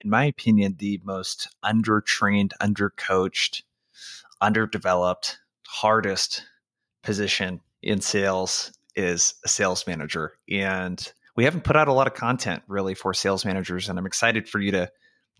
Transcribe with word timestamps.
in 0.00 0.10
my 0.10 0.24
opinion, 0.24 0.76
the 0.78 1.00
most 1.04 1.48
undertrained, 1.64 2.52
undercoached, 2.60 3.62
underdeveloped, 4.40 5.38
hardest 5.66 6.44
position 7.02 7.60
in 7.82 8.00
sales 8.00 8.72
is 8.94 9.34
a 9.44 9.48
sales 9.48 9.86
manager. 9.86 10.34
And 10.50 11.00
we 11.36 11.44
haven't 11.44 11.64
put 11.64 11.76
out 11.76 11.88
a 11.88 11.92
lot 11.92 12.06
of 12.06 12.14
content 12.14 12.62
really 12.68 12.94
for 12.94 13.14
sales 13.14 13.44
managers. 13.44 13.88
And 13.88 13.98
I'm 13.98 14.06
excited 14.06 14.48
for 14.48 14.60
you 14.60 14.72
to 14.72 14.90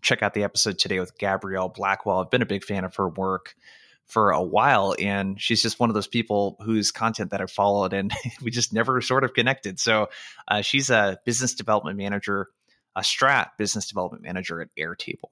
check 0.01 0.23
out 0.23 0.33
the 0.33 0.43
episode 0.43 0.79
today 0.79 0.99
with 0.99 1.17
Gabrielle 1.17 1.69
Blackwell. 1.69 2.19
I've 2.19 2.31
been 2.31 2.41
a 2.41 2.47
big 2.47 2.63
fan 2.63 2.85
of 2.85 2.95
her 2.95 3.09
work 3.09 3.55
for 4.07 4.31
a 4.31 4.41
while 4.41 4.95
and 4.97 5.39
she's 5.39 5.61
just 5.61 5.79
one 5.79 5.89
of 5.89 5.93
those 5.93 6.07
people 6.07 6.57
whose 6.61 6.91
content 6.91 7.29
that 7.29 7.41
I've 7.41 7.51
followed 7.51 7.93
and 7.93 8.11
we 8.41 8.49
just 8.49 8.73
never 8.73 9.01
sort 9.01 9.23
of 9.23 9.33
connected. 9.33 9.79
So 9.79 10.07
uh, 10.47 10.61
she's 10.61 10.89
a 10.89 11.19
business 11.25 11.53
development 11.53 11.97
manager, 11.97 12.47
strat 13.01 13.49
business 13.57 13.87
development 13.87 14.23
manager 14.23 14.61
at 14.61 14.69
Airtable. 14.77 15.29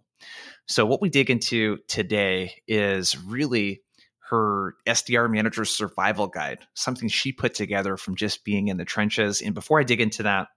So 0.67 0.85
what 0.85 1.01
we 1.01 1.09
dig 1.09 1.29
into 1.29 1.77
today 1.87 2.61
is 2.67 3.17
really 3.17 3.81
her 4.29 4.75
SDR 4.85 5.31
Manager's 5.31 5.69
survival 5.69 6.27
guide, 6.27 6.59
something 6.73 7.07
she 7.07 7.31
put 7.31 7.53
together 7.53 7.95
from 7.95 8.15
just 8.15 8.43
being 8.43 8.67
in 8.67 8.77
the 8.77 8.83
trenches. 8.83 9.41
And 9.41 9.55
before 9.55 9.79
I 9.79 9.83
dig 9.83 10.01
into 10.01 10.23
that, 10.23 10.49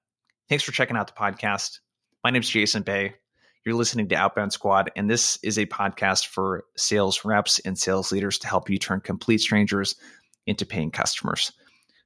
thanks 0.49 0.65
for 0.65 0.73
checking 0.73 0.97
out 0.97 1.07
the 1.07 1.13
podcast. 1.13 1.79
My 2.25 2.31
name 2.31 2.43
is 2.43 2.51
Jason 2.51 2.83
Bay. 2.83 3.15
You're 3.65 3.77
listening 3.77 4.09
to 4.09 4.17
Outbound 4.17 4.53
Squad, 4.53 4.91
and 4.97 5.09
this 5.09 5.39
is 5.43 5.59
a 5.59 5.67
podcast 5.67 6.27
for 6.27 6.65
sales 6.77 7.25
reps 7.25 7.59
and 7.61 7.79
sales 7.79 8.11
leaders 8.11 8.39
to 8.39 8.49
help 8.49 8.71
you 8.71 8.79
turn 8.79 9.01
complete 9.01 9.39
strangers 9.39 9.95
into 10.47 10.65
paying 10.65 10.91
customers. 10.91 11.53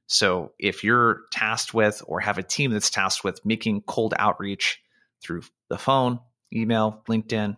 So, 0.07 0.51
if 0.59 0.83
you're 0.83 1.21
tasked 1.31 1.73
with 1.73 2.03
or 2.05 2.19
have 2.19 2.37
a 2.37 2.43
team 2.43 2.71
that's 2.71 2.89
tasked 2.89 3.23
with 3.23 3.43
making 3.45 3.83
cold 3.87 4.13
outreach 4.19 4.81
through 5.25 5.43
the 5.69 5.77
phone, 5.77 6.19
email, 6.53 7.03
LinkedIn, 7.07 7.57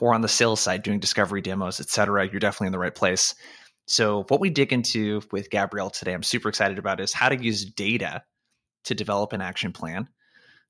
or 0.00 0.14
on 0.14 0.20
the 0.20 0.28
sales 0.28 0.60
side 0.60 0.82
doing 0.82 1.00
discovery 1.00 1.40
demos, 1.40 1.80
et 1.80 1.88
cetera, 1.88 2.28
you're 2.28 2.40
definitely 2.40 2.68
in 2.68 2.72
the 2.72 2.78
right 2.78 2.94
place. 2.94 3.34
So, 3.86 4.24
what 4.28 4.40
we 4.40 4.50
dig 4.50 4.72
into 4.72 5.22
with 5.32 5.50
Gabrielle 5.50 5.90
today, 5.90 6.12
I'm 6.12 6.22
super 6.22 6.48
excited 6.48 6.78
about 6.78 7.00
is 7.00 7.12
how 7.12 7.28
to 7.28 7.42
use 7.42 7.64
data 7.64 8.22
to 8.84 8.94
develop 8.94 9.32
an 9.32 9.40
action 9.40 9.72
plan 9.72 10.08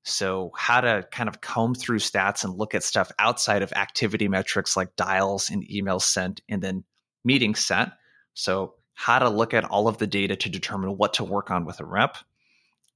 so, 0.03 0.51
how 0.55 0.81
to 0.81 1.05
kind 1.11 1.27
of 1.27 1.41
comb 1.41 1.75
through 1.75 1.99
stats 1.99 2.43
and 2.43 2.57
look 2.57 2.73
at 2.73 2.83
stuff 2.83 3.11
outside 3.19 3.61
of 3.61 3.73
activity 3.73 4.27
metrics 4.27 4.77
like 4.77 4.95
dials 4.95 5.49
and 5.49 5.67
emails 5.67 6.03
sent 6.03 6.41
and 6.47 6.61
then 6.61 6.83
meetings 7.23 7.65
sent. 7.65 7.89
So, 8.33 8.75
how 8.93 9.19
to 9.19 9.29
look 9.29 9.53
at 9.53 9.65
all 9.65 9.87
of 9.87 9.97
the 9.97 10.07
data 10.07 10.35
to 10.37 10.49
determine 10.49 10.97
what 10.97 11.15
to 11.15 11.23
work 11.23 11.51
on 11.51 11.65
with 11.65 11.79
a 11.79 11.85
rep. 11.85 12.17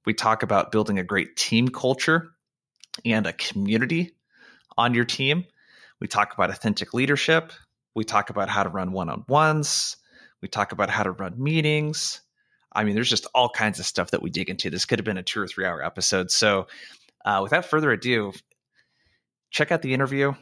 We 0.06 0.14
talk 0.14 0.42
about 0.42 0.72
building 0.72 0.98
a 0.98 1.04
great 1.04 1.36
team 1.36 1.68
culture 1.68 2.30
and 3.04 3.26
a 3.26 3.32
community 3.32 4.14
on 4.76 4.94
your 4.94 5.04
team. 5.04 5.44
We 6.00 6.08
talk 6.08 6.34
about 6.34 6.50
authentic 6.50 6.94
leadership. 6.94 7.52
We 7.94 8.04
talk 8.04 8.30
about 8.30 8.48
how 8.48 8.62
to 8.62 8.68
run 8.68 8.92
one 8.92 9.08
on 9.08 9.24
ones. 9.28 9.96
We 10.42 10.48
talk 10.48 10.72
about 10.72 10.90
how 10.90 11.04
to 11.04 11.12
run 11.12 11.42
meetings. 11.42 12.20
I 12.72 12.84
mean, 12.84 12.94
there's 12.94 13.08
just 13.08 13.26
all 13.34 13.48
kinds 13.48 13.78
of 13.78 13.86
stuff 13.86 14.10
that 14.10 14.22
we 14.22 14.30
dig 14.30 14.50
into. 14.50 14.68
This 14.68 14.84
could 14.84 14.98
have 14.98 15.06
been 15.06 15.16
a 15.16 15.22
two 15.22 15.40
or 15.40 15.46
three 15.46 15.64
hour 15.64 15.82
episode. 15.82 16.30
So, 16.30 16.66
uh, 17.24 17.40
without 17.42 17.64
further 17.64 17.90
ado, 17.92 18.32
check 19.50 19.72
out 19.72 19.80
the 19.80 19.94
interview. 19.94 20.34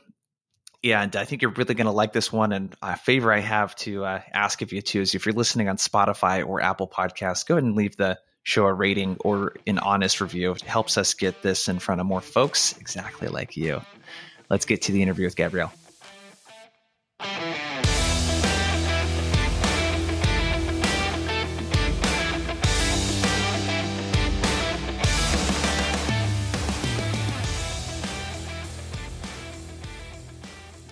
And 0.83 1.15
I 1.15 1.25
think 1.25 1.43
you're 1.43 1.53
really 1.53 1.75
going 1.75 1.87
to 1.87 1.93
like 1.93 2.13
this 2.13 2.33
one. 2.33 2.53
And 2.53 2.75
a 2.83 2.97
favor 2.97 3.33
I 3.33 3.39
have 3.39 3.77
to 3.77 4.05
uh, 4.05 4.23
ask 4.33 4.63
of 4.63 4.73
you 4.73 4.83
too 4.83 5.03
is 5.03 5.15
if 5.15 5.27
you're 5.27 5.35
listening 5.35 5.69
on 5.69 5.77
Spotify 5.77 6.45
or 6.45 6.61
Apple 6.61 6.89
Podcasts, 6.89 7.47
go 7.47 7.55
ahead 7.55 7.65
and 7.65 7.77
leave 7.77 7.97
the 7.97 8.19
show 8.43 8.67
a 8.67 8.73
rating 8.73 9.17
or 9.21 9.55
an 9.67 9.79
honest 9.79 10.21
review. 10.21 10.53
It 10.53 10.63
helps 10.63 10.99
us 10.99 11.15
get 11.15 11.43
this 11.43 11.69
in 11.69 11.79
front 11.79 12.01
of 12.01 12.07
more 12.07 12.21
folks 12.21 12.77
exactly 12.79 13.29
like 13.29 13.57
you. 13.57 13.81
Let's 14.51 14.67
get 14.67 14.83
to 14.83 14.93
the 14.93 15.03
interview 15.03 15.25
with 15.25 15.37
Gabrielle. 15.37 15.73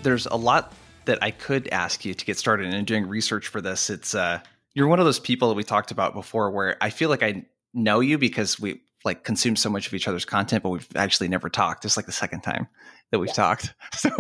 there's 0.03 0.27
a 0.27 0.37
lot 0.37 0.73
that 1.05 1.23
I 1.23 1.31
could 1.31 1.69
ask 1.69 2.05
you 2.05 2.15
to 2.15 2.25
get 2.25 2.39
started 2.39 2.73
in 2.73 2.85
doing 2.85 3.07
research 3.07 3.49
for 3.49 3.61
this. 3.61 3.91
It's 3.91 4.15
uh, 4.15 4.41
you're 4.75 4.89
one 4.89 5.01
of 5.01 5.05
those 5.05 5.21
people 5.21 5.49
that 5.49 5.55
we 5.55 5.65
talked 5.65 5.91
about 5.91 6.15
before, 6.15 6.51
where 6.51 6.77
I 6.81 6.91
feel 6.91 7.09
like 7.09 7.23
I 7.23 7.47
know 7.75 8.01
you 8.01 8.19
because 8.19 8.59
we 8.59 8.81
like 9.05 9.25
consume 9.25 9.57
so 9.57 9.71
much 9.71 9.87
of 9.87 9.95
each 9.95 10.07
other's 10.07 10.25
content, 10.25 10.63
but 10.63 10.71
we've 10.71 10.89
actually 10.95 11.29
never 11.29 11.49
talked. 11.49 11.85
It's 11.85 11.97
like 11.97 12.07
the 12.07 12.13
second 12.13 12.43
time 12.43 12.69
that 13.11 13.19
we've 13.19 13.29
yeah. 13.29 13.35
talked. 13.35 13.75
So, 13.97 14.11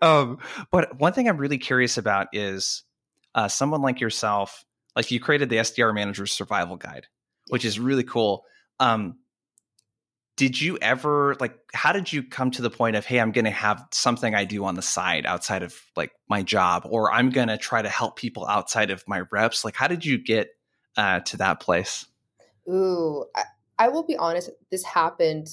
um, 0.00 0.38
but 0.70 0.98
one 0.98 1.12
thing 1.12 1.28
I'm 1.28 1.36
really 1.36 1.58
curious 1.58 1.98
about 1.98 2.28
is 2.32 2.82
uh, 3.34 3.48
someone 3.48 3.82
like 3.82 4.00
yourself, 4.00 4.64
like 4.96 5.10
you 5.10 5.20
created 5.20 5.48
the 5.48 5.56
SDR 5.56 5.94
Manager 5.94 6.26
Survival 6.26 6.76
Guide, 6.76 7.06
which 7.48 7.64
is 7.64 7.78
really 7.78 8.04
cool. 8.04 8.44
Um, 8.80 9.18
did 10.42 10.60
you 10.60 10.76
ever 10.82 11.36
like 11.38 11.56
how 11.72 11.92
did 11.92 12.12
you 12.12 12.20
come 12.20 12.50
to 12.50 12.62
the 12.62 12.68
point 12.68 12.96
of 12.96 13.06
hey 13.06 13.20
i'm 13.20 13.30
going 13.30 13.44
to 13.44 13.50
have 13.52 13.86
something 13.92 14.34
i 14.34 14.44
do 14.44 14.64
on 14.64 14.74
the 14.74 14.82
side 14.82 15.24
outside 15.24 15.62
of 15.62 15.80
like 15.94 16.10
my 16.28 16.42
job 16.42 16.82
or 16.90 17.12
i'm 17.12 17.30
going 17.30 17.46
to 17.46 17.56
try 17.56 17.80
to 17.80 17.88
help 17.88 18.16
people 18.16 18.44
outside 18.48 18.90
of 18.90 19.04
my 19.06 19.20
reps 19.30 19.64
like 19.64 19.76
how 19.76 19.86
did 19.86 20.04
you 20.04 20.18
get 20.18 20.48
uh, 20.96 21.20
to 21.20 21.36
that 21.36 21.60
place? 21.60 22.06
Ooh 22.68 23.24
I, 23.36 23.44
I 23.78 23.88
will 23.90 24.02
be 24.02 24.16
honest 24.16 24.50
this 24.72 24.82
happened 24.82 25.46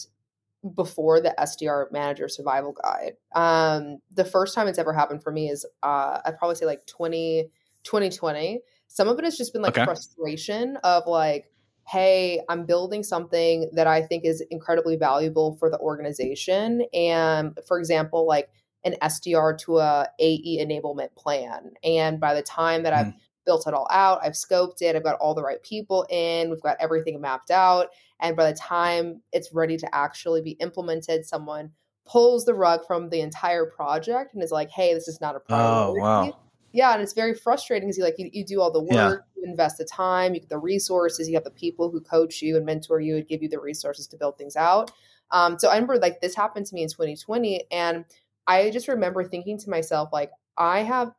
before 0.73 1.21
the 1.21 1.35
sdr 1.37 1.91
manager 1.91 2.27
survival 2.27 2.73
guide. 2.73 3.13
Um 3.35 3.99
the 4.11 4.25
first 4.25 4.55
time 4.55 4.67
it's 4.67 4.79
ever 4.79 4.91
happened 4.91 5.21
for 5.21 5.31
me 5.31 5.51
is 5.51 5.67
uh 5.83 6.19
i'd 6.25 6.39
probably 6.39 6.55
say 6.55 6.65
like 6.65 6.87
20 6.87 7.51
2020 7.83 8.61
some 8.87 9.07
of 9.07 9.19
it 9.19 9.23
has 9.23 9.37
just 9.37 9.53
been 9.53 9.61
like 9.61 9.77
okay. 9.77 9.85
frustration 9.85 10.77
of 10.77 11.03
like 11.05 11.51
hey, 11.89 12.39
I'm 12.47 12.65
building 12.65 13.01
something 13.01 13.67
that 13.73 13.87
I 13.87 14.03
think 14.03 14.23
is 14.23 14.43
incredibly 14.51 14.95
valuable 14.95 15.55
for 15.55 15.71
the 15.71 15.79
organization. 15.79 16.83
And 16.93 17.57
for 17.67 17.79
example, 17.79 18.27
like 18.27 18.49
an 18.83 18.95
SDR 19.01 19.57
to 19.59 19.79
a 19.79 20.07
AE 20.19 20.63
enablement 20.63 21.15
plan. 21.15 21.71
And 21.83 22.19
by 22.19 22.35
the 22.35 22.43
time 22.43 22.83
that 22.83 22.93
mm. 22.93 22.97
I've 22.97 23.13
built 23.43 23.67
it 23.67 23.73
all 23.73 23.87
out, 23.89 24.19
I've 24.23 24.33
scoped 24.33 24.81
it, 24.81 24.95
I've 24.95 25.03
got 25.03 25.17
all 25.19 25.33
the 25.33 25.41
right 25.41 25.61
people 25.63 26.05
in, 26.11 26.51
we've 26.51 26.61
got 26.61 26.77
everything 26.79 27.19
mapped 27.19 27.49
out. 27.49 27.87
And 28.21 28.35
by 28.35 28.51
the 28.51 28.57
time 28.57 29.23
it's 29.31 29.51
ready 29.51 29.77
to 29.77 29.95
actually 29.95 30.41
be 30.43 30.51
implemented, 30.51 31.25
someone 31.25 31.71
pulls 32.05 32.45
the 32.45 32.53
rug 32.53 32.85
from 32.85 33.09
the 33.09 33.21
entire 33.21 33.65
project 33.65 34.35
and 34.35 34.43
is 34.43 34.51
like, 34.51 34.69
hey, 34.69 34.93
this 34.93 35.07
is 35.07 35.19
not 35.19 35.35
a 35.35 35.39
priority. 35.39 35.99
Oh, 35.99 36.03
wow 36.03 36.35
yeah 36.71 36.93
and 36.93 37.01
it's 37.01 37.13
very 37.13 37.33
frustrating 37.33 37.87
because 37.87 37.97
you 37.97 38.03
like 38.03 38.15
you, 38.17 38.29
you 38.33 38.45
do 38.45 38.61
all 38.61 38.71
the 38.71 38.81
work 38.81 38.91
yeah. 38.91 39.15
you 39.35 39.49
invest 39.49 39.77
the 39.77 39.85
time 39.85 40.33
you 40.33 40.39
get 40.39 40.49
the 40.49 40.57
resources 40.57 41.27
you 41.27 41.35
have 41.35 41.43
the 41.43 41.51
people 41.51 41.89
who 41.89 41.99
coach 42.01 42.41
you 42.41 42.57
and 42.57 42.65
mentor 42.65 42.99
you 42.99 43.17
and 43.17 43.27
give 43.27 43.41
you 43.41 43.49
the 43.49 43.59
resources 43.59 44.07
to 44.07 44.17
build 44.17 44.37
things 44.37 44.55
out 44.55 44.91
um, 45.31 45.57
so 45.59 45.69
i 45.69 45.73
remember 45.73 45.97
like 45.97 46.21
this 46.21 46.35
happened 46.35 46.65
to 46.65 46.75
me 46.75 46.83
in 46.83 46.89
2020 46.89 47.63
and 47.71 48.05
i 48.47 48.69
just 48.69 48.87
remember 48.87 49.23
thinking 49.23 49.57
to 49.57 49.69
myself 49.69 50.09
like 50.11 50.31
i 50.57 50.79
have 50.79 51.11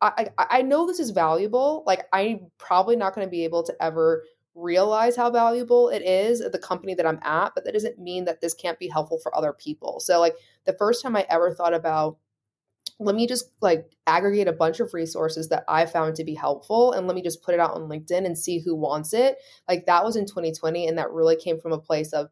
i 0.00 0.28
i, 0.38 0.46
I 0.58 0.62
know 0.62 0.86
this 0.86 1.00
is 1.00 1.10
valuable 1.10 1.82
like 1.86 2.06
i'm 2.12 2.50
probably 2.58 2.96
not 2.96 3.14
going 3.14 3.26
to 3.26 3.30
be 3.30 3.44
able 3.44 3.62
to 3.64 3.74
ever 3.80 4.24
realize 4.54 5.16
how 5.16 5.30
valuable 5.30 5.88
it 5.88 6.02
is 6.02 6.40
at 6.40 6.52
the 6.52 6.58
company 6.58 6.94
that 6.94 7.06
i'm 7.06 7.18
at 7.22 7.52
but 7.54 7.64
that 7.64 7.72
doesn't 7.72 7.98
mean 7.98 8.24
that 8.24 8.40
this 8.40 8.54
can't 8.54 8.78
be 8.78 8.88
helpful 8.88 9.18
for 9.18 9.36
other 9.36 9.52
people 9.52 9.98
so 9.98 10.20
like 10.20 10.36
the 10.64 10.72
first 10.74 11.02
time 11.02 11.16
i 11.16 11.26
ever 11.28 11.52
thought 11.52 11.74
about 11.74 12.18
let 13.00 13.14
me 13.14 13.26
just 13.26 13.50
like 13.60 13.90
aggregate 14.06 14.48
a 14.48 14.52
bunch 14.52 14.80
of 14.80 14.94
resources 14.94 15.48
that 15.48 15.64
I 15.66 15.86
found 15.86 16.14
to 16.16 16.24
be 16.24 16.34
helpful 16.34 16.92
and 16.92 17.06
let 17.06 17.16
me 17.16 17.22
just 17.22 17.42
put 17.42 17.54
it 17.54 17.60
out 17.60 17.72
on 17.72 17.88
LinkedIn 17.88 18.24
and 18.24 18.38
see 18.38 18.58
who 18.58 18.74
wants 18.76 19.12
it. 19.12 19.38
Like 19.68 19.86
that 19.86 20.04
was 20.04 20.16
in 20.16 20.26
2020 20.26 20.86
and 20.86 20.98
that 20.98 21.10
really 21.10 21.36
came 21.36 21.60
from 21.60 21.72
a 21.72 21.78
place 21.78 22.12
of 22.12 22.28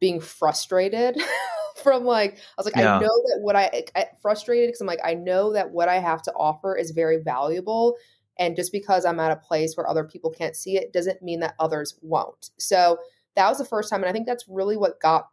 being 0.00 0.20
frustrated 0.20 1.20
from 1.82 2.04
like 2.04 2.36
I 2.36 2.38
was 2.56 2.66
like 2.66 2.76
yeah. 2.76 2.96
I 2.96 3.00
know 3.00 3.06
that 3.06 3.38
what 3.40 3.56
I, 3.56 3.84
I 3.94 4.06
frustrated 4.22 4.68
because 4.68 4.80
I'm 4.80 4.86
like 4.86 5.00
I 5.04 5.14
know 5.14 5.52
that 5.52 5.70
what 5.70 5.88
I 5.88 5.98
have 5.98 6.22
to 6.22 6.32
offer 6.32 6.76
is 6.76 6.90
very 6.92 7.22
valuable 7.22 7.96
and 8.38 8.56
just 8.56 8.72
because 8.72 9.04
I'm 9.04 9.20
at 9.20 9.32
a 9.32 9.36
place 9.36 9.76
where 9.76 9.88
other 9.88 10.04
people 10.04 10.30
can't 10.30 10.56
see 10.56 10.76
it 10.76 10.92
doesn't 10.92 11.22
mean 11.22 11.40
that 11.40 11.54
others 11.58 11.98
won't. 12.00 12.50
So 12.58 12.98
that 13.36 13.48
was 13.48 13.58
the 13.58 13.64
first 13.64 13.90
time 13.90 14.00
and 14.00 14.08
I 14.08 14.12
think 14.12 14.26
that's 14.26 14.48
really 14.48 14.76
what 14.76 15.00
got 15.00 15.28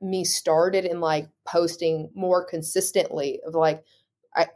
me 0.00 0.24
started 0.24 0.84
in 0.84 1.00
like 1.00 1.28
posting 1.46 2.10
more 2.14 2.44
consistently 2.44 3.40
of 3.46 3.54
like 3.54 3.84
I 4.36 4.46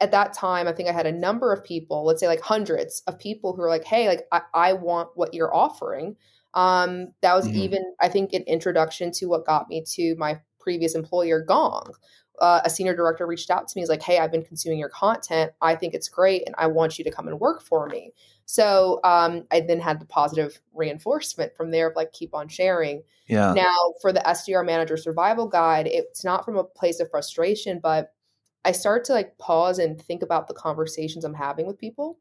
at 0.00 0.10
that 0.10 0.32
time 0.32 0.68
I 0.68 0.72
think 0.72 0.88
I 0.88 0.92
had 0.92 1.06
a 1.06 1.12
number 1.12 1.52
of 1.52 1.64
people, 1.64 2.04
let's 2.04 2.20
say 2.20 2.28
like 2.28 2.40
hundreds 2.40 3.02
of 3.06 3.18
people 3.18 3.54
who 3.54 3.62
were 3.62 3.68
like, 3.68 3.84
hey, 3.84 4.08
like 4.08 4.26
I, 4.32 4.42
I 4.52 4.72
want 4.74 5.10
what 5.14 5.34
you're 5.34 5.54
offering. 5.54 6.16
Um, 6.54 7.12
that 7.22 7.34
was 7.34 7.46
mm-hmm. 7.46 7.58
even 7.58 7.94
I 8.00 8.08
think 8.08 8.32
an 8.32 8.42
introduction 8.42 9.12
to 9.12 9.26
what 9.26 9.46
got 9.46 9.68
me 9.68 9.84
to 9.92 10.14
my 10.16 10.40
previous 10.58 10.94
employer, 10.94 11.42
Gong. 11.42 11.92
uh, 12.40 12.60
a 12.64 12.70
senior 12.70 12.94
director 12.94 13.26
reached 13.26 13.50
out 13.50 13.68
to 13.68 13.76
me. 13.76 13.82
He's 13.82 13.88
like, 13.88 14.02
"Hey, 14.02 14.18
I've 14.18 14.32
been 14.32 14.44
consuming 14.44 14.78
your 14.78 14.88
content. 14.88 15.52
I 15.60 15.74
think 15.74 15.94
it's 15.94 16.08
great, 16.08 16.42
and 16.46 16.54
I 16.58 16.66
want 16.66 16.98
you 16.98 17.04
to 17.04 17.10
come 17.10 17.28
and 17.28 17.38
work 17.38 17.62
for 17.62 17.86
me." 17.86 18.12
So 18.46 18.98
um, 19.04 19.44
I 19.50 19.60
then 19.60 19.78
had 19.78 20.00
the 20.00 20.06
positive 20.06 20.60
reinforcement 20.74 21.54
from 21.54 21.70
there 21.70 21.88
of 21.88 21.96
like 21.96 22.12
keep 22.12 22.34
on 22.34 22.48
sharing. 22.48 23.02
Yeah. 23.28 23.52
Now 23.54 23.94
for 24.02 24.12
the 24.12 24.20
SDR 24.20 24.66
manager 24.66 24.96
survival 24.96 25.46
guide, 25.46 25.86
it's 25.86 26.24
not 26.24 26.44
from 26.44 26.56
a 26.56 26.64
place 26.64 26.98
of 26.98 27.10
frustration, 27.10 27.78
but 27.80 28.12
I 28.64 28.72
start 28.72 29.04
to 29.06 29.12
like 29.12 29.38
pause 29.38 29.78
and 29.78 30.00
think 30.00 30.22
about 30.22 30.48
the 30.48 30.54
conversations 30.54 31.24
I'm 31.24 31.34
having 31.34 31.66
with 31.66 31.78
people, 31.78 32.18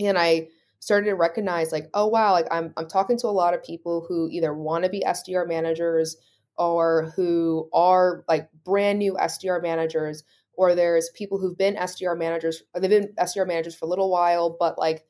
and 0.00 0.18
I 0.18 0.48
started 0.78 1.06
to 1.06 1.14
recognize 1.14 1.70
like, 1.72 1.88
oh 1.94 2.06
wow, 2.06 2.32
like 2.32 2.46
I'm 2.50 2.72
I'm 2.76 2.88
talking 2.88 3.18
to 3.18 3.26
a 3.26 3.28
lot 3.28 3.54
of 3.54 3.62
people 3.62 4.04
who 4.08 4.28
either 4.30 4.54
want 4.54 4.84
to 4.84 4.90
be 4.90 5.04
SDR 5.06 5.46
managers 5.46 6.16
or 6.58 7.12
who 7.16 7.68
are 7.72 8.24
like 8.28 8.48
brand 8.64 8.98
new 8.98 9.14
SDR 9.14 9.62
managers, 9.62 10.24
or 10.54 10.74
there's 10.74 11.10
people 11.14 11.38
who've 11.38 11.56
been 11.56 11.76
SDR 11.76 12.18
managers, 12.18 12.62
they've 12.74 12.90
been 12.90 13.14
SDR 13.18 13.46
managers 13.46 13.74
for 13.74 13.86
a 13.86 13.88
little 13.88 14.10
while, 14.10 14.56
but 14.58 14.78
like 14.78 15.04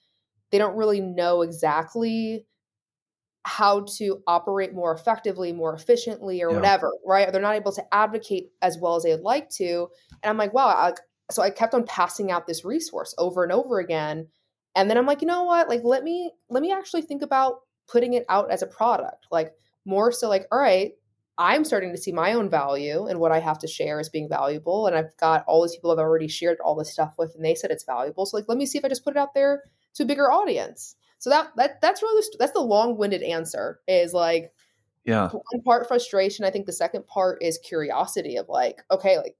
they 0.51 0.59
don't 0.59 0.77
really 0.77 1.01
know 1.01 1.43
exactly 1.43 2.47
how 3.45 3.85
to 3.97 4.23
operate 4.27 4.73
more 4.75 4.95
effectively, 4.95 5.53
more 5.53 5.75
efficiently, 5.75 6.43
or 6.43 6.51
yeah. 6.51 6.57
whatever, 6.57 6.93
right? 7.05 7.31
They're 7.33 7.43
not 7.43 7.57
able 7.57 7.73
to 7.73 7.95
advocate 7.95 8.51
as 8.63 8.79
well 8.79 8.97
as 8.97 9.03
they'd 9.03 9.21
like 9.21 9.51
to. 9.51 9.89
And 10.23 10.31
I'm 10.31 10.37
like, 10.37 10.55
wow, 10.55 10.69
I, 10.69 10.93
so 11.31 11.43
I 11.43 11.51
kept 11.51 11.75
on 11.75 11.85
passing 11.85 12.31
out 12.31 12.47
this 12.47 12.65
resource 12.65 13.15
over 13.19 13.43
and 13.43 13.53
over 13.53 13.81
again. 13.81 14.29
And 14.77 14.89
then 14.89 14.97
I'm 14.97 15.07
like, 15.07 15.23
you 15.23 15.27
know 15.27 15.45
what? 15.45 15.69
Like, 15.69 15.83
let 15.85 16.03
me 16.05 16.31
let 16.49 16.63
me 16.63 16.73
actually 16.73 17.03
think 17.03 17.23
about 17.23 17.61
putting 17.89 18.15
it 18.15 18.25
out 18.29 18.51
as 18.51 18.63
a 18.63 18.67
product. 18.67 19.27
Like 19.31 19.53
more 19.85 20.13
so 20.13 20.29
like, 20.29 20.47
all 20.53 20.59
right, 20.59 20.93
I'm 21.39 21.65
starting 21.65 21.93
to 21.93 22.01
see 22.01 22.13
my 22.13 22.35
own 22.35 22.49
value 22.51 23.07
and 23.07 23.19
what 23.19 23.33
I 23.33 23.41
have 23.41 23.59
to 23.61 23.67
share 23.67 23.99
as 23.99 24.09
being 24.09 24.29
valuable. 24.29 24.87
And 24.87 24.95
I've 24.95 25.17
got 25.17 25.45
all 25.47 25.63
these 25.63 25.75
people 25.75 25.91
I've 25.91 25.99
already 25.99 26.29
shared 26.29 26.59
all 26.63 26.77
this 26.77 26.93
stuff 26.93 27.15
with, 27.19 27.35
and 27.35 27.45
they 27.45 27.55
said 27.55 27.71
it's 27.71 27.85
valuable. 27.85 28.27
So 28.27 28.37
like, 28.37 28.49
let 28.49 28.59
me 28.59 28.67
see 28.67 28.79
if 28.79 28.85
I 28.85 28.89
just 28.89 29.05
put 29.05 29.17
it 29.17 29.19
out 29.19 29.35
there 29.35 29.65
to 29.95 30.03
a 30.05 30.07
bigger 30.07 30.31
audience. 30.31 30.95
So 31.23 31.31
that 31.31 31.53
that 31.55 31.81
that's 31.81 32.03
really 32.03 32.27
that's 32.37 32.51
the 32.51 32.59
long-winded 32.59 33.23
answer. 33.23 33.79
Is 33.87 34.13
like, 34.13 34.53
yeah, 35.05 35.29
one 35.29 35.63
part 35.65 35.87
frustration. 35.87 36.45
I 36.45 36.51
think 36.51 36.67
the 36.67 36.73
second 36.73 37.07
part 37.07 37.39
is 37.41 37.59
curiosity 37.59 38.39
of 38.39 38.49
like, 38.49 38.83
okay, 38.91 39.19
like, 39.19 39.37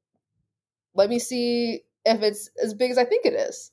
let 0.95 1.11
me 1.11 1.19
see 1.19 1.81
if 2.05 2.23
it's 2.23 2.51
as 2.63 2.73
big 2.73 2.93
as 2.93 2.99
I 2.99 3.05
think 3.05 3.27
it 3.27 3.33
is. 3.33 3.73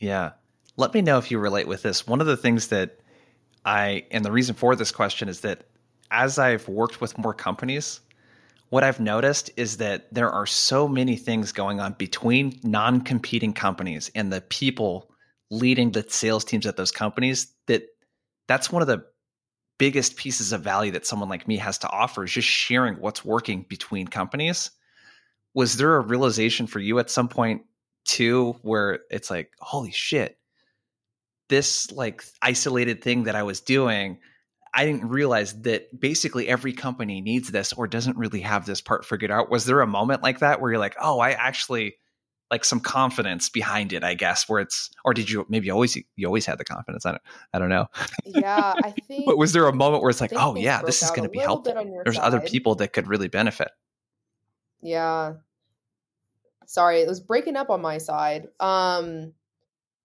Yeah, 0.00 0.34
let 0.76 0.94
me 0.94 1.02
know 1.02 1.18
if 1.18 1.32
you 1.32 1.40
relate 1.40 1.66
with 1.66 1.82
this. 1.82 2.06
One 2.06 2.20
of 2.20 2.28
the 2.28 2.36
things 2.36 2.68
that 2.68 3.00
I 3.64 4.04
and 4.12 4.24
the 4.24 4.30
reason 4.30 4.54
for 4.54 4.76
this 4.76 4.92
question 4.92 5.28
is 5.28 5.40
that 5.40 5.64
as 6.12 6.38
I've 6.38 6.68
worked 6.68 7.00
with 7.00 7.18
more 7.18 7.34
companies, 7.34 8.02
what 8.68 8.84
I've 8.84 9.00
noticed 9.00 9.50
is 9.56 9.78
that 9.78 10.14
there 10.14 10.30
are 10.30 10.46
so 10.46 10.86
many 10.86 11.16
things 11.16 11.50
going 11.50 11.80
on 11.80 11.94
between 11.94 12.60
non 12.62 13.00
competing 13.00 13.52
companies 13.52 14.12
and 14.14 14.32
the 14.32 14.42
people 14.42 15.10
leading 15.50 15.90
the 15.90 16.04
sales 16.08 16.44
teams 16.44 16.66
at 16.66 16.76
those 16.76 16.92
companies 16.92 17.52
that 17.66 17.82
that's 18.48 18.70
one 18.70 18.82
of 18.82 18.88
the 18.88 19.04
biggest 19.78 20.16
pieces 20.16 20.52
of 20.52 20.62
value 20.62 20.92
that 20.92 21.06
someone 21.06 21.28
like 21.28 21.48
me 21.48 21.56
has 21.56 21.78
to 21.78 21.88
offer 21.90 22.24
is 22.24 22.32
just 22.32 22.48
sharing 22.48 22.94
what's 22.96 23.24
working 23.24 23.64
between 23.68 24.06
companies. 24.06 24.70
Was 25.54 25.76
there 25.76 25.96
a 25.96 26.00
realization 26.00 26.66
for 26.66 26.78
you 26.78 26.98
at 26.98 27.10
some 27.10 27.28
point 27.28 27.62
too 28.04 28.56
where 28.62 29.00
it's 29.10 29.30
like, 29.30 29.50
holy 29.58 29.90
shit, 29.90 30.38
this 31.48 31.90
like 31.92 32.22
isolated 32.42 33.02
thing 33.02 33.24
that 33.24 33.34
I 33.34 33.42
was 33.42 33.60
doing 33.60 34.18
I 34.72 34.84
didn't 34.84 35.08
realize 35.08 35.60
that 35.62 35.98
basically 35.98 36.48
every 36.48 36.72
company 36.72 37.20
needs 37.20 37.50
this 37.50 37.72
or 37.72 37.88
doesn't 37.88 38.16
really 38.16 38.40
have 38.40 38.66
this 38.66 38.80
part 38.80 39.04
figured 39.04 39.30
out. 39.30 39.50
Was 39.50 39.64
there 39.64 39.80
a 39.80 39.86
moment 39.86 40.22
like 40.22 40.40
that 40.40 40.60
where 40.60 40.70
you're 40.70 40.78
like, 40.78 40.96
oh, 41.00 41.18
I 41.18 41.30
actually 41.30 41.96
like 42.50 42.64
some 42.64 42.80
confidence 42.80 43.48
behind 43.48 43.92
it, 43.92 44.02
I 44.02 44.14
guess, 44.14 44.48
where 44.48 44.60
it's 44.60 44.90
or 45.04 45.14
did 45.14 45.30
you 45.30 45.46
maybe 45.48 45.70
always 45.70 45.96
you 46.16 46.26
always 46.26 46.46
had 46.46 46.58
the 46.58 46.64
confidence? 46.64 47.06
I 47.06 47.12
don't 47.12 47.22
I 47.54 47.58
don't 47.58 47.68
know. 47.68 47.86
Yeah, 48.24 48.74
I 48.82 48.90
think 49.08 49.26
But 49.26 49.38
was 49.38 49.52
there 49.52 49.66
a 49.66 49.72
moment 49.72 50.02
where 50.02 50.10
it's 50.10 50.20
like, 50.20 50.32
oh 50.34 50.56
yeah, 50.56 50.82
this 50.82 51.02
is 51.02 51.10
gonna 51.10 51.28
be 51.28 51.38
helpful. 51.38 52.02
There's 52.04 52.16
side. 52.16 52.24
other 52.24 52.40
people 52.40 52.74
that 52.76 52.92
could 52.92 53.06
really 53.06 53.28
benefit. 53.28 53.70
Yeah. 54.82 55.34
Sorry, 56.66 57.00
it 57.00 57.08
was 57.08 57.20
breaking 57.20 57.56
up 57.56 57.70
on 57.70 57.80
my 57.80 57.98
side. 57.98 58.48
Um 58.58 59.32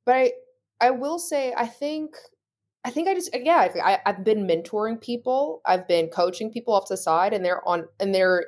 but 0.06 0.16
I 0.16 0.34
I 0.82 0.92
will 0.92 1.20
say 1.20 1.54
I 1.58 1.66
think 1.66 2.16
I 2.84 2.92
think 2.92 3.08
I 3.08 3.16
just 3.16 3.36
yeah 3.36 3.70
I, 3.84 4.00
I've 4.06 4.24
been 4.24 4.48
mentoring 4.48 5.02
people, 5.02 5.62
I've 5.66 5.88
been 5.88 6.10
coaching 6.10 6.52
people 6.52 6.76
off 6.76 6.88
to 6.88 6.94
the 6.94 6.98
side, 6.98 7.34
and 7.34 7.44
they're 7.44 7.68
on 7.68 7.88
and 8.00 8.14
they're 8.14 8.46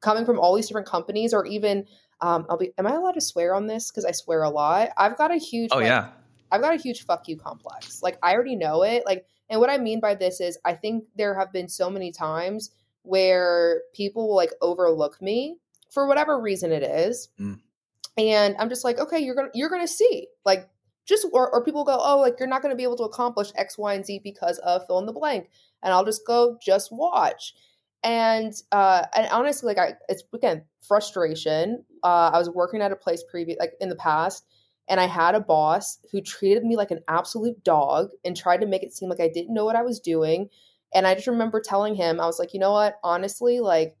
coming 0.00 0.24
from 0.24 0.38
all 0.38 0.54
these 0.54 0.68
different 0.68 0.86
companies, 0.88 1.34
or 1.34 1.44
even 1.46 1.86
um, 2.24 2.46
I'll 2.48 2.56
be. 2.56 2.72
Am 2.78 2.86
I 2.86 2.94
allowed 2.94 3.12
to 3.12 3.20
swear 3.20 3.54
on 3.54 3.66
this? 3.66 3.90
Because 3.90 4.06
I 4.06 4.12
swear 4.12 4.44
a 4.44 4.48
lot. 4.48 4.88
I've 4.96 5.18
got 5.18 5.30
a 5.30 5.36
huge. 5.36 5.68
Oh 5.72 5.76
like, 5.76 5.86
yeah. 5.86 6.08
I've 6.50 6.62
got 6.62 6.74
a 6.74 6.78
huge 6.78 7.04
fuck 7.04 7.28
you 7.28 7.36
complex. 7.36 8.02
Like 8.02 8.18
I 8.22 8.32
already 8.32 8.56
know 8.56 8.82
it. 8.82 9.02
Like, 9.04 9.26
and 9.50 9.60
what 9.60 9.68
I 9.68 9.76
mean 9.76 10.00
by 10.00 10.14
this 10.14 10.40
is, 10.40 10.56
I 10.64 10.72
think 10.72 11.04
there 11.16 11.38
have 11.38 11.52
been 11.52 11.68
so 11.68 11.90
many 11.90 12.12
times 12.12 12.70
where 13.02 13.82
people 13.92 14.28
will 14.28 14.36
like 14.36 14.52
overlook 14.62 15.20
me 15.20 15.58
for 15.90 16.06
whatever 16.08 16.40
reason 16.40 16.72
it 16.72 16.82
is. 16.82 17.28
Mm. 17.38 17.60
And 18.16 18.56
I'm 18.58 18.70
just 18.70 18.84
like, 18.84 18.98
okay, 18.98 19.18
you're 19.18 19.34
gonna 19.34 19.50
you're 19.52 19.68
gonna 19.68 19.86
see. 19.86 20.28
Like 20.46 20.70
just 21.04 21.26
or, 21.30 21.52
or 21.52 21.62
people 21.62 21.84
go 21.84 22.00
oh 22.02 22.20
like 22.20 22.36
you're 22.38 22.48
not 22.48 22.62
going 22.62 22.72
to 22.72 22.76
be 22.76 22.84
able 22.84 22.96
to 22.96 23.02
accomplish 23.02 23.52
x 23.56 23.76
y 23.76 23.92
and 23.92 24.06
z 24.06 24.18
because 24.24 24.56
of 24.60 24.86
fill 24.86 24.98
in 24.98 25.04
the 25.04 25.12
blank 25.12 25.50
and 25.82 25.92
i'll 25.92 26.02
just 26.02 26.26
go 26.26 26.56
just 26.62 26.90
watch 26.90 27.52
and 28.04 28.52
uh 28.70 29.02
and 29.16 29.26
honestly 29.32 29.66
like 29.66 29.78
i 29.78 29.94
it's 30.08 30.22
again 30.34 30.62
frustration. 30.86 31.82
Uh 32.04 32.30
i 32.32 32.38
was 32.38 32.50
working 32.50 32.82
at 32.82 32.92
a 32.92 32.96
place 32.96 33.24
previous 33.28 33.58
like 33.58 33.72
in 33.80 33.88
the 33.88 33.96
past 33.96 34.44
and 34.88 35.00
i 35.00 35.06
had 35.06 35.34
a 35.34 35.40
boss 35.40 35.98
who 36.12 36.20
treated 36.20 36.64
me 36.64 36.76
like 36.76 36.90
an 36.90 37.00
absolute 37.08 37.64
dog 37.64 38.10
and 38.24 38.36
tried 38.36 38.60
to 38.60 38.66
make 38.66 38.82
it 38.82 38.92
seem 38.92 39.08
like 39.08 39.20
i 39.20 39.28
didn't 39.28 39.54
know 39.54 39.64
what 39.64 39.76
i 39.76 39.82
was 39.82 39.98
doing. 40.00 40.48
And 40.94 41.06
i 41.06 41.14
just 41.14 41.26
remember 41.26 41.60
telling 41.60 41.94
him 41.94 42.20
i 42.20 42.26
was 42.26 42.38
like 42.38 42.54
you 42.54 42.60
know 42.60 42.72
what? 42.72 42.98
Honestly 43.02 43.60
like 43.60 43.96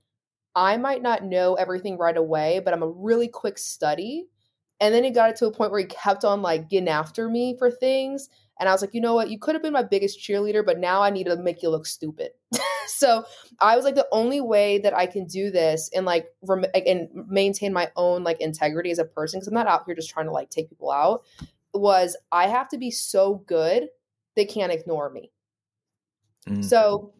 i 0.54 0.76
might 0.76 1.02
not 1.02 1.24
know 1.24 1.54
everything 1.54 1.98
right 1.98 2.16
away 2.16 2.60
but 2.64 2.74
i'm 2.74 2.82
a 2.82 2.88
really 2.88 3.28
quick 3.28 3.58
study. 3.58 4.26
And 4.80 4.94
then 4.94 5.04
he 5.04 5.10
got 5.10 5.30
it 5.30 5.36
to 5.36 5.46
a 5.46 5.52
point 5.52 5.70
where 5.70 5.80
he 5.80 5.86
kept 5.86 6.24
on 6.24 6.42
like 6.42 6.68
getting 6.68 6.88
after 6.88 7.28
me 7.28 7.56
for 7.58 7.70
things. 7.70 8.28
And 8.58 8.68
I 8.68 8.72
was 8.72 8.80
like, 8.80 8.94
you 8.94 9.00
know 9.00 9.14
what? 9.14 9.30
You 9.30 9.38
could 9.38 9.54
have 9.54 9.62
been 9.62 9.72
my 9.72 9.82
biggest 9.82 10.20
cheerleader, 10.20 10.64
but 10.64 10.78
now 10.78 11.02
I 11.02 11.10
need 11.10 11.24
to 11.24 11.36
make 11.36 11.62
you 11.62 11.70
look 11.70 11.86
stupid. 11.86 12.30
so 12.86 13.24
I 13.58 13.74
was 13.76 13.84
like, 13.84 13.96
the 13.96 14.06
only 14.12 14.40
way 14.40 14.78
that 14.78 14.94
I 14.94 15.06
can 15.06 15.26
do 15.26 15.50
this 15.50 15.90
and 15.94 16.06
like 16.06 16.28
rem- 16.42 16.66
and 16.74 17.08
maintain 17.28 17.72
my 17.72 17.90
own 17.96 18.22
like 18.22 18.40
integrity 18.40 18.90
as 18.90 18.98
a 18.98 19.04
person, 19.04 19.40
because 19.40 19.48
I'm 19.48 19.54
not 19.54 19.66
out 19.66 19.82
here 19.86 19.94
just 19.94 20.10
trying 20.10 20.26
to 20.26 20.32
like 20.32 20.50
take 20.50 20.68
people 20.68 20.92
out, 20.92 21.24
was 21.72 22.16
I 22.30 22.46
have 22.46 22.68
to 22.68 22.78
be 22.78 22.90
so 22.90 23.42
good 23.46 23.88
they 24.36 24.44
can't 24.44 24.72
ignore 24.72 25.10
me. 25.10 25.30
Mm-hmm. 26.48 26.62
So 26.62 27.12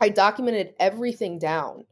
I 0.00 0.08
documented 0.08 0.74
everything 0.78 1.38
down 1.38 1.84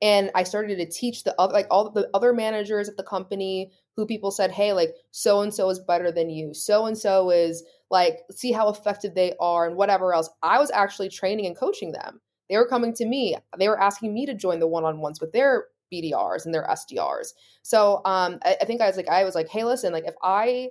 and 0.00 0.30
I 0.34 0.44
started 0.44 0.76
to 0.76 0.86
teach 0.86 1.24
the 1.24 1.34
other 1.40 1.52
like 1.52 1.66
all 1.70 1.90
the 1.90 2.08
other 2.14 2.32
managers 2.32 2.88
at 2.88 2.96
the 2.96 3.02
company 3.02 3.72
who 3.96 4.06
people 4.06 4.30
said, 4.30 4.52
hey, 4.52 4.72
like 4.72 4.94
so 5.10 5.40
and 5.40 5.52
so 5.52 5.68
is 5.70 5.80
better 5.80 6.12
than 6.12 6.30
you. 6.30 6.54
So 6.54 6.86
and 6.86 6.96
so 6.96 7.30
is 7.30 7.64
like, 7.90 8.20
see 8.30 8.52
how 8.52 8.68
effective 8.68 9.14
they 9.14 9.34
are 9.40 9.66
and 9.66 9.76
whatever 9.76 10.12
else. 10.12 10.28
I 10.42 10.58
was 10.58 10.70
actually 10.70 11.08
training 11.08 11.46
and 11.46 11.56
coaching 11.56 11.92
them. 11.92 12.20
They 12.48 12.56
were 12.56 12.68
coming 12.68 12.94
to 12.94 13.06
me. 13.06 13.36
They 13.58 13.68
were 13.68 13.80
asking 13.80 14.14
me 14.14 14.26
to 14.26 14.34
join 14.34 14.58
the 14.58 14.66
one 14.66 14.84
on 14.84 15.00
ones 15.00 15.20
with 15.20 15.32
their 15.32 15.66
BDRs 15.92 16.44
and 16.44 16.54
their 16.54 16.66
SDRs. 16.66 17.28
So 17.62 18.00
um, 18.04 18.38
I, 18.44 18.56
I, 18.60 18.64
think 18.64 18.80
I 18.80 18.86
was 18.86 18.96
like, 18.96 19.08
I 19.08 19.24
was 19.24 19.34
like, 19.34 19.48
hey, 19.48 19.64
listen, 19.64 19.92
like 19.92 20.06
if 20.06 20.14
I, 20.22 20.70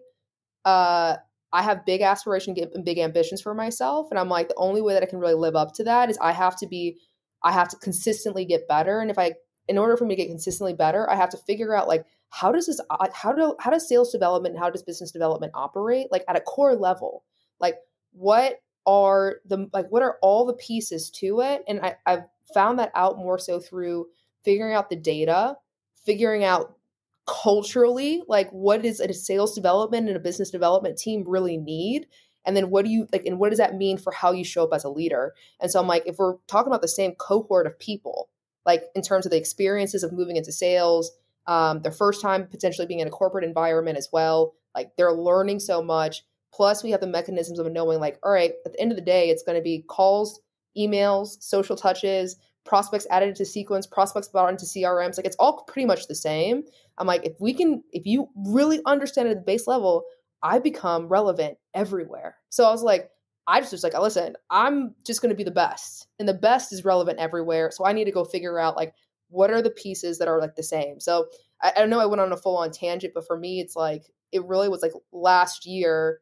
uh, 0.66 1.18
I 1.54 1.62
have 1.62 1.86
big 1.86 2.02
aspiration 2.02 2.56
and 2.74 2.84
big 2.84 3.00
ambitions 3.00 3.42
for 3.42 3.54
myself, 3.54 4.08
and 4.12 4.20
I'm 4.20 4.30
like, 4.30 4.50
the 4.50 4.56
only 4.56 4.82
way 4.82 4.94
that 4.94 5.04
I 5.04 5.08
can 5.08 5.20
really 5.20 5.34
live 5.34 5.56
up 5.56 5.74
to 5.76 5.84
that 5.86 6.10
is 6.10 6.18
I 6.20 6.34
have 6.34 6.58
to 6.58 6.68
be, 6.68 6.98
I 7.42 7.52
have 7.52 7.70
to 7.70 7.78
consistently 7.78 8.46
get 8.46 8.68
better. 8.68 9.00
And 9.00 9.10
if 9.10 9.18
I, 9.18 9.34
in 9.68 9.78
order 9.78 9.96
for 9.96 10.06
me 10.06 10.16
to 10.16 10.22
get 10.22 10.30
consistently 10.30 10.74
better, 10.74 11.10
I 11.10 11.16
have 11.16 11.30
to 11.30 11.38
figure 11.38 11.74
out 11.74 11.88
like 11.88 12.06
how 12.30 12.52
does 12.52 12.68
this 12.68 12.82
uh, 12.90 13.08
how 13.14 13.32
do 13.32 13.56
how 13.60 13.72
does 13.72 13.88
sales 13.88 14.12
development 14.12 14.56
and 14.56 14.64
how 14.64 14.70
does 14.70 14.84
business 14.84 15.12
development 15.12 15.52
operate? 15.56 16.08
Like 16.12 16.24
at 16.28 16.36
a 16.36 16.42
core 16.42 16.76
level 16.76 17.24
like 17.60 17.76
what 18.12 18.62
are 18.86 19.38
the 19.46 19.70
like 19.74 19.88
what 19.90 20.02
are 20.02 20.18
all 20.22 20.46
the 20.46 20.54
pieces 20.54 21.10
to 21.10 21.42
it? 21.42 21.64
And 21.68 21.80
I, 21.82 21.96
i've 22.06 22.24
found 22.54 22.80
that 22.80 22.92
out 22.96 23.18
more 23.18 23.38
so 23.38 23.60
through 23.60 24.08
figuring 24.44 24.74
out 24.74 24.90
the 24.90 24.96
data 24.96 25.58
figuring 26.06 26.44
out 26.44 26.78
culturally 27.26 28.24
like 28.30 28.50
what 28.52 28.82
does 28.84 29.02
a 29.02 29.14
sales 29.14 29.54
development 29.54 30.08
and 30.08 30.16
a 30.16 30.22
business 30.22 30.50
development 30.50 30.98
team 30.98 31.24
really 31.28 31.58
need? 31.58 32.08
And 32.46 32.56
then 32.56 32.70
what 32.70 32.86
do 32.86 32.92
you 32.92 33.08
like 33.12 33.26
and 33.26 33.40
what 33.40 33.50
does 33.50 33.60
that 33.60 33.76
mean 33.76 33.98
for 33.98 34.14
how 34.14 34.32
you 34.32 34.46
show 34.46 34.64
up 34.64 34.74
as 34.74 34.86
a 34.86 34.90
leader? 34.90 35.34
And 35.60 35.70
so 35.70 35.80
i'm 35.80 35.88
like 35.88 36.04
if 36.06 36.18
we're 36.18 36.38
talking 36.48 36.72
about 36.72 36.82
the 36.82 36.88
same 36.88 37.14
cohort 37.16 37.68
of 37.68 37.78
people 37.80 38.30
like 38.66 38.84
in 38.96 39.02
terms 39.02 39.26
of 39.26 39.32
the 39.32 39.38
experiences 39.38 40.04
of 40.04 40.14
moving 40.14 40.38
into 40.38 40.52
sales 40.52 41.12
um, 41.48 41.82
their 41.82 41.92
first 41.92 42.22
time 42.22 42.48
potentially 42.48 42.88
being 42.88 43.00
in 43.00 43.08
a 43.08 43.12
corporate 43.12 43.44
environment 43.44 43.98
as 43.98 44.10
well. 44.12 44.54
Like 44.76 44.92
they're 44.98 45.14
learning 45.14 45.60
so 45.60 45.82
much. 45.82 46.24
Plus, 46.54 46.84
we 46.84 46.92
have 46.92 47.02
the 47.02 47.08
mechanisms 47.08 47.60
of 47.60 47.72
knowing, 47.72 48.00
like, 48.00 48.18
all 48.24 48.32
right, 48.32 48.54
at 48.66 48.74
the 48.74 48.80
end 48.80 48.92
of 48.92 48.98
the 48.98 49.04
day, 49.04 49.30
it's 49.30 49.44
going 49.44 49.58
to 49.58 49.64
be 49.64 49.84
calls, 49.88 50.40
emails, 50.78 51.42
social 51.42 51.76
touches, 51.76 52.38
prospects 52.66 53.08
added 53.10 53.30
into 53.30 53.46
sequence, 53.46 53.88
prospects 53.88 54.28
brought 54.28 54.50
into 54.50 54.66
CRMs. 54.66 55.18
Like 55.18 55.26
it's 55.26 55.36
all 55.38 55.64
pretty 55.64 55.86
much 55.86 56.08
the 56.08 56.16
same. 56.16 56.64
I'm 56.98 57.08
like, 57.08 57.26
if 57.26 57.34
we 57.40 57.54
can, 57.54 57.84
if 57.92 58.06
you 58.06 58.30
really 58.36 58.82
understand 58.86 59.28
it 59.28 59.32
at 59.32 59.38
the 59.38 59.44
base 59.44 59.68
level, 59.68 60.04
I 60.44 60.60
become 60.60 61.08
relevant 61.08 61.58
everywhere. 61.74 62.36
So 62.50 62.66
I 62.66 62.72
was 62.72 62.84
like, 62.84 63.10
I 63.48 63.62
just 63.62 63.72
was 63.72 63.84
like, 63.84 63.98
listen, 63.98 64.36
I'm 64.50 64.94
just 65.06 65.22
going 65.22 65.30
to 65.30 65.36
be 65.36 65.46
the 65.46 65.52
best, 65.52 66.08
and 66.20 66.28
the 66.28 66.34
best 66.34 66.74
is 66.74 66.84
relevant 66.84 67.20
everywhere. 67.20 67.72
So 67.72 67.86
I 67.86 67.94
need 67.94 68.06
to 68.06 68.12
go 68.12 68.26
figure 68.26 68.60
out 68.60 68.76
like 68.76 68.94
what 69.30 69.52
are 69.52 69.62
the 69.62 69.70
pieces 69.70 70.20
that 70.20 70.28
are 70.28 70.40
like 70.40 70.56
the 70.56 70.64
same. 70.64 71.00
So 71.00 71.28
I, 71.62 71.74
I 71.78 71.86
know 71.86 72.00
I 72.00 72.06
went 72.06 72.22
on 72.22 72.32
a 72.32 72.38
full 72.38 72.58
on 72.58 72.72
tangent, 72.72 73.14
but 73.14 73.28
for 73.28 73.38
me, 73.38 73.60
it's 73.60 73.76
like 73.76 74.04
it 74.32 74.46
really 74.46 74.70
was 74.70 74.82
like 74.82 74.94
last 75.12 75.66
year. 75.66 76.20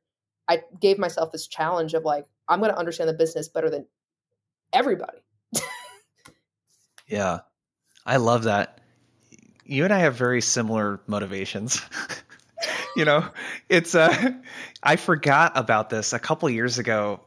I 0.47 0.61
gave 0.79 0.97
myself 0.97 1.31
this 1.31 1.47
challenge 1.47 1.93
of 1.93 2.03
like 2.03 2.25
I'm 2.47 2.59
going 2.59 2.71
to 2.71 2.77
understand 2.77 3.09
the 3.09 3.13
business 3.13 3.47
better 3.47 3.69
than 3.69 3.87
everybody. 4.73 5.19
yeah, 7.07 7.39
I 8.05 8.17
love 8.17 8.43
that. 8.43 8.79
You 9.63 9.83
and 9.83 9.93
I 9.93 9.99
have 9.99 10.15
very 10.15 10.41
similar 10.41 11.01
motivations. 11.07 11.81
you 12.95 13.05
know, 13.05 13.27
it's 13.69 13.95
uh 13.95 14.31
I 14.83 14.95
forgot 14.95 15.53
about 15.55 15.89
this 15.89 16.13
a 16.13 16.19
couple 16.19 16.49
years 16.49 16.77
ago. 16.77 17.21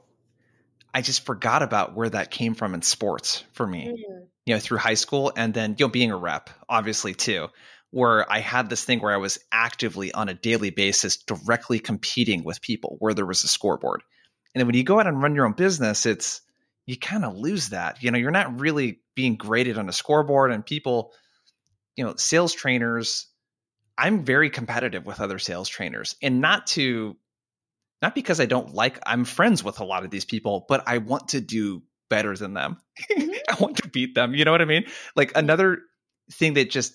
I 0.94 1.02
just 1.02 1.26
forgot 1.26 1.62
about 1.62 1.94
where 1.94 2.08
that 2.08 2.30
came 2.30 2.54
from 2.54 2.74
in 2.74 2.82
sports 2.82 3.44
for 3.52 3.66
me. 3.66 3.86
Mm-hmm. 3.86 4.24
You 4.48 4.54
know, 4.54 4.60
through 4.60 4.78
high 4.78 4.94
school 4.94 5.32
and 5.36 5.52
then 5.52 5.76
you 5.78 5.86
know 5.86 5.90
being 5.90 6.10
a 6.10 6.16
rep, 6.16 6.50
obviously 6.68 7.14
too, 7.14 7.48
where 7.90 8.30
I 8.30 8.40
had 8.40 8.68
this 8.68 8.84
thing 8.84 9.00
where 9.00 9.14
I 9.14 9.18
was 9.18 9.38
actively 9.52 10.12
on 10.12 10.28
a 10.28 10.34
daily 10.34 10.70
basis 10.70 11.18
directly 11.18 11.78
competing 11.78 12.44
with 12.44 12.62
people 12.62 12.96
where 12.98 13.14
there 13.14 13.26
was 13.26 13.44
a 13.44 13.48
scoreboard. 13.48 14.02
And 14.54 14.60
then 14.60 14.66
when 14.66 14.76
you 14.76 14.84
go 14.84 14.98
out 14.98 15.06
and 15.06 15.22
run 15.22 15.34
your 15.34 15.46
own 15.46 15.52
business, 15.52 16.06
it's 16.06 16.40
you 16.86 16.96
kind 16.96 17.24
of 17.24 17.36
lose 17.36 17.68
that. 17.68 18.02
You 18.02 18.10
know, 18.10 18.18
you're 18.18 18.30
not 18.30 18.58
really 18.58 19.00
being 19.14 19.36
graded 19.36 19.78
on 19.78 19.88
a 19.88 19.92
scoreboard 19.92 20.50
and 20.50 20.64
people, 20.64 21.12
you 21.94 22.04
know, 22.04 22.14
sales 22.16 22.54
trainers 22.54 23.26
I'm 23.98 24.24
very 24.24 24.48
competitive 24.48 25.04
with 25.04 25.20
other 25.20 25.40
sales 25.40 25.68
trainers 25.68 26.14
and 26.22 26.40
not 26.40 26.68
to 26.68 27.16
not 28.00 28.14
because 28.14 28.38
I 28.38 28.46
don't 28.46 28.72
like 28.72 29.00
I'm 29.04 29.24
friends 29.24 29.64
with 29.64 29.80
a 29.80 29.84
lot 29.84 30.04
of 30.04 30.10
these 30.10 30.24
people, 30.24 30.64
but 30.68 30.84
I 30.86 30.98
want 30.98 31.30
to 31.30 31.40
do 31.40 31.82
better 32.08 32.36
than 32.36 32.54
them. 32.54 32.78
Mm-hmm. 33.10 33.30
I 33.48 33.56
want 33.60 33.78
to 33.78 33.88
beat 33.88 34.14
them, 34.14 34.34
you 34.34 34.44
know 34.44 34.52
what 34.52 34.62
I 34.62 34.66
mean? 34.66 34.84
Like 35.16 35.32
another 35.34 35.80
thing 36.32 36.54
that 36.54 36.70
just 36.70 36.94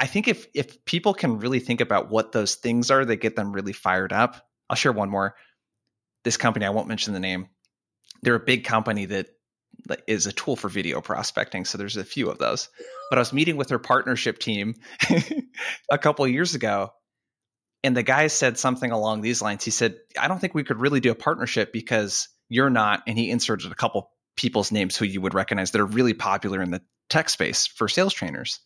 I 0.00 0.06
think 0.06 0.28
if 0.28 0.46
if 0.54 0.84
people 0.86 1.12
can 1.12 1.38
really 1.38 1.60
think 1.60 1.82
about 1.82 2.10
what 2.10 2.32
those 2.32 2.54
things 2.54 2.90
are 2.90 3.04
that 3.04 3.16
get 3.16 3.36
them 3.36 3.52
really 3.52 3.74
fired 3.74 4.12
up. 4.12 4.46
I'll 4.68 4.76
share 4.76 4.92
one 4.92 5.10
more. 5.10 5.34
This 6.24 6.38
company, 6.38 6.64
I 6.64 6.70
won't 6.70 6.88
mention 6.88 7.12
the 7.12 7.20
name. 7.20 7.48
They're 8.22 8.34
a 8.34 8.40
big 8.40 8.64
company 8.64 9.06
that 9.06 9.26
is 10.06 10.26
a 10.26 10.32
tool 10.32 10.56
for 10.56 10.68
video 10.68 11.00
prospecting. 11.00 11.64
So 11.64 11.76
there's 11.76 11.96
a 11.96 12.04
few 12.04 12.30
of 12.30 12.38
those. 12.38 12.68
But 13.10 13.18
I 13.18 13.20
was 13.20 13.32
meeting 13.32 13.56
with 13.56 13.68
their 13.68 13.78
partnership 13.78 14.38
team 14.38 14.76
a 15.90 15.98
couple 15.98 16.26
years 16.26 16.54
ago, 16.54 16.92
and 17.82 17.96
the 17.96 18.02
guy 18.02 18.28
said 18.28 18.58
something 18.58 18.90
along 18.90 19.20
these 19.20 19.42
lines. 19.42 19.64
He 19.64 19.70
said, 19.70 19.96
"I 20.18 20.28
don't 20.28 20.38
think 20.38 20.54
we 20.54 20.64
could 20.64 20.80
really 20.80 21.00
do 21.00 21.10
a 21.10 21.14
partnership 21.16 21.72
because 21.74 22.28
you're 22.48 22.70
not." 22.70 23.02
And 23.06 23.18
he 23.18 23.30
inserted 23.30 23.70
a 23.70 23.74
couple 23.74 24.10
people's 24.40 24.72
names 24.72 24.96
who 24.96 25.04
you 25.04 25.20
would 25.20 25.34
recognize 25.34 25.70
that 25.70 25.80
are 25.80 25.86
really 25.86 26.14
popular 26.14 26.62
in 26.62 26.70
the 26.70 26.82
tech 27.08 27.28
space 27.28 27.66
for 27.66 27.88
sales 27.88 28.14
trainers. 28.14 28.60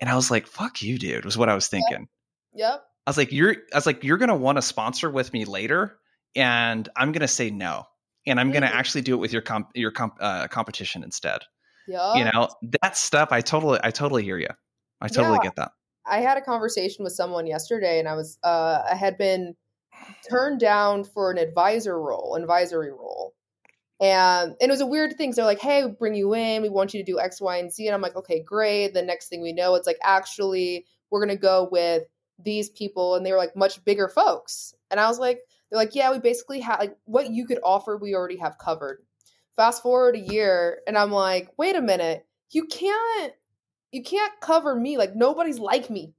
And 0.00 0.08
I 0.08 0.14
was 0.14 0.30
like, 0.30 0.46
"Fuck 0.46 0.82
you, 0.82 0.98
dude," 0.98 1.24
was 1.24 1.36
what 1.36 1.48
I 1.48 1.54
was 1.54 1.68
thinking. 1.68 2.08
Yep. 2.52 2.70
yep. 2.70 2.84
I 3.06 3.10
was 3.10 3.16
like, 3.16 3.32
"You're," 3.32 3.56
I 3.72 3.76
was 3.76 3.86
like, 3.86 4.04
"You're 4.04 4.18
gonna 4.18 4.36
want 4.36 4.58
to 4.58 4.62
sponsor 4.62 5.10
with 5.10 5.32
me 5.32 5.44
later." 5.44 5.98
And 6.34 6.88
I'm 6.94 7.12
going 7.12 7.22
to 7.22 7.28
say 7.28 7.50
no 7.50 7.86
and 8.26 8.38
I'm 8.38 8.46
mm-hmm. 8.46 8.60
going 8.60 8.70
to 8.70 8.74
actually 8.74 9.02
do 9.02 9.14
it 9.14 9.18
with 9.18 9.32
your 9.32 9.42
comp- 9.42 9.70
your 9.74 9.90
comp- 9.90 10.18
uh, 10.20 10.48
competition 10.48 11.02
instead. 11.02 11.40
Yeah. 11.86 12.14
You 12.14 12.24
know, 12.24 12.48
that 12.82 12.96
stuff 12.96 13.30
I 13.32 13.40
totally 13.40 13.80
I 13.82 13.90
totally 13.90 14.22
hear 14.22 14.38
you. 14.38 14.50
I 15.00 15.08
totally 15.08 15.36
yeah. 15.36 15.44
get 15.44 15.56
that. 15.56 15.72
I 16.06 16.20
had 16.20 16.36
a 16.36 16.42
conversation 16.42 17.04
with 17.04 17.12
someone 17.12 17.46
yesterday 17.46 17.98
and 17.98 18.08
I 18.08 18.14
was 18.14 18.38
uh 18.42 18.82
I 18.90 18.94
had 18.94 19.16
been 19.16 19.54
turned 20.28 20.60
down 20.60 21.04
for 21.04 21.30
an 21.30 21.38
advisor 21.38 22.00
role, 22.00 22.34
advisory 22.34 22.90
role. 22.90 23.34
And, 24.00 24.54
and 24.60 24.68
it 24.68 24.70
was 24.70 24.80
a 24.80 24.86
weird 24.86 25.16
thing. 25.16 25.32
So 25.32 25.36
they're 25.36 25.46
like, 25.46 25.60
hey, 25.60 25.84
we 25.84 25.92
bring 25.92 26.14
you 26.14 26.34
in. 26.34 26.62
We 26.62 26.68
want 26.68 26.94
you 26.94 27.00
to 27.02 27.12
do 27.12 27.18
X, 27.18 27.40
Y, 27.40 27.56
and 27.56 27.72
Z. 27.72 27.86
And 27.86 27.94
I'm 27.94 28.00
like, 28.00 28.16
okay, 28.16 28.42
great. 28.42 28.94
The 28.94 29.02
next 29.02 29.28
thing 29.28 29.42
we 29.42 29.52
know, 29.52 29.74
it's 29.74 29.86
like, 29.86 29.98
actually, 30.02 30.86
we're 31.10 31.24
going 31.24 31.36
to 31.36 31.40
go 31.40 31.68
with 31.70 32.04
these 32.38 32.70
people. 32.70 33.16
And 33.16 33.26
they 33.26 33.32
were 33.32 33.38
like 33.38 33.56
much 33.56 33.84
bigger 33.84 34.08
folks. 34.08 34.74
And 34.90 35.00
I 35.00 35.08
was 35.08 35.18
like, 35.18 35.40
they're 35.70 35.78
like, 35.78 35.94
yeah, 35.94 36.10
we 36.10 36.18
basically 36.18 36.60
have 36.60 36.78
like 36.78 36.96
what 37.04 37.30
you 37.30 37.46
could 37.46 37.60
offer, 37.62 37.96
we 37.96 38.14
already 38.14 38.38
have 38.38 38.58
covered. 38.58 39.02
Fast 39.56 39.82
forward 39.82 40.14
a 40.14 40.20
year, 40.20 40.80
and 40.86 40.96
I'm 40.96 41.10
like, 41.10 41.52
wait 41.56 41.74
a 41.74 41.82
minute, 41.82 42.24
you 42.50 42.66
can't, 42.66 43.32
you 43.90 44.02
can't 44.02 44.32
cover 44.40 44.74
me. 44.74 44.96
Like 44.96 45.16
nobody's 45.16 45.58
like 45.58 45.90
me. 45.90 46.14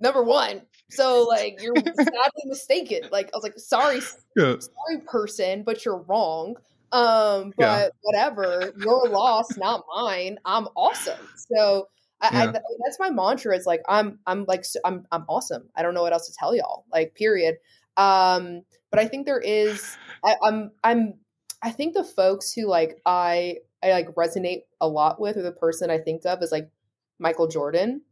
Number 0.00 0.22
one. 0.22 0.62
So 0.90 1.24
like 1.28 1.60
you're 1.60 1.74
sadly 1.84 2.42
mistaken. 2.44 3.00
Like 3.10 3.26
I 3.26 3.36
was 3.36 3.42
like, 3.42 3.58
sorry, 3.58 4.00
yeah. 4.36 4.56
sorry, 4.58 5.00
person, 5.06 5.64
but 5.64 5.84
you're 5.84 6.02
wrong. 6.02 6.56
Um, 6.92 7.52
but 7.56 7.64
yeah. 7.64 7.88
whatever, 8.02 8.72
your 8.78 9.08
loss, 9.08 9.56
not 9.56 9.84
mine. 9.94 10.38
I'm 10.44 10.68
awesome. 10.76 11.18
So 11.50 11.88
I, 12.20 12.30
yeah. 12.32 12.50
I, 12.50 12.52
that's 12.84 12.98
my 13.00 13.10
mantra. 13.10 13.56
It's 13.56 13.66
like 13.66 13.82
I'm, 13.88 14.18
I'm 14.26 14.44
like, 14.46 14.64
I'm, 14.84 15.06
I'm 15.10 15.24
awesome. 15.28 15.68
I 15.74 15.82
don't 15.82 15.94
know 15.94 16.02
what 16.02 16.12
else 16.12 16.28
to 16.28 16.34
tell 16.38 16.54
y'all. 16.54 16.84
Like, 16.92 17.14
period. 17.14 17.56
Um, 17.96 18.62
but 18.94 19.02
I 19.02 19.08
think 19.08 19.26
there 19.26 19.40
is 19.40 19.96
I, 20.24 20.36
I'm 20.40 20.70
I'm 20.84 21.14
I 21.60 21.70
think 21.70 21.94
the 21.94 22.04
folks 22.04 22.52
who 22.52 22.68
like 22.68 23.00
I 23.04 23.56
I 23.82 23.90
like 23.90 24.14
resonate 24.14 24.60
a 24.80 24.86
lot 24.86 25.20
with 25.20 25.36
or 25.36 25.42
the 25.42 25.50
person 25.50 25.90
I 25.90 25.98
think 25.98 26.24
of 26.24 26.42
is 26.42 26.52
like 26.52 26.70
Michael 27.18 27.48
Jordan. 27.48 28.02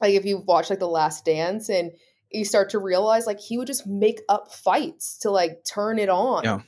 Like 0.00 0.14
if 0.14 0.24
you've 0.24 0.46
watched 0.46 0.70
like 0.70 0.78
The 0.78 0.86
Last 0.86 1.24
Dance 1.24 1.68
and 1.68 1.90
you 2.30 2.44
start 2.44 2.70
to 2.70 2.78
realize 2.78 3.26
like 3.26 3.40
he 3.40 3.58
would 3.58 3.66
just 3.66 3.84
make 3.84 4.20
up 4.28 4.52
fights 4.52 5.18
to 5.18 5.30
like 5.30 5.64
turn 5.64 5.98
it 5.98 6.08
on. 6.08 6.44
Yeah. 6.44 6.60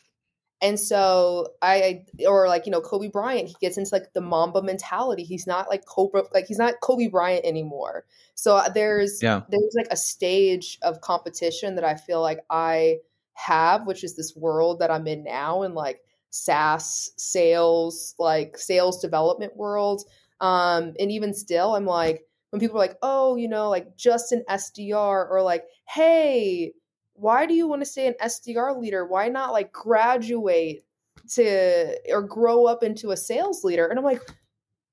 And 0.65 0.81
so 0.81 1.49
I, 1.61 2.07
or 2.27 2.49
like 2.49 2.65
you 2.65 2.73
know 2.73 2.81
Kobe 2.81 3.09
Bryant, 3.09 3.49
he 3.49 3.57
gets 3.61 3.77
into 3.77 3.91
like 3.93 4.15
the 4.15 4.23
Mamba 4.23 4.63
mentality. 4.63 5.23
He's 5.23 5.47
not 5.47 5.69
like 5.69 5.85
Cobra, 5.85 6.23
like 6.33 6.47
he's 6.47 6.57
not 6.57 6.81
Kobe 6.81 7.09
Bryant 7.09 7.45
anymore. 7.45 8.07
So 8.35 8.57
uh, 8.57 8.71
there's 8.71 9.23
yeah. 9.23 9.43
there's 9.51 9.75
like 9.77 9.89
a 9.91 9.97
stage 9.97 10.79
of 10.81 11.03
competition 11.03 11.75
that 11.75 11.85
I 11.85 11.97
feel 11.97 12.23
like 12.23 12.41
I 12.49 13.01
have, 13.35 13.87
which 13.87 14.03
is 14.03 14.17
this 14.17 14.35
world 14.35 14.79
that 14.79 14.91
I'm 14.91 15.07
in 15.07 15.23
now, 15.23 15.65
and 15.65 15.75
like 15.75 16.01
SaaS 16.31 17.11
sales, 17.19 18.15
like 18.19 18.57
sales 18.57 19.03
development 19.03 19.55
world. 19.59 20.05
Um, 20.41 20.95
and 20.99 21.13
even 21.13 21.35
still, 21.35 21.75
I'm 21.75 21.85
like 21.85 22.27
when 22.49 22.61
people 22.61 22.77
are 22.77 22.87
like, 22.87 22.97
oh, 23.03 23.37
you 23.37 23.49
know, 23.49 23.69
like 23.69 23.99
just 23.99 24.33
an 24.33 24.45
SDR, 24.49 25.31
or 25.31 25.43
like, 25.43 25.65
hey, 25.87 26.73
why 27.15 27.47
do 27.47 27.55
you 27.55 27.67
want 27.67 27.81
to 27.83 27.87
stay 27.87 28.07
an 28.07 28.15
SDR 28.23 28.79
leader? 28.81 29.07
Why 29.07 29.29
not 29.29 29.53
like 29.53 29.73
graduate 29.73 30.85
to 31.31 31.97
or 32.11 32.23
grow 32.23 32.67
up 32.67 32.83
into 32.83 33.13
a 33.13 33.17
sales 33.17 33.65
leader? 33.65 33.87
And 33.87 33.99
I'm 33.99 34.05
like, 34.05 34.23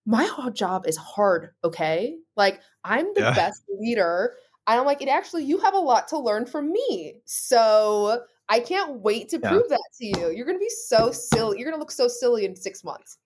my 0.06 0.28
job 0.54 0.88
is 0.88 0.98
hard, 0.98 1.50
okay? 1.64 2.18
Like 2.36 2.62
I'm 2.84 3.14
the 3.14 3.22
yeah. 3.22 3.34
best 3.34 3.64
leader. 3.80 4.36
And 4.68 4.80
I'm 4.80 4.86
like, 4.86 5.02
it 5.02 5.10
actually 5.10 5.44
you 5.46 5.60
have 5.60 5.74
a 5.74 5.80
lot 5.80 6.08
to 6.10 6.20
learn 6.20 6.46
from 6.46 6.72
me. 6.72 7.16
So 7.26 8.24
I 8.50 8.60
can't 8.60 9.00
wait 9.02 9.30
to 9.30 9.40
yeah. 9.42 9.50
prove 9.50 9.70
that 9.70 9.90
to 10.00 10.06
you. 10.06 10.32
You're 10.32 10.46
gonna 10.46 10.60
be 10.60 10.70
so 10.70 11.12
silly. 11.12 11.58
You're 11.58 11.70
gonna 11.70 11.82
look 11.82 11.92
so 11.92 12.08
silly 12.08 12.46
in 12.46 12.56
six 12.56 12.84
months. 12.84 13.18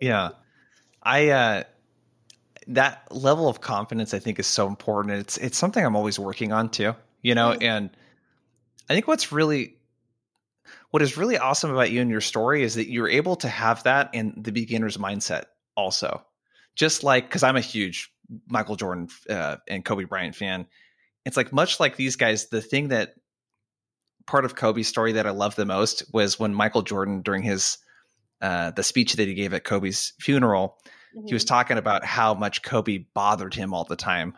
yeah. 0.00 0.30
I 1.02 1.28
uh 1.28 1.62
that 2.66 3.06
level 3.10 3.48
of 3.48 3.60
confidence 3.60 4.14
I 4.14 4.18
think 4.18 4.38
is 4.38 4.46
so 4.46 4.66
important. 4.66 5.18
It's 5.18 5.36
it's 5.36 5.58
something 5.58 5.84
I'm 5.84 5.96
always 5.96 6.18
working 6.18 6.52
on 6.52 6.70
too 6.70 6.94
you 7.22 7.34
know 7.34 7.50
mm-hmm. 7.50 7.62
and 7.62 7.90
i 8.88 8.94
think 8.94 9.06
what's 9.06 9.32
really 9.32 9.76
what 10.90 11.02
is 11.02 11.16
really 11.16 11.38
awesome 11.38 11.70
about 11.70 11.90
you 11.90 12.00
and 12.00 12.10
your 12.10 12.20
story 12.20 12.62
is 12.62 12.74
that 12.74 12.90
you're 12.90 13.08
able 13.08 13.36
to 13.36 13.48
have 13.48 13.82
that 13.84 14.10
in 14.12 14.34
the 14.36 14.52
beginner's 14.52 14.96
mindset 14.96 15.44
also 15.76 16.24
just 16.74 17.02
like 17.02 17.28
because 17.28 17.42
i'm 17.42 17.56
a 17.56 17.60
huge 17.60 18.12
michael 18.48 18.76
jordan 18.76 19.08
uh, 19.28 19.56
and 19.68 19.84
kobe 19.84 20.04
bryant 20.04 20.34
fan 20.34 20.66
it's 21.24 21.36
like 21.36 21.52
much 21.52 21.80
like 21.80 21.96
these 21.96 22.16
guys 22.16 22.48
the 22.48 22.62
thing 22.62 22.88
that 22.88 23.14
part 24.26 24.44
of 24.44 24.54
kobe's 24.54 24.88
story 24.88 25.12
that 25.12 25.26
i 25.26 25.30
love 25.30 25.56
the 25.56 25.66
most 25.66 26.04
was 26.12 26.38
when 26.38 26.54
michael 26.54 26.82
jordan 26.82 27.22
during 27.22 27.42
his 27.42 27.78
uh, 28.42 28.70
the 28.70 28.82
speech 28.82 29.14
that 29.14 29.28
he 29.28 29.34
gave 29.34 29.52
at 29.52 29.64
kobe's 29.64 30.14
funeral 30.18 30.78
mm-hmm. 31.14 31.26
he 31.26 31.34
was 31.34 31.44
mm-hmm. 31.44 31.54
talking 31.54 31.78
about 31.78 32.04
how 32.04 32.34
much 32.34 32.62
kobe 32.62 33.04
bothered 33.14 33.54
him 33.54 33.74
all 33.74 33.84
the 33.84 33.96
time 33.96 34.34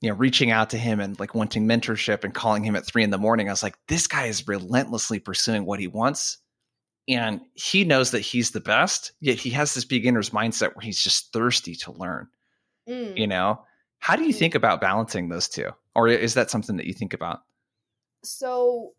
you 0.00 0.10
know, 0.10 0.16
reaching 0.16 0.50
out 0.50 0.70
to 0.70 0.78
him 0.78 1.00
and 1.00 1.18
like 1.18 1.34
wanting 1.34 1.66
mentorship 1.66 2.24
and 2.24 2.34
calling 2.34 2.62
him 2.62 2.76
at 2.76 2.86
three 2.86 3.02
in 3.02 3.10
the 3.10 3.18
morning. 3.18 3.48
I 3.48 3.52
was 3.52 3.62
like, 3.62 3.76
this 3.88 4.06
guy 4.06 4.26
is 4.26 4.46
relentlessly 4.46 5.18
pursuing 5.18 5.64
what 5.64 5.80
he 5.80 5.86
wants. 5.86 6.38
And 7.08 7.40
he 7.54 7.84
knows 7.84 8.10
that 8.10 8.20
he's 8.20 8.50
the 8.50 8.60
best, 8.60 9.12
yet 9.20 9.38
he 9.38 9.50
has 9.50 9.74
this 9.74 9.84
beginner's 9.84 10.30
mindset 10.30 10.74
where 10.74 10.82
he's 10.82 11.00
just 11.00 11.32
thirsty 11.32 11.76
to 11.76 11.92
learn. 11.92 12.28
Mm. 12.88 13.16
You 13.16 13.26
know, 13.26 13.62
how 14.00 14.16
do 14.16 14.24
you 14.24 14.34
mm. 14.34 14.38
think 14.38 14.54
about 14.54 14.80
balancing 14.80 15.28
those 15.28 15.48
two? 15.48 15.70
Or 15.94 16.08
is 16.08 16.34
that 16.34 16.50
something 16.50 16.76
that 16.76 16.86
you 16.86 16.92
think 16.92 17.14
about? 17.14 17.40
So 18.24 18.92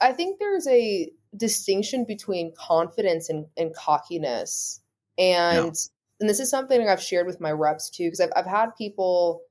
I 0.00 0.12
think 0.12 0.38
there's 0.38 0.66
a 0.66 1.10
distinction 1.36 2.04
between 2.06 2.54
confidence 2.56 3.28
and, 3.28 3.46
and 3.56 3.74
cockiness. 3.74 4.80
And 5.18 5.76
and 6.20 6.28
this 6.30 6.40
is 6.40 6.50
something 6.50 6.88
I've 6.88 7.02
shared 7.02 7.26
with 7.26 7.40
my 7.40 7.50
reps 7.52 7.90
too, 7.90 8.04
because 8.04 8.20
I've, 8.20 8.32
I've 8.36 8.46
had 8.46 8.70
people 8.76 9.42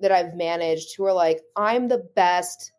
that 0.00 0.12
I've 0.12 0.34
managed 0.34 0.96
who 0.96 1.04
are 1.04 1.12
like, 1.12 1.40
I'm 1.56 1.88
the 1.88 2.06
best 2.14 2.72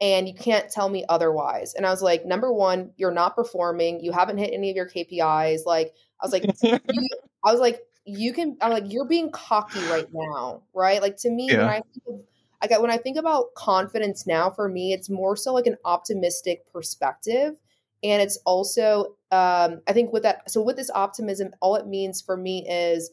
and 0.00 0.28
you 0.28 0.34
can't 0.34 0.70
tell 0.70 0.88
me 0.88 1.04
otherwise. 1.08 1.74
And 1.74 1.86
I 1.86 1.90
was 1.90 2.02
like, 2.02 2.26
number 2.26 2.52
one, 2.52 2.90
you're 2.96 3.12
not 3.12 3.34
performing. 3.34 4.00
You 4.00 4.12
haven't 4.12 4.38
hit 4.38 4.52
any 4.52 4.70
of 4.70 4.76
your 4.76 4.88
KPIs. 4.88 5.60
Like, 5.64 5.94
I 6.20 6.26
was 6.26 6.32
like, 6.32 6.44
you, 6.62 6.78
I 7.44 7.52
was 7.52 7.60
like, 7.60 7.80
you 8.04 8.32
can, 8.32 8.56
I'm 8.60 8.70
like, 8.70 8.84
you're 8.86 9.08
being 9.08 9.30
cocky 9.30 9.80
right 9.86 10.08
now, 10.12 10.62
right? 10.74 11.00
Like 11.00 11.16
to 11.18 11.30
me, 11.30 11.48
yeah. 11.50 11.58
when 11.58 11.68
I 11.68 11.80
think 11.80 12.04
of, 12.08 12.20
I 12.62 12.66
got 12.68 12.80
when 12.80 12.90
I 12.90 12.96
think 12.96 13.16
about 13.16 13.54
confidence 13.54 14.26
now, 14.26 14.50
for 14.50 14.68
me, 14.68 14.92
it's 14.92 15.10
more 15.10 15.36
so 15.36 15.52
like 15.52 15.66
an 15.66 15.76
optimistic 15.84 16.70
perspective. 16.72 17.54
And 18.02 18.22
it's 18.22 18.38
also, 18.44 19.16
um, 19.30 19.80
I 19.86 19.92
think 19.92 20.12
with 20.12 20.22
that, 20.22 20.50
so 20.50 20.62
with 20.62 20.76
this 20.76 20.90
optimism, 20.94 21.54
all 21.60 21.76
it 21.76 21.86
means 21.86 22.20
for 22.20 22.36
me 22.36 22.66
is, 22.68 23.10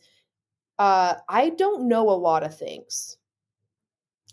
uh, 0.79 1.15
I 1.27 1.50
don't 1.50 1.88
know 1.88 2.10
a 2.10 2.12
lot 2.12 2.43
of 2.43 2.58
things. 2.58 3.17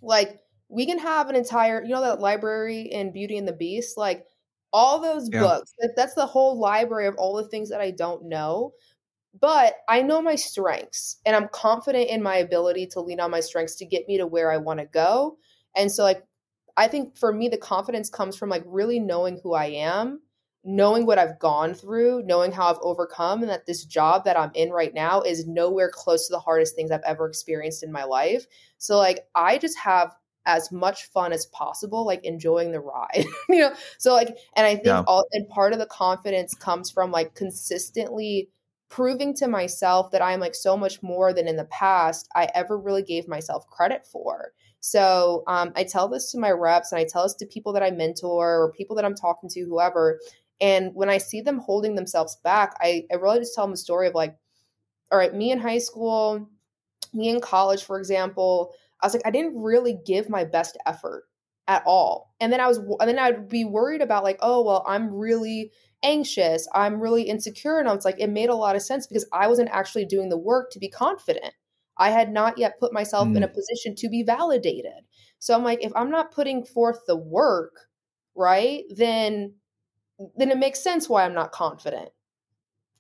Like 0.02 0.40
we 0.68 0.86
can 0.86 0.98
have 0.98 1.28
an 1.28 1.36
entire, 1.36 1.82
you 1.82 1.90
know, 1.90 2.00
that 2.00 2.20
library 2.20 2.82
in 2.82 3.12
Beauty 3.12 3.36
and 3.36 3.46
the 3.46 3.52
Beast, 3.52 3.96
like 3.96 4.26
all 4.72 5.00
those 5.00 5.28
yeah. 5.32 5.40
books. 5.40 5.72
That, 5.78 5.94
that's 5.96 6.14
the 6.14 6.26
whole 6.26 6.58
library 6.58 7.06
of 7.06 7.16
all 7.16 7.34
the 7.36 7.48
things 7.48 7.68
that 7.70 7.80
I 7.80 7.90
don't 7.90 8.24
know. 8.24 8.72
But 9.40 9.76
I 9.88 10.02
know 10.02 10.20
my 10.20 10.34
strengths 10.34 11.18
and 11.24 11.36
I'm 11.36 11.48
confident 11.52 12.10
in 12.10 12.22
my 12.22 12.36
ability 12.36 12.86
to 12.88 13.00
lean 13.00 13.20
on 13.20 13.30
my 13.30 13.40
strengths 13.40 13.76
to 13.76 13.86
get 13.86 14.08
me 14.08 14.18
to 14.18 14.26
where 14.26 14.50
I 14.50 14.56
want 14.56 14.80
to 14.80 14.86
go. 14.86 15.38
And 15.76 15.90
so, 15.90 16.02
like, 16.02 16.24
I 16.76 16.88
think 16.88 17.16
for 17.16 17.32
me, 17.32 17.48
the 17.48 17.56
confidence 17.56 18.10
comes 18.10 18.36
from 18.36 18.48
like 18.48 18.64
really 18.66 18.98
knowing 18.98 19.38
who 19.42 19.54
I 19.54 19.66
am, 19.66 20.20
knowing 20.64 21.06
what 21.06 21.18
I've 21.18 21.38
gone 21.38 21.74
through, 21.74 22.22
knowing 22.24 22.52
how 22.52 22.68
I've 22.70 22.80
overcome, 22.82 23.40
and 23.42 23.50
that 23.50 23.66
this 23.66 23.84
job 23.84 24.24
that 24.24 24.38
I'm 24.38 24.50
in 24.54 24.70
right 24.70 24.92
now 24.92 25.22
is 25.22 25.46
nowhere 25.46 25.90
close 25.90 26.26
to 26.26 26.32
the 26.32 26.40
hardest 26.40 26.74
things 26.74 26.90
I've 26.90 27.00
ever 27.06 27.26
experienced 27.26 27.82
in 27.82 27.92
my 27.92 28.04
life. 28.04 28.46
So, 28.78 28.98
like, 28.98 29.26
I 29.34 29.58
just 29.58 29.78
have 29.78 30.14
as 30.46 30.72
much 30.72 31.04
fun 31.06 31.32
as 31.32 31.46
possible, 31.46 32.04
like 32.04 32.24
enjoying 32.24 32.72
the 32.72 32.80
ride, 32.80 33.24
you 33.48 33.60
know? 33.60 33.74
So, 33.98 34.12
like, 34.12 34.36
and 34.56 34.66
I 34.66 34.74
think 34.74 34.86
yeah. 34.86 35.04
all, 35.06 35.24
and 35.32 35.48
part 35.48 35.72
of 35.72 35.78
the 35.78 35.86
confidence 35.86 36.54
comes 36.54 36.90
from 36.90 37.10
like 37.10 37.34
consistently 37.34 38.50
proving 38.88 39.34
to 39.36 39.46
myself 39.46 40.10
that 40.10 40.22
I'm 40.22 40.40
like 40.40 40.54
so 40.54 40.76
much 40.76 41.02
more 41.02 41.32
than 41.32 41.46
in 41.46 41.56
the 41.56 41.66
past 41.66 42.28
I 42.34 42.48
ever 42.54 42.76
really 42.76 43.02
gave 43.02 43.28
myself 43.28 43.66
credit 43.68 44.06
for. 44.06 44.52
So 44.80 45.44
um, 45.46 45.72
I 45.76 45.84
tell 45.84 46.08
this 46.08 46.32
to 46.32 46.38
my 46.38 46.50
reps 46.50 46.90
and 46.90 46.98
I 46.98 47.04
tell 47.04 47.22
this 47.22 47.34
to 47.34 47.46
people 47.46 47.72
that 47.74 47.82
I 47.82 47.90
mentor 47.90 48.62
or 48.62 48.72
people 48.72 48.96
that 48.96 49.04
I'm 49.04 49.14
talking 49.14 49.48
to, 49.50 49.60
whoever. 49.60 50.18
And 50.60 50.94
when 50.94 51.08
I 51.08 51.18
see 51.18 51.40
them 51.40 51.58
holding 51.58 51.94
themselves 51.94 52.36
back, 52.44 52.76
I, 52.80 53.04
I 53.10 53.16
really 53.16 53.38
just 53.38 53.54
tell 53.54 53.64
them 53.64 53.72
a 53.72 53.78
story 53.78 54.06
of 54.08 54.14
like, 54.14 54.36
all 55.10 55.18
right, 55.18 55.34
me 55.34 55.50
in 55.50 55.58
high 55.58 55.78
school, 55.78 56.48
me 57.12 57.30
in 57.30 57.40
college, 57.40 57.84
for 57.84 57.98
example, 57.98 58.72
I 59.00 59.06
was 59.06 59.14
like, 59.14 59.26
I 59.26 59.30
didn't 59.30 59.60
really 59.60 59.98
give 60.06 60.28
my 60.28 60.44
best 60.44 60.76
effort 60.86 61.24
at 61.66 61.82
all. 61.86 62.34
And 62.40 62.52
then 62.52 62.60
I 62.60 62.66
was, 62.66 62.78
and 62.78 63.08
then 63.08 63.18
I'd 63.18 63.48
be 63.48 63.64
worried 63.64 64.02
about 64.02 64.24
like, 64.24 64.38
oh, 64.40 64.62
well, 64.62 64.84
I'm 64.86 65.12
really 65.12 65.72
anxious. 66.02 66.68
I'm 66.74 67.00
really 67.00 67.22
insecure. 67.22 67.78
And 67.78 67.88
I 67.88 67.94
was 67.94 68.04
like, 68.04 68.18
it 68.18 68.30
made 68.30 68.50
a 68.50 68.54
lot 68.54 68.76
of 68.76 68.82
sense 68.82 69.06
because 69.06 69.26
I 69.32 69.46
wasn't 69.46 69.70
actually 69.70 70.04
doing 70.04 70.28
the 70.28 70.38
work 70.38 70.70
to 70.72 70.78
be 70.78 70.88
confident. 70.88 71.54
I 71.96 72.10
had 72.10 72.32
not 72.32 72.58
yet 72.58 72.78
put 72.80 72.92
myself 72.92 73.28
mm. 73.28 73.36
in 73.36 73.42
a 73.42 73.48
mm. 73.48 73.54
position 73.54 73.94
to 73.96 74.08
be 74.08 74.22
validated. 74.22 75.04
So 75.38 75.54
I'm 75.54 75.64
like, 75.64 75.84
if 75.84 75.92
I'm 75.94 76.10
not 76.10 76.32
putting 76.32 76.64
forth 76.64 77.00
the 77.06 77.16
work, 77.16 77.76
right, 78.34 78.84
then 78.90 79.54
then 80.36 80.50
it 80.50 80.58
makes 80.58 80.82
sense 80.82 81.08
why 81.08 81.24
I'm 81.24 81.34
not 81.34 81.52
confident. 81.52 82.10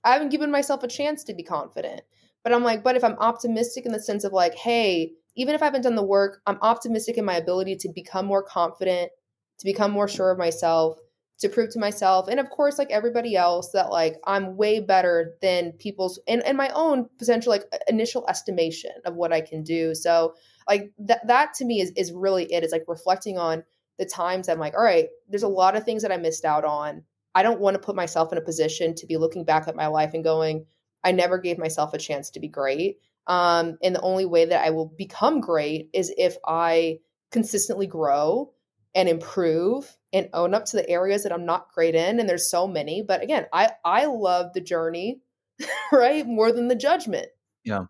I 0.04 0.12
haven't 0.12 0.30
given 0.30 0.50
myself 0.50 0.82
a 0.82 0.88
chance 0.88 1.24
to 1.24 1.34
be 1.34 1.42
confident. 1.42 2.02
But 2.42 2.54
I'm 2.54 2.64
like, 2.64 2.82
but 2.82 2.96
if 2.96 3.04
I'm 3.04 3.18
optimistic 3.18 3.84
in 3.84 3.92
the 3.92 4.00
sense 4.00 4.24
of 4.24 4.32
like, 4.32 4.54
hey, 4.54 5.12
even 5.36 5.54
if 5.54 5.62
I 5.62 5.66
haven't 5.66 5.82
done 5.82 5.94
the 5.94 6.02
work, 6.02 6.40
I'm 6.46 6.58
optimistic 6.62 7.18
in 7.18 7.24
my 7.24 7.36
ability 7.36 7.76
to 7.76 7.88
become 7.94 8.24
more 8.24 8.42
confident, 8.42 9.10
to 9.58 9.64
become 9.64 9.90
more 9.90 10.08
sure 10.08 10.30
of 10.30 10.38
myself, 10.38 10.98
to 11.40 11.48
prove 11.48 11.70
to 11.70 11.78
myself 11.78 12.28
and 12.28 12.38
of 12.38 12.50
course 12.50 12.78
like 12.78 12.90
everybody 12.90 13.34
else 13.34 13.70
that 13.72 13.90
like 13.90 14.16
i'm 14.24 14.56
way 14.56 14.78
better 14.78 15.34
than 15.40 15.72
people's 15.72 16.20
and, 16.28 16.44
and 16.44 16.56
my 16.56 16.68
own 16.74 17.08
potential 17.18 17.50
like 17.50 17.64
initial 17.88 18.26
estimation 18.28 18.90
of 19.04 19.14
what 19.14 19.32
i 19.32 19.40
can 19.40 19.62
do 19.62 19.94
so 19.94 20.34
like 20.68 20.92
that 20.98 21.26
that 21.26 21.54
to 21.54 21.64
me 21.64 21.80
is 21.80 21.92
is 21.96 22.12
really 22.12 22.44
it. 22.44 22.62
it 22.62 22.64
is 22.64 22.72
like 22.72 22.84
reflecting 22.86 23.38
on 23.38 23.64
the 23.98 24.04
times 24.04 24.48
i'm 24.48 24.58
like 24.58 24.74
all 24.74 24.84
right 24.84 25.08
there's 25.28 25.42
a 25.42 25.48
lot 25.48 25.76
of 25.76 25.84
things 25.84 26.02
that 26.02 26.12
i 26.12 26.16
missed 26.16 26.44
out 26.44 26.64
on 26.64 27.02
i 27.34 27.42
don't 27.42 27.60
want 27.60 27.74
to 27.74 27.80
put 27.80 27.96
myself 27.96 28.32
in 28.32 28.38
a 28.38 28.42
position 28.42 28.94
to 28.94 29.06
be 29.06 29.16
looking 29.16 29.44
back 29.44 29.68
at 29.68 29.76
my 29.76 29.86
life 29.86 30.14
and 30.14 30.24
going 30.24 30.66
i 31.04 31.12
never 31.12 31.38
gave 31.38 31.58
myself 31.58 31.94
a 31.94 31.98
chance 31.98 32.30
to 32.30 32.40
be 32.40 32.48
great. 32.48 32.98
Um, 33.26 33.78
and 33.82 33.94
the 33.94 34.00
only 34.00 34.26
way 34.26 34.46
that 34.46 34.64
i 34.64 34.70
will 34.70 34.86
become 34.86 35.40
great 35.40 35.90
is 35.92 36.12
if 36.16 36.36
i 36.46 36.98
consistently 37.30 37.86
grow 37.86 38.52
and 38.94 39.08
improve 39.08 39.96
and 40.12 40.28
own 40.32 40.54
up 40.54 40.64
to 40.66 40.76
the 40.76 40.88
areas 40.88 41.22
that 41.22 41.32
I'm 41.32 41.46
not 41.46 41.72
great 41.72 41.94
in 41.94 42.18
and 42.18 42.28
there's 42.28 42.50
so 42.50 42.66
many. 42.66 43.02
But 43.02 43.22
again 43.22 43.46
I 43.52 43.70
I 43.84 44.06
love 44.06 44.52
the 44.52 44.60
journey 44.60 45.20
right 45.92 46.26
more 46.26 46.52
than 46.52 46.68
the 46.68 46.74
judgment. 46.74 47.26
Yeah. 47.64 47.84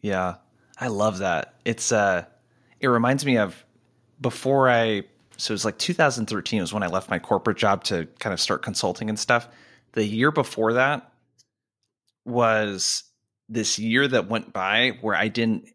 Yeah. 0.00 0.36
I 0.78 0.88
love 0.88 1.18
that. 1.18 1.54
It's 1.64 1.92
uh 1.92 2.24
it 2.80 2.88
reminds 2.88 3.24
me 3.24 3.38
of 3.38 3.64
before 4.20 4.68
I 4.68 5.04
so 5.40 5.52
it 5.52 5.54
was 5.54 5.64
like 5.64 5.78
2013 5.78 6.60
was 6.60 6.72
when 6.72 6.82
I 6.82 6.88
left 6.88 7.10
my 7.10 7.18
corporate 7.18 7.56
job 7.56 7.84
to 7.84 8.06
kind 8.18 8.32
of 8.32 8.40
start 8.40 8.62
consulting 8.62 9.08
and 9.08 9.18
stuff 9.18 9.48
the 9.92 10.04
year 10.04 10.30
before 10.30 10.74
that 10.74 11.10
was 12.24 13.04
this 13.48 13.78
year 13.78 14.06
that 14.06 14.28
went 14.28 14.52
by 14.52 14.98
where 15.00 15.16
I 15.16 15.28
didn't 15.28 15.68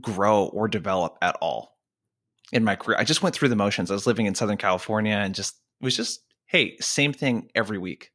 grow 0.00 0.44
or 0.46 0.68
develop 0.68 1.16
at 1.22 1.36
all 1.40 1.76
in 2.52 2.64
my 2.64 2.76
career. 2.76 2.98
I 2.98 3.04
just 3.04 3.22
went 3.22 3.34
through 3.34 3.48
the 3.48 3.56
motions. 3.56 3.90
I 3.90 3.94
was 3.94 4.06
living 4.06 4.26
in 4.26 4.34
Southern 4.34 4.58
California 4.58 5.14
and 5.14 5.34
just 5.34 5.56
was 5.80 5.96
just, 5.96 6.22
hey, 6.46 6.76
same 6.80 7.12
thing 7.12 7.50
every 7.54 7.78
week. 7.78 8.10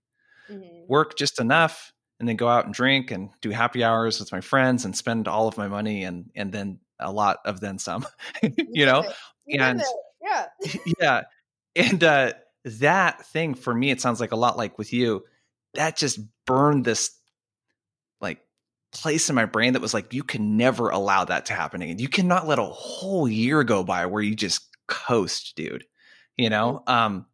Mm-hmm. 0.49 0.87
Work 0.87 1.17
just 1.17 1.39
enough 1.39 1.91
and 2.19 2.29
then 2.29 2.35
go 2.35 2.47
out 2.47 2.65
and 2.65 2.73
drink 2.73 3.11
and 3.11 3.29
do 3.41 3.49
happy 3.49 3.83
hours 3.83 4.19
with 4.19 4.31
my 4.31 4.41
friends 4.41 4.85
and 4.85 4.95
spend 4.95 5.27
all 5.27 5.47
of 5.47 5.57
my 5.57 5.67
money 5.67 6.03
and 6.03 6.29
and 6.35 6.51
then 6.51 6.79
a 6.99 7.11
lot 7.11 7.39
of 7.45 7.59
then 7.59 7.79
some. 7.79 8.05
you 8.41 8.85
know? 8.85 9.03
You 9.49 9.61
and 9.61 9.81
yeah. 10.21 10.45
yeah. 10.99 11.21
And 11.75 12.03
uh 12.03 12.33
that 12.65 13.25
thing 13.27 13.53
for 13.53 13.73
me, 13.73 13.91
it 13.91 14.01
sounds 14.01 14.19
like 14.19 14.31
a 14.31 14.37
lot 14.37 14.57
like 14.57 14.77
with 14.77 14.91
you, 14.91 15.23
that 15.73 15.95
just 15.95 16.19
burned 16.45 16.85
this 16.85 17.17
like 18.19 18.39
place 18.91 19.29
in 19.29 19.35
my 19.35 19.45
brain 19.45 19.73
that 19.73 19.81
was 19.81 19.93
like, 19.93 20.13
you 20.13 20.23
can 20.23 20.57
never 20.57 20.89
allow 20.89 21.23
that 21.25 21.45
to 21.47 21.53
happen 21.53 21.81
again. 21.81 21.99
You 21.99 22.09
cannot 22.09 22.47
let 22.47 22.59
a 22.59 22.63
whole 22.63 23.27
year 23.27 23.63
go 23.63 23.83
by 23.83 24.05
where 24.05 24.21
you 24.21 24.35
just 24.35 24.75
coast, 24.87 25.53
dude. 25.55 25.85
You 26.35 26.49
know, 26.49 26.83
mm-hmm. 26.87 26.93
um, 26.93 27.25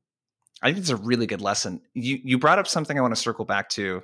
I 0.62 0.67
think 0.67 0.80
it's 0.80 0.89
a 0.89 0.96
really 0.96 1.26
good 1.26 1.41
lesson. 1.41 1.82
You 1.93 2.19
you 2.24 2.38
brought 2.38 2.60
up 2.60 2.67
something 2.67 2.98
I 2.98 3.02
want 3.02 3.15
to 3.15 3.22
circle 3.22 3.46
back 3.46 3.69
to 3.69 4.02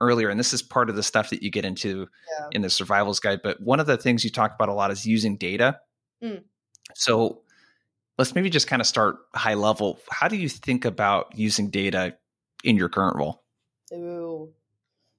earlier, 0.00 0.28
and 0.28 0.40
this 0.40 0.52
is 0.52 0.62
part 0.62 0.90
of 0.90 0.96
the 0.96 1.02
stuff 1.02 1.30
that 1.30 1.42
you 1.42 1.50
get 1.50 1.64
into 1.64 2.08
yeah. 2.38 2.48
in 2.52 2.62
the 2.62 2.70
survivals 2.70 3.20
guide. 3.20 3.40
But 3.42 3.60
one 3.60 3.78
of 3.78 3.86
the 3.86 3.96
things 3.96 4.24
you 4.24 4.30
talk 4.30 4.54
about 4.54 4.68
a 4.68 4.74
lot 4.74 4.90
is 4.90 5.06
using 5.06 5.36
data. 5.36 5.78
Mm. 6.22 6.42
So 6.94 7.42
let's 8.20 8.34
maybe 8.34 8.50
just 8.50 8.66
kind 8.66 8.82
of 8.82 8.86
start 8.86 9.16
high 9.34 9.54
level. 9.54 9.98
How 10.10 10.28
do 10.28 10.36
you 10.36 10.50
think 10.50 10.84
about 10.84 11.38
using 11.38 11.70
data 11.70 12.18
in 12.62 12.76
your 12.76 12.90
current 12.90 13.16
role? 13.16 13.42
Ooh, 13.94 14.52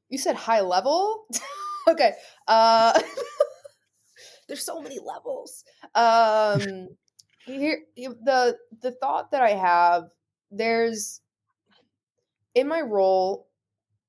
you 0.08 0.20
said 0.20 0.36
high 0.36 0.62
level. 0.62 1.26
okay. 1.88 2.14
Uh, 2.48 3.02
there's 4.48 4.64
so 4.64 4.84
many 4.84 5.00
levels. 5.00 5.64
Um, 5.96 6.90
here, 7.48 7.80
the 7.96 8.56
the 8.84 8.92
thought 8.92 9.32
that 9.32 9.42
I 9.42 9.54
have, 9.54 10.04
there's 10.52 11.22
in 12.54 12.68
my 12.68 12.82
role, 12.82 13.48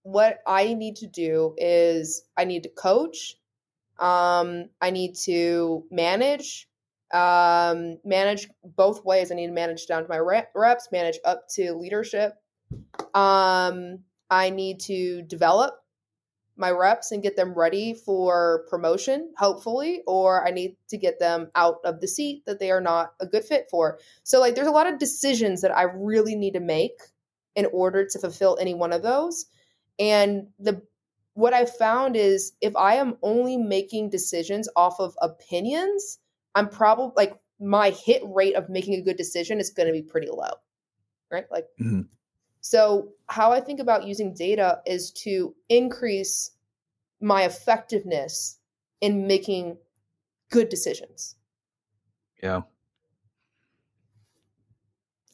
what 0.02 0.40
I 0.46 0.74
need 0.74 0.96
to 0.96 1.06
do 1.06 1.54
is 1.56 2.24
I 2.36 2.44
need 2.44 2.64
to 2.64 2.68
coach. 2.68 3.36
Um, 3.98 4.66
I 4.82 4.90
need 4.90 5.14
to 5.24 5.84
manage, 5.90 6.68
um, 7.12 7.98
manage 8.04 8.48
both 8.64 9.04
ways. 9.04 9.30
I 9.30 9.34
need 9.34 9.48
to 9.48 9.52
manage 9.52 9.86
down 9.86 10.02
to 10.02 10.08
my 10.08 10.18
reps, 10.18 10.88
manage 10.92 11.18
up 11.24 11.48
to 11.54 11.74
leadership. 11.74 12.34
Um, 13.14 14.00
I 14.30 14.50
need 14.50 14.80
to 14.80 15.22
develop 15.22 15.74
my 16.56 16.70
reps 16.70 17.12
and 17.12 17.22
get 17.22 17.36
them 17.36 17.54
ready 17.54 17.94
for 17.94 18.66
promotion, 18.68 19.32
hopefully, 19.36 20.02
or 20.06 20.46
I 20.46 20.50
need 20.50 20.76
to 20.88 20.98
get 20.98 21.18
them 21.18 21.50
out 21.54 21.78
of 21.84 22.00
the 22.00 22.08
seat 22.08 22.44
that 22.46 22.58
they 22.58 22.70
are 22.70 22.80
not 22.80 23.14
a 23.20 23.26
good 23.26 23.44
fit 23.44 23.66
for. 23.70 23.98
So, 24.22 24.40
like, 24.40 24.54
there's 24.54 24.66
a 24.66 24.72
lot 24.72 24.86
of 24.86 24.98
decisions 24.98 25.62
that 25.62 25.76
I 25.76 25.82
really 25.82 26.34
need 26.34 26.54
to 26.54 26.60
make 26.60 27.00
in 27.56 27.66
order 27.72 28.06
to 28.06 28.18
fulfill 28.18 28.58
any 28.60 28.74
one 28.74 28.92
of 28.92 29.02
those. 29.02 29.46
And 29.98 30.48
the 30.58 30.82
what 31.34 31.54
I 31.54 31.64
found 31.64 32.16
is 32.16 32.52
if 32.60 32.76
I 32.76 32.96
am 32.96 33.16
only 33.22 33.56
making 33.56 34.10
decisions 34.10 34.68
off 34.76 35.00
of 35.00 35.14
opinions, 35.22 36.18
I'm 36.54 36.68
probably 36.68 37.12
like 37.16 37.38
my 37.60 37.90
hit 37.90 38.22
rate 38.24 38.54
of 38.54 38.68
making 38.68 38.94
a 38.94 39.02
good 39.02 39.16
decision 39.16 39.60
is 39.60 39.70
going 39.70 39.86
to 39.86 39.92
be 39.92 40.02
pretty 40.02 40.28
low. 40.28 40.52
Right? 41.30 41.46
Like 41.50 41.66
mm-hmm. 41.80 42.02
So, 42.62 43.08
how 43.26 43.50
I 43.50 43.60
think 43.60 43.80
about 43.80 44.06
using 44.06 44.34
data 44.34 44.80
is 44.86 45.10
to 45.24 45.52
increase 45.68 46.52
my 47.20 47.42
effectiveness 47.42 48.58
in 49.00 49.26
making 49.26 49.76
good 50.50 50.68
decisions. 50.68 51.34
Yeah. 52.40 52.62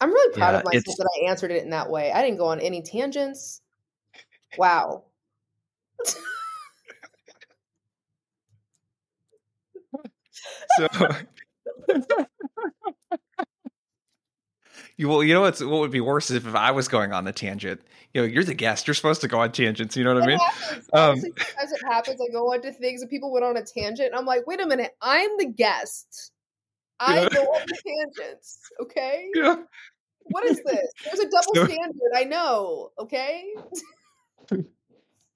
I'm 0.00 0.10
really 0.10 0.34
proud 0.34 0.52
yeah, 0.52 0.58
of 0.58 0.64
myself 0.64 0.96
that 0.96 1.10
I 1.20 1.28
answered 1.28 1.50
it 1.50 1.64
in 1.64 1.70
that 1.70 1.90
way. 1.90 2.12
I 2.12 2.22
didn't 2.22 2.38
go 2.38 2.46
on 2.46 2.60
any 2.60 2.80
tangents. 2.80 3.60
Wow. 4.56 5.04
so 10.76 10.88
you 14.96 15.08
well, 15.08 15.22
you 15.22 15.32
know 15.32 15.42
what's 15.42 15.62
what 15.62 15.80
would 15.80 15.90
be 15.90 16.00
worse 16.00 16.30
is 16.30 16.44
if 16.44 16.54
I 16.54 16.72
was 16.72 16.88
going 16.88 17.12
on 17.12 17.24
the 17.24 17.32
tangent. 17.32 17.80
You 18.14 18.22
know, 18.22 18.26
you're 18.26 18.44
the 18.44 18.54
guest. 18.54 18.86
You're 18.86 18.94
supposed 18.94 19.20
to 19.20 19.28
go 19.28 19.40
on 19.40 19.52
tangents. 19.52 19.96
You 19.96 20.04
know 20.04 20.14
what 20.14 20.24
it 20.24 20.24
I 20.24 20.28
mean? 20.28 20.38
Um, 20.92 21.18
as 21.62 21.72
it 21.72 21.80
happens, 21.86 22.20
I 22.20 22.32
go 22.32 22.52
onto 22.52 22.72
things 22.72 23.02
and 23.02 23.10
people 23.10 23.30
went 23.32 23.44
on 23.44 23.56
a 23.56 23.62
tangent, 23.62 24.08
and 24.08 24.16
I'm 24.16 24.26
like, 24.26 24.46
wait 24.46 24.60
a 24.60 24.66
minute, 24.66 24.96
I'm 25.00 25.30
the 25.38 25.46
guest. 25.46 26.32
I 27.00 27.22
yeah. 27.22 27.28
go 27.28 27.42
on 27.42 27.66
the 27.66 27.78
tangents. 27.86 28.58
Okay. 28.80 29.28
Yeah. 29.34 29.56
What 30.30 30.44
is 30.46 30.60
this? 30.64 30.90
There's 31.04 31.20
a 31.20 31.24
double 31.30 31.54
so, 31.54 31.64
standard. 31.64 32.12
I 32.14 32.24
know. 32.24 32.90
Okay. 32.98 33.44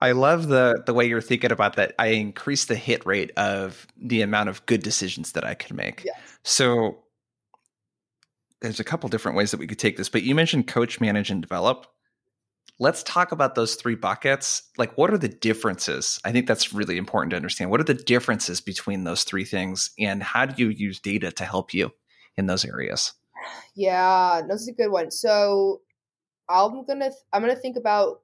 I 0.02 0.12
love 0.12 0.48
the 0.48 0.82
the 0.84 0.92
way 0.92 1.06
you're 1.06 1.20
thinking 1.20 1.52
about 1.52 1.76
that. 1.76 1.94
I 1.96 2.08
increase 2.08 2.64
the 2.64 2.74
hit 2.74 3.06
rate 3.06 3.30
of 3.36 3.86
the 3.96 4.22
amount 4.22 4.48
of 4.48 4.66
good 4.66 4.82
decisions 4.82 5.32
that 5.32 5.44
I 5.44 5.54
can 5.54 5.76
make. 5.76 6.02
Yes. 6.04 6.18
So 6.42 7.04
there's 8.60 8.80
a 8.80 8.84
couple 8.84 9.08
different 9.08 9.36
ways 9.36 9.52
that 9.52 9.60
we 9.60 9.68
could 9.68 9.78
take 9.78 9.96
this, 9.96 10.08
but 10.08 10.24
you 10.24 10.34
mentioned 10.34 10.66
coach, 10.66 11.00
manage, 11.00 11.30
and 11.30 11.40
develop. 11.40 11.86
Let's 12.80 13.04
talk 13.04 13.30
about 13.30 13.54
those 13.54 13.76
three 13.76 13.94
buckets. 13.94 14.62
Like, 14.76 14.98
what 14.98 15.12
are 15.12 15.18
the 15.18 15.28
differences? 15.28 16.18
I 16.24 16.32
think 16.32 16.48
that's 16.48 16.72
really 16.72 16.96
important 16.96 17.30
to 17.30 17.36
understand. 17.36 17.70
What 17.70 17.80
are 17.80 17.84
the 17.84 17.94
differences 17.94 18.60
between 18.60 19.04
those 19.04 19.22
three 19.22 19.44
things, 19.44 19.90
and 20.00 20.20
how 20.20 20.46
do 20.46 20.60
you 20.60 20.70
use 20.70 20.98
data 20.98 21.30
to 21.30 21.44
help 21.44 21.72
you 21.72 21.92
in 22.36 22.46
those 22.46 22.64
areas? 22.64 23.12
Yeah, 23.76 24.42
that's 24.48 24.66
a 24.66 24.72
good 24.72 24.90
one. 24.90 25.12
So, 25.12 25.80
I'm 26.48 26.84
gonna 26.86 27.10
I'm 27.32 27.40
gonna 27.40 27.54
think 27.54 27.76
about 27.76 28.22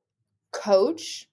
coach 0.52 1.28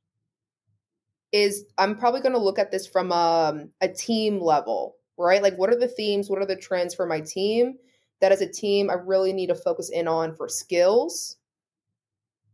is 1.32 1.66
I'm 1.78 1.98
probably 1.98 2.22
going 2.22 2.34
to 2.34 2.40
look 2.40 2.60
at 2.60 2.72
this 2.72 2.88
from 2.88 3.12
um, 3.12 3.70
a 3.82 3.88
team 3.88 4.40
level, 4.40 4.96
right? 5.18 5.42
Like, 5.42 5.58
what 5.58 5.70
are 5.70 5.80
the 5.80 5.88
themes? 5.88 6.30
What 6.30 6.40
are 6.40 6.46
the 6.46 6.56
trends 6.56 6.96
for 6.96 7.06
my 7.06 7.22
team? 7.22 7.78
That 8.22 8.32
as 8.32 8.42
a 8.42 8.52
team, 8.52 8.90
I 8.90 8.94
really 8.94 9.34
need 9.34 9.48
to 9.48 9.56
focus 9.56 9.90
in 9.90 10.08
on 10.08 10.36
for 10.36 10.48
skills. 10.48 11.38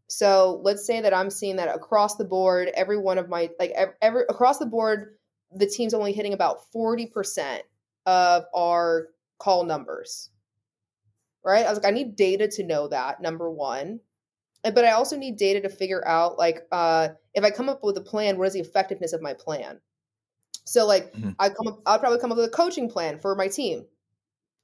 So 0.08 0.60
let's 0.64 0.86
say 0.86 1.00
that 1.00 1.14
I'm 1.14 1.30
seeing 1.30 1.56
that 1.56 1.74
across 1.74 2.18
the 2.18 2.26
board, 2.26 2.70
every 2.74 2.98
one 2.98 3.18
of 3.18 3.30
my 3.30 3.50
like 3.60 3.72
every, 4.02 4.24
across 4.28 4.58
the 4.58 4.66
board, 4.66 5.16
the 5.54 5.68
team's 5.68 5.94
only 5.94 6.12
hitting 6.12 6.34
about 6.34 6.70
forty 6.74 7.06
percent 7.06 7.64
of 8.06 8.44
our 8.56 9.08
call 9.38 9.64
numbers. 9.64 10.32
Right? 11.46 11.66
I 11.66 11.70
was 11.70 11.80
like, 11.80 11.88
I 11.88 11.96
need 11.96 12.16
data 12.16 12.48
to 12.48 12.64
know 12.64 12.88
that. 12.90 13.22
Number 13.22 13.50
one, 13.50 14.00
but 14.64 14.84
I 14.84 14.92
also 14.92 15.16
need 15.16 15.38
data 15.38 15.62
to 15.62 15.70
figure 15.70 16.06
out 16.06 16.38
like 16.38 16.64
uh, 16.72 17.10
if 17.34 17.44
I 17.44 17.52
come 17.52 17.70
up 17.70 17.84
with 17.84 17.98
a 17.98 18.02
plan, 18.02 18.38
what 18.38 18.48
is 18.48 18.54
the 18.54 18.60
effectiveness 18.60 19.13
of 19.13 19.22
my 19.22 19.34
plan? 19.34 19.80
So 20.65 20.86
like 20.86 21.13
mm-hmm. 21.13 21.32
I 21.39 21.50
come 21.50 21.67
up, 21.67 21.80
I'll 21.86 22.00
probably 22.00 22.20
come 22.20 22.32
up 22.32 22.38
with 22.38 22.48
a 22.48 22.50
coaching 22.50 22.89
plan 22.89 23.20
for 23.20 23.36
my 23.36 23.48
team. 23.48 23.86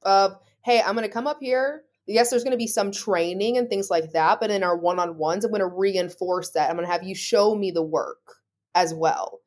Of 0.03 0.38
hey, 0.63 0.82
I'm 0.82 0.95
going 0.95 1.08
to 1.08 1.13
come 1.13 1.27
up 1.27 1.38
here. 1.41 1.84
Yes, 2.06 2.30
there's 2.30 2.43
going 2.43 2.51
to 2.51 2.58
be 2.58 2.67
some 2.67 2.91
training 2.91 3.58
and 3.58 3.67
things 3.67 3.89
like 3.89 4.13
that, 4.13 4.39
but 4.39 4.49
in 4.49 4.63
our 4.63 4.77
one-on-ones, 4.77 5.43
I'm 5.43 5.51
going 5.51 5.60
to 5.60 5.67
reinforce 5.67 6.51
that. 6.51 6.69
I'm 6.69 6.77
going 6.77 6.88
to 6.88 6.91
have 6.91 7.03
you 7.03 7.15
show 7.15 7.53
me 7.53 7.71
the 7.71 7.84
work 7.84 8.36
as 8.73 8.93
well. 8.93 9.41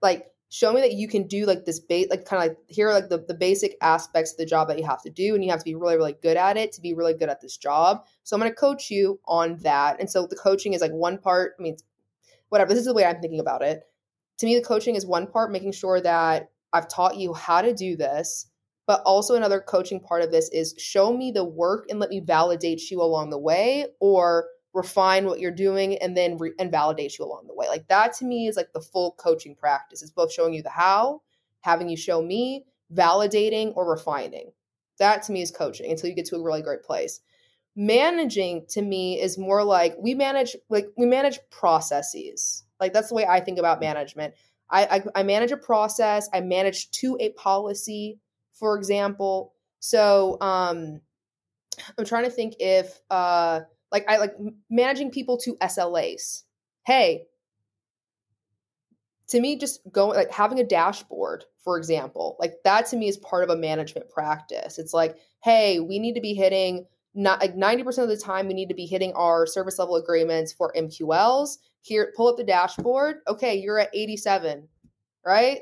Like 0.00 0.26
show 0.54 0.72
me 0.72 0.80
that 0.82 0.92
you 0.92 1.08
can 1.08 1.26
do 1.26 1.46
like 1.46 1.64
this 1.64 1.80
base 1.80 2.06
like 2.10 2.24
kind 2.24 2.40
of 2.40 2.48
like 2.48 2.58
here 2.68 2.88
are 2.88 2.92
like 2.92 3.08
the, 3.08 3.18
the 3.26 3.34
basic 3.34 3.76
aspects 3.80 4.30
of 4.30 4.36
the 4.36 4.46
job 4.46 4.68
that 4.68 4.78
you 4.78 4.84
have 4.84 5.02
to 5.02 5.10
do 5.10 5.34
and 5.34 5.42
you 5.42 5.50
have 5.50 5.58
to 5.58 5.64
be 5.64 5.74
really 5.74 5.96
really 5.96 6.14
good 6.22 6.36
at 6.36 6.56
it 6.56 6.70
to 6.70 6.80
be 6.80 6.94
really 6.94 7.12
good 7.12 7.28
at 7.28 7.40
this 7.40 7.56
job 7.56 8.04
so 8.22 8.36
i'm 8.36 8.40
going 8.40 8.50
to 8.50 8.54
coach 8.54 8.88
you 8.88 9.18
on 9.26 9.56
that 9.62 9.98
and 9.98 10.08
so 10.08 10.28
the 10.28 10.36
coaching 10.36 10.72
is 10.72 10.80
like 10.80 10.92
one 10.92 11.18
part 11.18 11.54
i 11.58 11.62
mean 11.62 11.76
whatever 12.54 12.70
this 12.70 12.80
is 12.80 12.86
the 12.86 12.94
way 12.94 13.04
i'm 13.04 13.20
thinking 13.20 13.40
about 13.40 13.62
it 13.62 13.82
to 14.38 14.46
me 14.46 14.54
the 14.54 14.64
coaching 14.64 14.94
is 14.94 15.04
one 15.04 15.26
part 15.26 15.50
making 15.50 15.72
sure 15.72 16.00
that 16.00 16.50
i've 16.72 16.88
taught 16.88 17.16
you 17.16 17.34
how 17.34 17.60
to 17.60 17.74
do 17.74 17.96
this 17.96 18.48
but 18.86 19.02
also 19.04 19.34
another 19.34 19.60
coaching 19.60 20.00
part 20.00 20.22
of 20.22 20.30
this 20.30 20.48
is 20.52 20.74
show 20.78 21.12
me 21.16 21.32
the 21.32 21.44
work 21.44 21.86
and 21.88 21.98
let 21.98 22.10
me 22.10 22.20
validate 22.20 22.90
you 22.90 23.00
along 23.02 23.30
the 23.30 23.38
way 23.38 23.86
or 24.00 24.46
refine 24.74 25.24
what 25.24 25.40
you're 25.40 25.52
doing 25.52 25.96
and 25.98 26.16
then 26.16 26.36
re- 26.36 26.52
and 26.58 26.70
validate 26.70 27.18
you 27.18 27.24
along 27.24 27.46
the 27.46 27.54
way. 27.54 27.68
Like 27.68 27.88
that 27.88 28.12
to 28.14 28.24
me 28.24 28.48
is 28.48 28.56
like 28.56 28.72
the 28.72 28.80
full 28.80 29.12
coaching 29.12 29.54
practice. 29.54 30.02
It's 30.02 30.10
both 30.10 30.32
showing 30.32 30.52
you 30.52 30.62
the 30.62 30.70
how, 30.70 31.22
having 31.60 31.88
you 31.88 31.96
show 31.96 32.20
me, 32.20 32.64
validating 32.92 33.72
or 33.76 33.88
refining. 33.88 34.52
That 34.98 35.22
to 35.24 35.32
me 35.32 35.42
is 35.42 35.50
coaching 35.50 35.90
until 35.90 36.10
you 36.10 36.16
get 36.16 36.26
to 36.26 36.36
a 36.36 36.42
really 36.42 36.62
great 36.62 36.82
place. 36.82 37.20
Managing 37.76 38.66
to 38.70 38.82
me 38.82 39.20
is 39.20 39.36
more 39.36 39.64
like 39.64 39.96
we 39.98 40.14
manage 40.14 40.56
like 40.68 40.86
we 40.96 41.06
manage 41.06 41.38
processes. 41.50 42.64
Like 42.80 42.92
that's 42.92 43.08
the 43.08 43.14
way 43.14 43.26
I 43.26 43.40
think 43.40 43.58
about 43.58 43.80
management. 43.80 44.34
I, 44.70 44.84
I, 45.14 45.20
I 45.20 45.22
manage 45.22 45.52
a 45.52 45.56
process. 45.56 46.28
I 46.32 46.40
manage 46.40 46.90
to 46.92 47.16
a 47.20 47.30
policy, 47.30 48.18
for 48.54 48.76
example. 48.76 49.52
So 49.80 50.38
um, 50.40 51.00
I'm 51.98 52.04
trying 52.04 52.24
to 52.24 52.30
think 52.30 52.54
if 52.60 52.98
uh, 53.10 53.60
like 53.92 54.08
I 54.08 54.18
like 54.18 54.34
managing 54.70 55.10
people 55.10 55.38
to 55.38 55.56
SLAs. 55.56 56.42
Hey, 56.86 57.26
to 59.28 59.40
me, 59.40 59.56
just 59.56 59.80
going 59.90 60.16
like 60.16 60.30
having 60.30 60.58
a 60.58 60.64
dashboard, 60.64 61.44
for 61.62 61.78
example, 61.78 62.36
like 62.38 62.54
that 62.64 62.86
to 62.86 62.96
me 62.96 63.08
is 63.08 63.16
part 63.16 63.44
of 63.44 63.50
a 63.50 63.56
management 63.56 64.10
practice. 64.10 64.78
It's 64.78 64.92
like, 64.92 65.16
hey, 65.42 65.80
we 65.80 65.98
need 65.98 66.14
to 66.14 66.20
be 66.20 66.34
hitting 66.34 66.86
not 67.14 67.40
like 67.40 67.54
90% 67.54 68.02
of 68.02 68.08
the 68.08 68.16
time 68.16 68.48
we 68.48 68.54
need 68.54 68.68
to 68.68 68.74
be 68.74 68.86
hitting 68.86 69.12
our 69.14 69.46
service 69.46 69.78
level 69.78 69.96
agreements 69.96 70.52
for 70.52 70.72
MQLs. 70.76 71.58
Here, 71.80 72.12
pull 72.16 72.28
up 72.28 72.36
the 72.36 72.44
dashboard. 72.44 73.18
Okay, 73.28 73.56
you're 73.56 73.78
at 73.78 73.90
87, 73.94 74.66
right? 75.24 75.60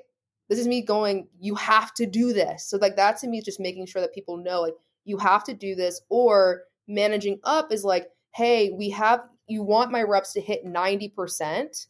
This 0.49 0.59
is 0.59 0.67
me 0.67 0.83
going, 0.83 1.29
you 1.39 1.55
have 1.57 1.93
to 1.95 2.07
do 2.07 2.33
this. 2.33 2.65
So 2.65 2.79
like 2.79 2.97
that 2.97 3.19
to 3.19 3.29
me 3.29 3.39
is 3.39 3.45
just 3.45 3.61
making 3.61 3.87
sure 3.87 4.01
that 4.03 4.15
people 4.15 4.37
know 4.37 4.63
like 4.63 4.75
you 5.05 5.19
have 5.19 5.45
to 5.45 5.55
do 5.55 5.75
this 5.75 6.01
or 6.09 6.63
managing 6.89 7.41
up 7.45 7.73
is 7.73 7.85
like 7.85 8.09
hey, 8.35 8.71
we 8.71 8.91
have 8.91 9.21
you 9.47 9.63
want 9.63 9.93
my 9.93 10.03
reps 10.03 10.33
to 10.33 10.41
hit 10.41 10.65
90% 10.65 11.87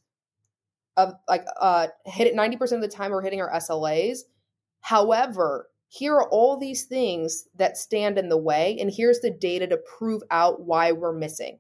of 0.97 1.15
like 1.29 1.45
uh 1.61 1.87
hit 2.05 2.27
it 2.27 2.35
90% 2.35 2.73
of 2.73 2.81
the 2.81 2.89
time 2.89 3.11
we're 3.11 3.23
hitting 3.23 3.41
our 3.41 3.53
SLAs. 3.53 4.21
However, 4.81 5.69
here 5.93 6.15
are 6.15 6.29
all 6.31 6.57
these 6.57 6.85
things 6.85 7.47
that 7.57 7.77
stand 7.77 8.17
in 8.17 8.31
the 8.31 8.39
way 8.39 8.79
and 8.81 8.91
here's 8.91 9.21
the 9.21 9.31
data 9.31 9.67
to 9.67 9.77
prove 9.77 10.23
out 10.31 10.63
why 10.63 10.93
we're 10.93 11.13
missing. 11.13 11.59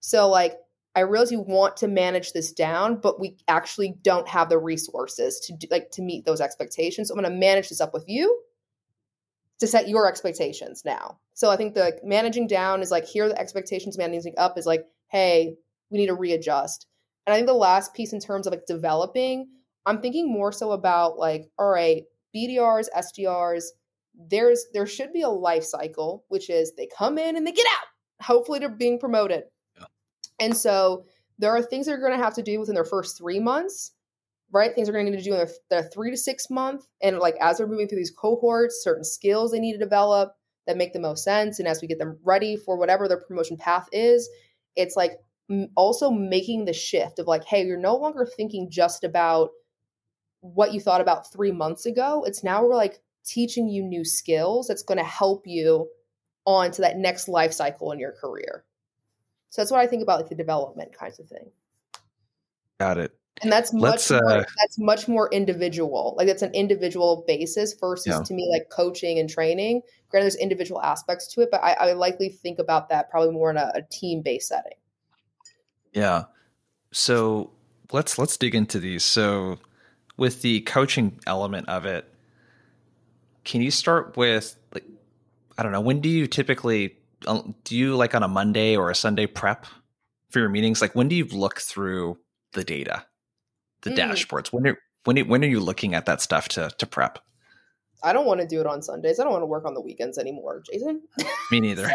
So 0.00 0.30
like 0.30 0.56
I 0.94 1.00
realize 1.00 1.30
you 1.30 1.40
want 1.40 1.76
to 1.78 1.88
manage 1.88 2.32
this 2.32 2.52
down, 2.52 3.00
but 3.02 3.20
we 3.20 3.36
actually 3.46 3.96
don't 4.00 4.26
have 4.28 4.48
the 4.48 4.56
resources 4.56 5.40
to 5.40 5.52
do, 5.52 5.66
like 5.70 5.90
to 5.90 6.00
meet 6.00 6.24
those 6.24 6.40
expectations. 6.40 7.08
So 7.08 7.14
I'm 7.14 7.20
going 7.20 7.30
to 7.30 7.38
manage 7.38 7.68
this 7.68 7.82
up 7.82 7.92
with 7.92 8.04
you 8.06 8.40
to 9.58 9.66
set 9.66 9.90
your 9.90 10.08
expectations 10.08 10.82
now. 10.82 11.18
So 11.34 11.50
I 11.50 11.56
think 11.56 11.74
the 11.74 11.80
like, 11.80 12.00
managing 12.02 12.46
down 12.46 12.80
is 12.80 12.90
like 12.90 13.04
here 13.04 13.28
the 13.28 13.38
expectations, 13.38 13.98
managing 13.98 14.36
up 14.38 14.56
is 14.56 14.64
like, 14.64 14.86
hey, 15.08 15.56
we 15.90 15.98
need 15.98 16.06
to 16.06 16.14
readjust. 16.14 16.86
And 17.26 17.34
I 17.34 17.36
think 17.36 17.46
the 17.46 17.52
last 17.52 17.92
piece 17.92 18.14
in 18.14 18.20
terms 18.20 18.46
of 18.46 18.54
like 18.54 18.64
developing, 18.64 19.48
I'm 19.84 20.00
thinking 20.00 20.32
more 20.32 20.50
so 20.50 20.72
about 20.72 21.18
like, 21.18 21.50
all 21.58 21.68
right, 21.68 22.04
BDRs, 22.34 22.86
SDRs, 22.96 23.64
there's 24.14 24.66
there 24.72 24.86
should 24.86 25.12
be 25.12 25.22
a 25.22 25.28
life 25.28 25.64
cycle, 25.64 26.24
which 26.28 26.50
is 26.50 26.72
they 26.76 26.88
come 26.96 27.18
in 27.18 27.36
and 27.36 27.46
they 27.46 27.52
get 27.52 27.66
out. 27.66 28.24
Hopefully 28.24 28.58
they're 28.58 28.68
being 28.68 28.98
promoted. 28.98 29.44
Yeah. 29.76 29.86
And 30.40 30.56
so 30.56 31.04
there 31.38 31.50
are 31.50 31.62
things 31.62 31.86
they're 31.86 31.98
going 31.98 32.16
to 32.16 32.24
have 32.24 32.34
to 32.34 32.42
do 32.42 32.60
within 32.60 32.74
their 32.74 32.84
first 32.84 33.18
three 33.18 33.40
months 33.40 33.92
right 34.54 34.74
things 34.74 34.88
are 34.88 34.92
going 34.92 35.04
to 35.04 35.10
need 35.10 35.18
to 35.18 35.24
do 35.24 35.32
in 35.32 35.38
their, 35.38 35.48
their 35.68 35.90
three 35.90 36.10
to 36.10 36.16
six 36.16 36.48
month 36.48 36.86
and 37.02 37.18
like 37.18 37.34
as 37.40 37.58
they're 37.58 37.66
moving 37.66 37.88
through 37.88 37.98
these 37.98 38.12
cohorts 38.16 38.82
certain 38.82 39.04
skills 39.04 39.50
they 39.50 39.60
need 39.60 39.72
to 39.72 39.78
develop 39.78 40.32
that 40.66 40.76
make 40.76 40.92
the 40.92 41.00
most 41.00 41.24
sense 41.24 41.58
and 41.58 41.68
as 41.68 41.82
we 41.82 41.88
get 41.88 41.98
them 41.98 42.18
ready 42.24 42.56
for 42.56 42.78
whatever 42.78 43.08
their 43.08 43.20
promotion 43.20 43.56
path 43.56 43.88
is 43.92 44.28
it's 44.76 44.96
like 44.96 45.12
also 45.76 46.10
making 46.10 46.64
the 46.64 46.72
shift 46.72 47.18
of 47.18 47.26
like 47.26 47.44
hey 47.44 47.64
you're 47.64 47.78
no 47.78 47.96
longer 47.96 48.26
thinking 48.36 48.68
just 48.70 49.04
about 49.04 49.50
what 50.44 50.74
you 50.74 50.80
thought 50.80 51.00
about 51.00 51.32
three 51.32 51.50
months 51.50 51.86
ago 51.86 52.22
it's 52.26 52.44
now 52.44 52.62
we're 52.62 52.74
like 52.74 53.00
teaching 53.24 53.68
you 53.68 53.82
new 53.82 54.04
skills 54.04 54.68
that's 54.68 54.82
going 54.82 54.98
to 54.98 55.04
help 55.04 55.46
you 55.46 55.88
on 56.46 56.70
to 56.70 56.82
that 56.82 56.98
next 56.98 57.26
life 57.28 57.52
cycle 57.52 57.90
in 57.92 57.98
your 57.98 58.12
career. 58.12 58.64
So 59.50 59.62
that's 59.62 59.70
what 59.70 59.80
i 59.80 59.86
think 59.86 60.02
about 60.02 60.20
like 60.20 60.28
the 60.28 60.34
development 60.34 60.92
kinds 60.96 61.18
of 61.18 61.28
thing. 61.28 61.50
Got 62.78 62.98
it. 62.98 63.12
And 63.42 63.50
that's 63.50 63.72
much 63.72 64.10
more, 64.10 64.24
uh, 64.24 64.44
that's 64.60 64.78
much 64.78 65.08
more 65.08 65.28
individual. 65.32 66.14
Like 66.16 66.26
that's 66.26 66.42
an 66.42 66.52
individual 66.54 67.24
basis 67.26 67.74
versus 67.80 68.06
yeah. 68.06 68.22
to 68.22 68.34
me 68.34 68.48
like 68.52 68.68
coaching 68.70 69.18
and 69.18 69.28
training. 69.28 69.82
Granted 70.08 70.24
there's 70.24 70.36
individual 70.36 70.82
aspects 70.82 71.26
to 71.34 71.40
it 71.40 71.48
but 71.50 71.62
i, 71.62 71.72
I 71.72 71.92
likely 71.94 72.28
think 72.28 72.58
about 72.58 72.88
that 72.90 73.10
probably 73.10 73.32
more 73.32 73.50
in 73.50 73.56
a, 73.56 73.72
a 73.74 73.82
team 73.90 74.22
based 74.22 74.48
setting. 74.48 74.76
Yeah. 75.92 76.24
So 76.92 77.50
let's 77.92 78.18
let's 78.18 78.36
dig 78.36 78.54
into 78.54 78.78
these. 78.78 79.04
So 79.04 79.58
with 80.16 80.42
the 80.42 80.60
coaching 80.60 81.18
element 81.26 81.68
of 81.68 81.86
it, 81.86 82.08
can 83.44 83.60
you 83.60 83.70
start 83.70 84.16
with 84.16 84.56
like 84.72 84.84
I 85.56 85.62
don't 85.62 85.72
know, 85.72 85.80
when 85.80 86.00
do 86.00 86.08
you 86.08 86.26
typically 86.26 86.96
um, 87.26 87.54
do 87.64 87.76
you 87.76 87.96
like 87.96 88.14
on 88.14 88.22
a 88.22 88.28
Monday 88.28 88.76
or 88.76 88.90
a 88.90 88.94
Sunday 88.94 89.26
prep 89.26 89.66
for 90.30 90.40
your 90.40 90.48
meetings? 90.48 90.80
Like 90.80 90.94
when 90.94 91.08
do 91.08 91.16
you 91.16 91.24
look 91.26 91.60
through 91.60 92.18
the 92.52 92.64
data, 92.64 93.04
the 93.82 93.90
mm. 93.90 93.96
dashboards? 93.96 94.48
When 94.48 94.66
are 94.66 94.78
when 95.04 95.18
are, 95.18 95.24
when 95.24 95.44
are 95.44 95.48
you 95.48 95.60
looking 95.60 95.94
at 95.94 96.06
that 96.06 96.20
stuff 96.20 96.48
to 96.50 96.70
to 96.78 96.86
prep? 96.86 97.18
I 98.04 98.12
don't 98.12 98.26
want 98.26 98.40
to 98.40 98.46
do 98.46 98.60
it 98.60 98.66
on 98.66 98.82
Sundays. 98.82 99.18
I 99.18 99.24
don't 99.24 99.32
want 99.32 99.42
to 99.42 99.46
work 99.46 99.64
on 99.64 99.74
the 99.74 99.80
weekends 99.80 100.18
anymore, 100.18 100.62
Jason. 100.70 101.02
Me 101.50 101.60
neither. 101.60 101.86
so, 101.86 101.94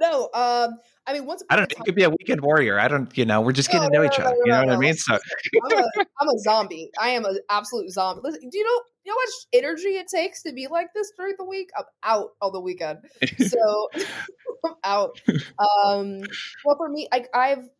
no, 0.00 0.28
um, 0.34 0.78
I 1.06 1.14
mean, 1.14 1.24
once 1.24 1.42
I 1.48 1.56
don't. 1.56 1.70
Know, 1.70 1.76
you 1.78 1.84
could 1.84 1.94
be 1.94 2.04
a 2.04 2.10
weekend 2.10 2.42
warrior. 2.42 2.78
I 2.78 2.86
don't. 2.86 3.16
You 3.16 3.24
know, 3.24 3.40
we're 3.40 3.52
just 3.52 3.70
getting 3.70 3.88
to 3.88 3.92
know 3.92 4.02
no, 4.02 4.08
each 4.08 4.20
other. 4.20 4.36
you 4.44 4.52
know 4.52 4.64
what 4.64 4.70
I 4.70 4.76
mean? 4.76 4.94
So 4.94 5.14
I'm 5.64 5.78
a, 5.78 5.84
I'm 6.20 6.28
a 6.28 6.38
zombie. 6.40 6.90
I 7.00 7.10
am 7.10 7.24
an 7.24 7.38
absolute 7.50 7.90
zombie. 7.90 8.20
Listen, 8.22 8.48
do 8.50 8.58
you 8.58 8.64
know? 8.64 8.80
You 9.04 9.12
know 9.12 9.16
how 9.16 9.24
much 9.24 9.64
energy 9.64 9.88
it 9.96 10.06
takes 10.08 10.42
to 10.42 10.52
be 10.52 10.66
like 10.66 10.88
this 10.94 11.10
during 11.16 11.34
the 11.38 11.44
week? 11.44 11.70
I'm 11.78 11.84
out 12.02 12.32
on 12.42 12.52
the 12.52 12.60
weekend, 12.60 12.98
so 13.38 13.88
I'm 14.66 14.74
out. 14.84 15.18
Um, 15.58 16.20
well, 16.66 16.76
for 16.76 16.90
me, 16.90 17.08
like 17.10 17.28
I've, 17.34 17.70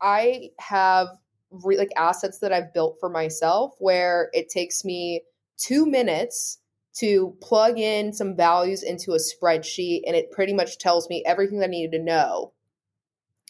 I 0.00 0.48
have 0.60 1.08
re- 1.50 1.76
like 1.76 1.90
assets 1.96 2.38
that 2.38 2.52
I've 2.52 2.72
built 2.72 2.96
for 3.00 3.10
myself 3.10 3.74
where 3.80 4.30
it 4.32 4.48
takes 4.48 4.82
me 4.82 5.22
two 5.58 5.84
minutes 5.84 6.58
to 7.00 7.36
plug 7.40 7.78
in 7.78 8.12
some 8.12 8.36
values 8.36 8.82
into 8.82 9.12
a 9.12 9.18
spreadsheet 9.18 10.02
and 10.06 10.16
it 10.16 10.30
pretty 10.30 10.52
much 10.52 10.78
tells 10.78 11.08
me 11.08 11.22
everything 11.26 11.62
I 11.62 11.66
needed 11.66 11.96
to 11.96 12.02
know. 12.02 12.52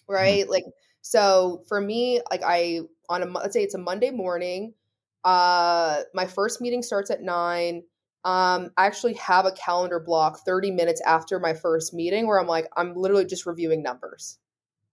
Right? 0.08 0.42
Mm-hmm. 0.42 0.50
Like 0.50 0.64
so 1.00 1.62
for 1.68 1.80
me, 1.80 2.20
like 2.30 2.42
I 2.44 2.80
on 3.08 3.22
a 3.22 3.26
let's 3.26 3.54
say 3.54 3.62
it's 3.62 3.74
a 3.74 3.78
Monday 3.78 4.10
morning, 4.10 4.74
uh 5.24 6.02
my 6.14 6.26
first 6.26 6.60
meeting 6.60 6.82
starts 6.82 7.10
at 7.10 7.22
9. 7.22 7.82
Um 8.24 8.70
I 8.76 8.86
actually 8.86 9.14
have 9.14 9.46
a 9.46 9.52
calendar 9.52 10.00
block 10.00 10.40
30 10.44 10.72
minutes 10.72 11.00
after 11.06 11.38
my 11.38 11.54
first 11.54 11.94
meeting 11.94 12.26
where 12.26 12.40
I'm 12.40 12.46
like 12.46 12.68
I'm 12.76 12.94
literally 12.94 13.26
just 13.26 13.46
reviewing 13.46 13.82
numbers. 13.82 14.38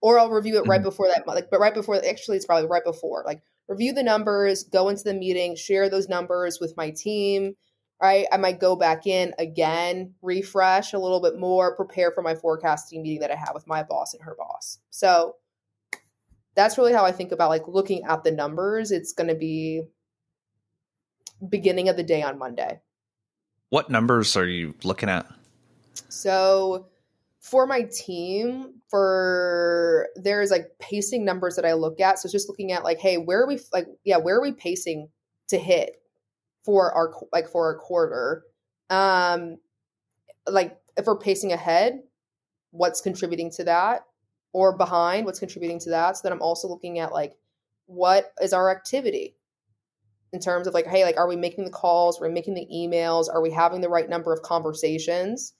Or 0.00 0.18
I'll 0.18 0.30
review 0.30 0.56
it 0.56 0.62
mm-hmm. 0.62 0.70
right 0.70 0.82
before 0.82 1.08
that 1.08 1.26
like 1.26 1.50
but 1.50 1.60
right 1.60 1.74
before 1.74 1.96
actually 1.96 2.36
it's 2.36 2.46
probably 2.46 2.68
right 2.68 2.84
before. 2.84 3.22
Like 3.26 3.42
review 3.68 3.92
the 3.92 4.02
numbers, 4.02 4.64
go 4.64 4.88
into 4.88 5.02
the 5.04 5.14
meeting, 5.14 5.56
share 5.56 5.90
those 5.90 6.08
numbers 6.08 6.58
with 6.60 6.74
my 6.76 6.90
team 6.90 7.56
right? 8.00 8.26
I 8.30 8.36
might 8.36 8.60
go 8.60 8.76
back 8.76 9.06
in 9.06 9.34
again, 9.38 10.14
refresh 10.22 10.92
a 10.92 10.98
little 10.98 11.20
bit 11.20 11.38
more, 11.38 11.76
prepare 11.76 12.12
for 12.12 12.22
my 12.22 12.34
forecasting 12.34 13.02
meeting 13.02 13.20
that 13.20 13.30
I 13.30 13.36
have 13.36 13.54
with 13.54 13.66
my 13.66 13.82
boss 13.82 14.14
and 14.14 14.22
her 14.22 14.34
boss. 14.36 14.78
So 14.90 15.36
that's 16.54 16.78
really 16.78 16.92
how 16.92 17.04
I 17.04 17.12
think 17.12 17.32
about 17.32 17.50
like 17.50 17.68
looking 17.68 18.04
at 18.04 18.24
the 18.24 18.32
numbers. 18.32 18.90
It's 18.90 19.12
going 19.12 19.28
to 19.28 19.34
be 19.34 19.82
beginning 21.48 21.88
of 21.88 21.96
the 21.96 22.02
day 22.02 22.22
on 22.22 22.38
Monday. 22.38 22.80
What 23.68 23.90
numbers 23.90 24.36
are 24.36 24.46
you 24.46 24.74
looking 24.84 25.08
at? 25.08 25.26
So 26.08 26.86
for 27.40 27.66
my 27.66 27.82
team, 27.82 28.74
for 28.88 30.08
there's 30.16 30.50
like 30.50 30.70
pacing 30.78 31.24
numbers 31.24 31.56
that 31.56 31.64
I 31.64 31.74
look 31.74 32.00
at. 32.00 32.18
So 32.18 32.26
it's 32.26 32.32
just 32.32 32.48
looking 32.48 32.72
at 32.72 32.84
like, 32.84 33.00
hey, 33.00 33.18
where 33.18 33.42
are 33.42 33.46
we 33.46 33.60
like, 33.72 33.86
yeah, 34.04 34.16
where 34.16 34.36
are 34.36 34.42
we 34.42 34.52
pacing 34.52 35.08
to 35.48 35.58
hit? 35.58 35.96
For 36.66 36.92
our 36.92 37.14
like 37.32 37.48
for 37.48 37.66
our 37.66 37.78
quarter 37.78 38.42
um 38.90 39.56
like 40.48 40.76
if 40.96 41.06
we're 41.06 41.16
pacing 41.16 41.52
ahead 41.52 42.00
what's 42.72 43.00
contributing 43.00 43.50
to 43.50 43.64
that 43.64 44.02
or 44.52 44.76
behind 44.76 45.26
what's 45.26 45.38
contributing 45.38 45.78
to 45.78 45.90
that. 45.90 46.16
So 46.16 46.22
then 46.24 46.32
i'm 46.32 46.42
also 46.42 46.68
looking 46.68 46.98
at 46.98 47.12
like 47.12 47.34
what 47.86 48.32
is 48.42 48.52
our 48.52 48.70
activity 48.70 49.36
in 50.32 50.40
terms 50.40 50.66
of 50.66 50.74
like 50.74 50.86
hey 50.86 51.04
like 51.04 51.16
are 51.16 51.28
we 51.28 51.36
making 51.36 51.64
the 51.64 51.70
calls? 51.70 52.20
Are 52.20 52.26
we 52.26 52.34
making 52.34 52.54
the 52.54 52.68
emails? 52.74 53.32
Are 53.32 53.40
we 53.40 53.50
having 53.50 53.80
the 53.80 53.88
right 53.88 54.08
number 54.08 54.32
of 54.32 54.42
conversations? 54.42 55.54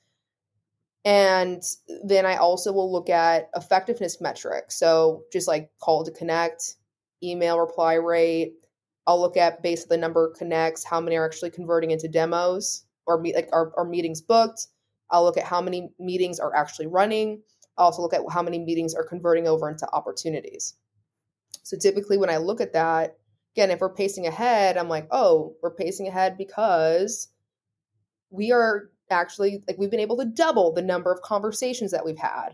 And 1.04 1.62
then 2.04 2.26
i 2.26 2.34
also 2.34 2.72
will 2.72 2.92
look 2.92 3.08
at 3.08 3.48
effectiveness 3.54 4.20
metrics. 4.20 4.76
So 4.76 5.22
just 5.32 5.46
like 5.46 5.70
call 5.80 6.04
to 6.04 6.10
connect 6.10 6.74
email 7.22 7.58
reply 7.58 7.94
rate 7.94 8.65
I'll 9.06 9.20
look 9.20 9.36
at 9.36 9.62
based 9.62 9.84
on 9.84 9.88
the 9.90 10.00
number 10.00 10.26
of 10.26 10.36
connects, 10.36 10.84
how 10.84 11.00
many 11.00 11.16
are 11.16 11.24
actually 11.24 11.50
converting 11.50 11.92
into 11.92 12.08
demos 12.08 12.84
or 13.06 13.20
meet 13.20 13.36
like 13.36 13.48
our, 13.52 13.84
meetings 13.84 14.20
booked. 14.20 14.66
I'll 15.10 15.24
look 15.24 15.36
at 15.36 15.44
how 15.44 15.60
many 15.60 15.90
meetings 16.00 16.40
are 16.40 16.54
actually 16.54 16.88
running. 16.88 17.42
I'll 17.78 17.86
also 17.86 18.02
look 18.02 18.14
at 18.14 18.22
how 18.30 18.42
many 18.42 18.58
meetings 18.58 18.94
are 18.94 19.06
converting 19.06 19.46
over 19.46 19.70
into 19.70 19.88
opportunities. 19.92 20.74
So 21.62 21.76
typically 21.76 22.18
when 22.18 22.30
I 22.30 22.38
look 22.38 22.60
at 22.60 22.72
that, 22.72 23.16
again, 23.54 23.70
if 23.70 23.80
we're 23.80 23.94
pacing 23.94 24.26
ahead, 24.26 24.76
I'm 24.76 24.88
like, 24.88 25.06
oh, 25.10 25.54
we're 25.62 25.74
pacing 25.74 26.08
ahead 26.08 26.36
because 26.36 27.28
we 28.30 28.50
are 28.50 28.90
actually 29.08 29.62
like 29.68 29.78
we've 29.78 29.90
been 29.90 30.00
able 30.00 30.16
to 30.16 30.24
double 30.24 30.72
the 30.72 30.82
number 30.82 31.12
of 31.12 31.22
conversations 31.22 31.92
that 31.92 32.04
we've 32.04 32.18
had. 32.18 32.50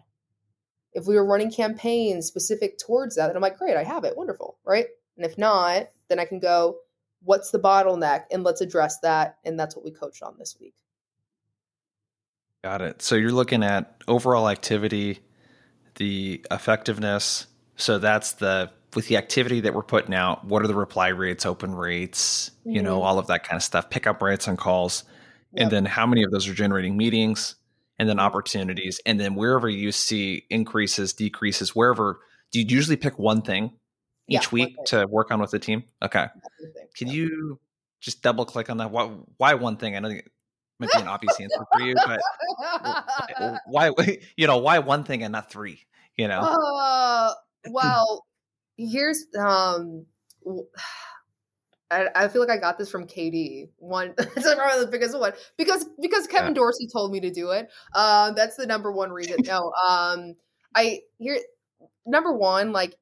If 0.92 1.06
we 1.06 1.14
were 1.14 1.24
running 1.24 1.50
campaigns 1.50 2.26
specific 2.26 2.78
towards 2.78 3.16
that, 3.16 3.28
then 3.28 3.36
I'm 3.36 3.42
like, 3.42 3.56
great, 3.56 3.76
I 3.76 3.84
have 3.84 4.04
it, 4.04 4.16
wonderful, 4.16 4.58
right? 4.66 4.86
And 5.16 5.24
if 5.24 5.38
not, 5.38 5.88
then 6.12 6.20
I 6.20 6.26
can 6.26 6.38
go, 6.38 6.76
what's 7.22 7.50
the 7.50 7.58
bottleneck? 7.58 8.24
And 8.30 8.44
let's 8.44 8.60
address 8.60 8.98
that. 9.00 9.38
And 9.44 9.58
that's 9.58 9.74
what 9.74 9.84
we 9.84 9.90
coached 9.90 10.22
on 10.22 10.34
this 10.38 10.56
week. 10.60 10.74
Got 12.62 12.82
it. 12.82 13.02
So 13.02 13.16
you're 13.16 13.32
looking 13.32 13.64
at 13.64 14.02
overall 14.06 14.48
activity, 14.48 15.20
the 15.96 16.44
effectiveness. 16.50 17.46
So 17.76 17.98
that's 17.98 18.32
the 18.32 18.70
with 18.94 19.08
the 19.08 19.16
activity 19.16 19.60
that 19.60 19.74
we're 19.74 19.82
putting 19.82 20.14
out, 20.14 20.44
what 20.44 20.62
are 20.62 20.66
the 20.66 20.74
reply 20.74 21.08
rates, 21.08 21.46
open 21.46 21.74
rates, 21.74 22.50
mm-hmm. 22.60 22.76
you 22.76 22.82
know, 22.82 22.96
mm-hmm. 22.98 23.06
all 23.06 23.18
of 23.18 23.26
that 23.28 23.42
kind 23.42 23.56
of 23.56 23.62
stuff, 23.62 23.88
pickup 23.88 24.20
rates 24.20 24.46
on 24.46 24.56
calls. 24.56 25.04
Yep. 25.54 25.62
And 25.62 25.70
then 25.70 25.84
how 25.86 26.06
many 26.06 26.22
of 26.22 26.30
those 26.30 26.46
are 26.46 26.54
generating 26.54 26.96
meetings 26.96 27.56
and 27.98 28.08
then 28.08 28.20
opportunities. 28.20 29.00
And 29.06 29.18
then 29.18 29.34
wherever 29.34 29.68
you 29.68 29.92
see 29.92 30.44
increases, 30.50 31.14
decreases, 31.14 31.74
wherever 31.74 32.20
do 32.52 32.60
you 32.60 32.66
usually 32.68 32.96
pick 32.96 33.18
one 33.18 33.40
thing 33.40 33.72
each 34.32 34.44
yeah, 34.44 34.48
week 34.52 34.76
to 34.86 35.06
work 35.06 35.30
on 35.30 35.40
with 35.40 35.50
the 35.50 35.58
team? 35.58 35.84
Okay. 36.02 36.26
Can 36.96 37.08
you 37.08 37.58
just 38.00 38.22
double 38.22 38.44
click 38.44 38.70
on 38.70 38.78
that? 38.78 38.90
Why, 38.90 39.10
why 39.36 39.54
one 39.54 39.76
thing? 39.76 39.96
I 39.96 40.00
know 40.00 40.08
it 40.08 40.30
might 40.78 40.90
be 40.92 41.00
an 41.00 41.08
obvious 41.08 41.38
answer 41.40 41.64
for 41.72 41.80
you, 41.80 41.94
but 41.94 42.20
why, 43.66 43.90
you 44.36 44.46
know, 44.46 44.58
why 44.58 44.78
one 44.78 45.04
thing 45.04 45.22
and 45.22 45.32
not 45.32 45.50
three? 45.50 45.80
You 46.16 46.28
know? 46.28 46.40
Uh, 46.40 47.32
well, 47.70 48.24
here's, 48.76 49.26
um, 49.38 50.06
I, 51.90 52.08
I 52.14 52.28
feel 52.28 52.40
like 52.40 52.50
I 52.50 52.56
got 52.56 52.78
this 52.78 52.90
from 52.90 53.06
KD. 53.06 53.68
One, 53.76 54.14
it's 54.18 54.54
probably 54.54 54.84
the 54.84 54.90
biggest 54.90 55.18
one 55.18 55.34
because 55.58 55.86
because 56.00 56.26
Kevin 56.26 56.52
yeah. 56.52 56.54
Dorsey 56.54 56.88
told 56.90 57.12
me 57.12 57.20
to 57.20 57.30
do 57.30 57.50
it. 57.50 57.68
Um, 57.94 58.34
that's 58.34 58.56
the 58.56 58.64
number 58.64 58.90
one 58.90 59.12
reason. 59.12 59.36
No, 59.44 59.72
um, 59.86 60.34
I 60.74 61.00
here 61.18 61.38
number 62.06 62.32
one, 62.32 62.72
like 62.72 62.96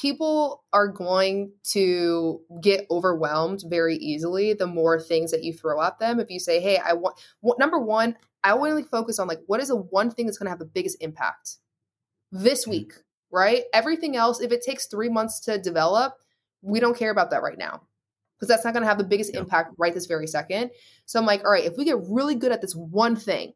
people 0.00 0.64
are 0.72 0.88
going 0.88 1.52
to 1.62 2.40
get 2.62 2.86
overwhelmed 2.90 3.62
very 3.66 3.96
easily 3.96 4.52
the 4.54 4.66
more 4.66 5.00
things 5.00 5.30
that 5.30 5.44
you 5.44 5.52
throw 5.52 5.82
at 5.82 5.98
them. 5.98 6.20
If 6.20 6.30
you 6.30 6.38
say, 6.38 6.60
"Hey, 6.60 6.78
I 6.78 6.94
want 6.94 7.58
number 7.58 7.78
one, 7.78 8.16
I 8.42 8.54
want 8.54 8.82
to 8.82 8.88
focus 8.88 9.18
on 9.18 9.28
like 9.28 9.40
what 9.46 9.60
is 9.60 9.68
the 9.68 9.76
one 9.76 10.10
thing 10.10 10.26
that's 10.26 10.38
going 10.38 10.46
to 10.46 10.50
have 10.50 10.58
the 10.58 10.64
biggest 10.64 10.98
impact 11.00 11.56
this 12.32 12.62
mm-hmm. 12.62 12.72
week, 12.72 12.92
right? 13.30 13.64
Everything 13.72 14.16
else, 14.16 14.40
if 14.40 14.52
it 14.52 14.62
takes 14.62 14.86
three 14.86 15.08
months 15.08 15.40
to 15.40 15.58
develop, 15.58 16.14
we 16.62 16.80
don't 16.80 16.96
care 16.96 17.10
about 17.10 17.30
that 17.30 17.42
right 17.42 17.58
now 17.58 17.82
because 18.36 18.48
that's 18.48 18.64
not 18.64 18.72
going 18.72 18.82
to 18.82 18.88
have 18.88 18.98
the 18.98 19.04
biggest 19.04 19.34
yep. 19.34 19.42
impact 19.42 19.74
right 19.76 19.92
this 19.92 20.06
very 20.06 20.26
second. 20.26 20.70
So 21.04 21.18
I'm 21.18 21.26
like, 21.26 21.44
all 21.44 21.50
right, 21.50 21.64
if 21.64 21.76
we 21.76 21.84
get 21.84 21.98
really 22.08 22.34
good 22.34 22.52
at 22.52 22.62
this 22.62 22.74
one 22.74 23.16
thing, 23.16 23.52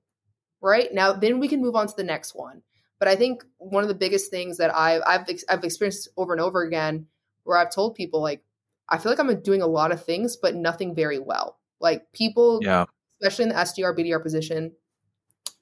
right 0.65 0.93
now, 0.95 1.13
then 1.13 1.39
we 1.39 1.47
can 1.47 1.61
move 1.61 1.77
on 1.77 1.87
to 1.87 1.95
the 1.95 2.03
next 2.03 2.35
one. 2.35 2.63
But 2.99 3.09
I 3.09 3.17
think 3.17 3.45
one 3.59 3.83
of 3.85 3.89
the 3.89 3.95
biggest 3.95 4.31
things 4.31 4.59
that 4.59 4.75
I've 4.75 5.03
I've 5.07 5.27
I've 5.49 5.65
experienced 5.65 6.09
over 6.17 6.33
and 6.33 6.41
over 6.41 6.63
again, 6.63 7.07
where 7.45 7.59
I've 7.59 7.75
told 7.75 7.95
people 7.95 8.23
like, 8.23 8.43
I 8.89 8.99
feel 8.99 9.11
like 9.11 9.19
I'm 9.19 9.41
doing 9.43 9.63
a 9.63 9.67
lot 9.67 9.93
of 9.93 10.05
things, 10.05 10.37
but 10.37 10.55
nothing 10.55 10.95
very 10.95 11.19
well. 11.19 11.59
Like 11.81 12.13
people, 12.13 12.61
yeah, 12.63 12.85
especially 13.21 13.45
in 13.45 13.49
the 13.51 13.57
SDR 13.57 13.99
BDR 13.99 14.23
position, 14.23 14.73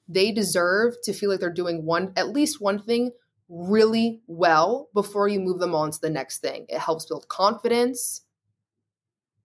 they 0.07 0.31
deserve 0.31 0.95
to 1.03 1.13
feel 1.13 1.29
like 1.29 1.39
they're 1.39 1.51
doing 1.51 1.85
one 1.85 2.13
at 2.15 2.29
least 2.29 2.61
one 2.61 2.79
thing 2.79 3.11
really 3.49 4.21
well 4.27 4.89
before 4.93 5.27
you 5.27 5.39
move 5.39 5.59
them 5.59 5.75
on 5.75 5.91
to 5.91 5.99
the 6.01 6.09
next 6.09 6.39
thing. 6.39 6.65
It 6.69 6.79
helps 6.79 7.05
build 7.05 7.27
confidence. 7.27 8.21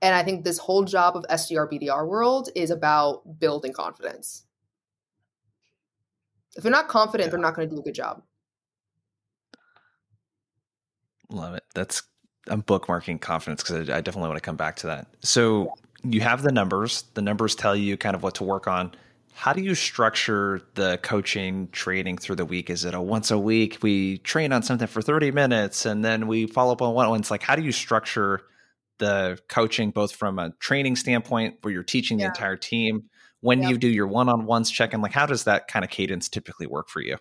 And 0.01 0.15
I 0.15 0.23
think 0.23 0.45
this 0.45 0.59
whole 0.59 0.85
job 0.85 1.17
of 1.17 1.25
SDR 1.29 1.71
BDR 1.71 2.07
world 2.07 2.51
is 2.55 2.71
about 2.71 3.41
building 3.41 3.73
confidence. 3.73 4.45
If 6.59 6.65
they're 6.65 6.73
not 6.73 6.89
confident, 6.89 7.29
yeah. 7.29 7.31
they're 7.31 7.41
not 7.41 7.55
going 7.55 7.69
to 7.69 7.75
do 7.77 7.81
a 7.81 7.85
good 7.85 7.95
job. 7.95 8.21
Love 11.31 11.55
it. 11.55 11.63
That's 11.73 12.03
I'm 12.49 12.63
bookmarking 12.63 13.21
confidence 13.21 13.63
because 13.63 13.89
I, 13.89 13.99
I, 13.99 14.01
definitely 14.01 14.29
want 14.29 14.39
to 14.39 14.45
come 14.45 14.57
back 14.57 14.75
to 14.77 14.89
that. 14.89 15.07
So 15.23 15.73
you 16.03 16.21
have 16.21 16.43
the 16.43 16.51
numbers. 16.51 17.05
The 17.15 17.23
numbers 17.23 17.55
tell 17.55 17.77
you 17.77 17.97
kind 17.97 18.17
of 18.17 18.25
what 18.25 18.35
to 18.37 18.45
work 18.45 18.67
on. 18.67 18.91
How 19.35 19.53
do 19.53 19.63
you 19.63 19.77
structure 19.77 20.63
the 20.75 20.99
coaching 21.01 21.69
training 21.69 22.19
through 22.19 22.37
the 22.37 22.45
week? 22.45 22.71
Is 22.71 22.85
it 22.85 22.93
a 22.93 23.01
once 23.01 23.31
a 23.31 23.39
week 23.39 23.79
we 23.81 24.19
train 24.19 24.53
on 24.53 24.65
something 24.65 24.89
for 24.89 25.01
30 25.01 25.31
minutes 25.31 25.87
and 25.87 26.05
then 26.05 26.27
we 26.27 26.49
follow 26.49 26.73
up 26.73 26.83
on 26.83 26.93
one? 26.93 27.21
It's 27.21 27.31
like 27.31 27.45
how 27.45 27.55
do 27.55 27.63
you 27.63 27.71
structure 27.71 28.41
the 28.99 29.39
coaching 29.49 29.91
both 29.91 30.11
from 30.11 30.41
a 30.41 30.51
training 30.59 30.97
standpoint 30.97 31.59
where 31.61 31.73
you're 31.73 31.85
teaching 31.85 32.19
the 32.19 32.25
entire 32.25 32.57
team? 32.57 33.05
When 33.41 33.63
Yeah. 33.63 33.69
you 33.71 33.79
do 33.79 33.89
your 33.89 34.07
one-on-ones 34.09 34.71
check-in, 34.71 35.01
like 35.01 35.13
how 35.13 35.27
does 35.27 35.45
that 35.45 35.69
kind 35.69 35.85
of 35.85 35.91
cadence 35.91 36.29
typically 36.29 36.67
work 36.67 36.89
for 36.89 37.01
you? 37.01 37.19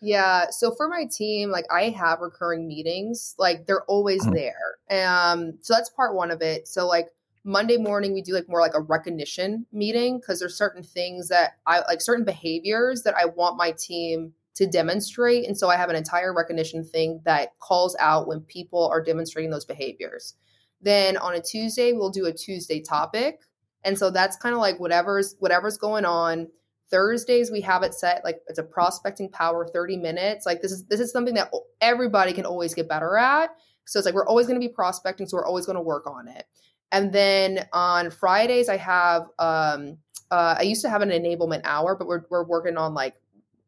Yeah. 0.00 0.46
So 0.50 0.74
for 0.74 0.88
my 0.88 1.04
team, 1.10 1.50
like 1.50 1.66
I 1.70 1.90
have 1.90 2.20
recurring 2.20 2.66
meetings, 2.66 3.34
like 3.38 3.66
they're 3.66 3.84
always 3.84 4.22
Mhm. 4.22 4.32
there. 4.32 4.78
Um, 4.90 5.58
so 5.60 5.74
that's 5.74 5.90
part 5.90 6.14
one 6.14 6.30
of 6.30 6.42
it. 6.42 6.66
So 6.66 6.86
like 6.86 7.08
Monday 7.44 7.76
morning, 7.76 8.12
we 8.12 8.22
do 8.22 8.32
like 8.34 8.48
more 8.48 8.60
like 8.60 8.74
a 8.74 8.80
recognition 8.80 9.66
meeting 9.72 10.18
because 10.18 10.40
there's 10.40 10.56
certain 10.56 10.82
things 10.82 11.28
that 11.28 11.52
I 11.66 11.80
like 11.80 12.00
certain 12.00 12.24
behaviors 12.24 13.02
that 13.02 13.14
I 13.16 13.26
want 13.26 13.56
my 13.56 13.72
team 13.72 14.32
to 14.54 14.66
demonstrate. 14.66 15.46
And 15.46 15.56
so 15.56 15.68
I 15.68 15.76
have 15.76 15.90
an 15.90 15.96
entire 15.96 16.34
recognition 16.34 16.84
thing 16.84 17.20
that 17.24 17.58
calls 17.60 17.96
out 17.98 18.26
when 18.26 18.40
people 18.40 18.88
are 18.88 19.02
demonstrating 19.02 19.50
those 19.50 19.64
behaviors. 19.64 20.34
Then 20.82 21.16
on 21.18 21.34
a 21.34 21.40
Tuesday, 21.40 21.92
we'll 21.92 22.10
do 22.10 22.26
a 22.26 22.32
Tuesday 22.32 22.80
topic. 22.80 23.40
And 23.84 23.98
so 23.98 24.10
that's 24.10 24.36
kind 24.36 24.54
of 24.54 24.60
like 24.60 24.78
whatever's 24.78 25.36
whatever's 25.38 25.78
going 25.78 26.04
on. 26.04 26.48
Thursdays 26.90 27.52
we 27.52 27.60
have 27.60 27.82
it 27.84 27.94
set 27.94 28.24
like 28.24 28.40
it's 28.48 28.58
a 28.58 28.64
prospecting 28.64 29.30
power 29.30 29.66
30 29.66 29.96
minutes. 29.96 30.44
Like 30.44 30.60
this 30.60 30.72
is 30.72 30.84
this 30.86 31.00
is 31.00 31.12
something 31.12 31.34
that 31.34 31.52
everybody 31.80 32.32
can 32.32 32.44
always 32.44 32.74
get 32.74 32.88
better 32.88 33.16
at. 33.16 33.50
So 33.84 33.98
it's 33.98 34.06
like 34.06 34.14
we're 34.14 34.26
always 34.26 34.46
going 34.46 34.60
to 34.60 34.66
be 34.66 34.72
prospecting, 34.72 35.26
so 35.26 35.36
we're 35.36 35.46
always 35.46 35.66
going 35.66 35.76
to 35.76 35.82
work 35.82 36.06
on 36.06 36.28
it. 36.28 36.44
And 36.92 37.12
then 37.12 37.66
on 37.72 38.10
Fridays 38.10 38.68
I 38.68 38.76
have 38.76 39.22
um 39.38 39.98
uh, 40.32 40.54
I 40.58 40.62
used 40.62 40.82
to 40.82 40.88
have 40.88 41.02
an 41.02 41.10
enablement 41.10 41.62
hour, 41.64 41.96
but 41.96 42.06
we're 42.06 42.22
we're 42.30 42.44
working 42.44 42.76
on 42.76 42.94
like 42.94 43.14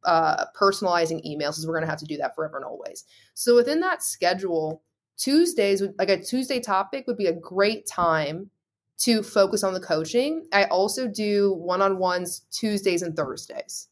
uh 0.04 0.46
personalizing 0.58 1.24
emails, 1.26 1.54
so 1.54 1.68
we're 1.68 1.74
going 1.74 1.84
to 1.84 1.90
have 1.90 2.00
to 2.00 2.06
do 2.06 2.16
that 2.18 2.34
forever 2.34 2.56
and 2.56 2.66
always. 2.66 3.04
So 3.34 3.54
within 3.54 3.80
that 3.80 4.02
schedule, 4.02 4.82
Tuesdays 5.16 5.82
like 5.98 6.08
a 6.08 6.20
Tuesday 6.20 6.60
topic 6.60 7.06
would 7.06 7.16
be 7.16 7.26
a 7.26 7.32
great 7.32 7.86
time 7.86 8.50
to 8.98 9.22
focus 9.22 9.64
on 9.64 9.74
the 9.74 9.80
coaching. 9.80 10.46
I 10.52 10.64
also 10.64 11.08
do 11.08 11.52
one-on-ones 11.54 12.42
Tuesdays 12.52 13.02
and 13.02 13.16
Thursdays. 13.16 13.88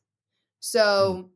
So 0.60 1.30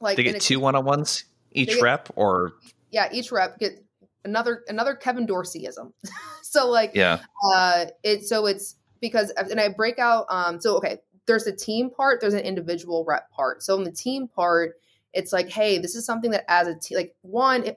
like 0.00 0.16
They 0.16 0.24
get 0.24 0.36
a- 0.36 0.40
two 0.40 0.60
one-on-ones 0.60 1.24
each 1.52 1.68
get- 1.68 1.82
rep 1.82 2.08
or 2.16 2.54
yeah, 2.90 3.08
each 3.12 3.30
rep 3.32 3.58
get 3.58 3.84
another 4.24 4.64
another 4.68 4.94
Kevin 4.94 5.26
Dorseyism. 5.26 5.92
so 6.42 6.68
like 6.68 6.92
yeah. 6.94 7.20
uh 7.52 7.86
it 8.02 8.24
so 8.26 8.46
it's 8.46 8.76
because 9.00 9.30
and 9.30 9.60
I 9.60 9.68
break 9.68 9.98
out 9.98 10.26
um 10.30 10.60
so 10.60 10.76
okay, 10.78 10.98
there's 11.26 11.46
a 11.46 11.52
team 11.54 11.90
part, 11.90 12.20
there's 12.20 12.34
an 12.34 12.40
individual 12.40 13.04
rep 13.04 13.30
part. 13.30 13.62
So 13.62 13.76
in 13.76 13.84
the 13.84 13.92
team 13.92 14.28
part, 14.28 14.74
it's 15.12 15.32
like, 15.32 15.48
hey, 15.48 15.78
this 15.78 15.94
is 15.94 16.04
something 16.04 16.30
that 16.32 16.44
as 16.48 16.66
a 16.68 16.74
team 16.74 16.96
like 16.96 17.14
one 17.22 17.64
if, 17.64 17.76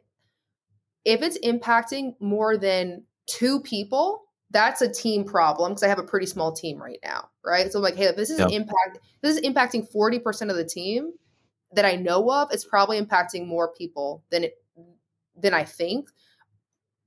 if 1.05 1.21
it's 1.21 1.37
impacting 1.39 2.15
more 2.19 2.57
than 2.57 3.03
two 3.25 3.61
people, 3.61 4.23
that's 4.51 4.81
a 4.81 4.91
team 4.91 5.23
problem 5.23 5.71
because 5.71 5.83
I 5.83 5.87
have 5.87 5.99
a 5.99 6.03
pretty 6.03 6.25
small 6.25 6.51
team 6.51 6.81
right 6.81 6.99
now, 7.03 7.29
right? 7.45 7.71
So 7.71 7.79
I'm 7.79 7.83
like, 7.83 7.95
hey, 7.95 8.05
if 8.05 8.15
this 8.15 8.29
is 8.29 8.39
Yeah. 8.39 8.47
impact 8.47 8.99
this 9.21 9.37
is 9.37 9.41
impacting 9.41 9.91
40% 9.91 10.49
of 10.49 10.55
the 10.55 10.65
team 10.65 11.11
that 11.73 11.85
I 11.85 11.95
know 11.95 12.31
of, 12.31 12.51
it's 12.51 12.65
probably 12.65 12.99
impacting 12.99 13.45
more 13.47 13.73
people 13.73 14.23
than 14.31 14.45
it 14.45 14.53
than 15.35 15.53
I 15.53 15.63
think. 15.63 16.09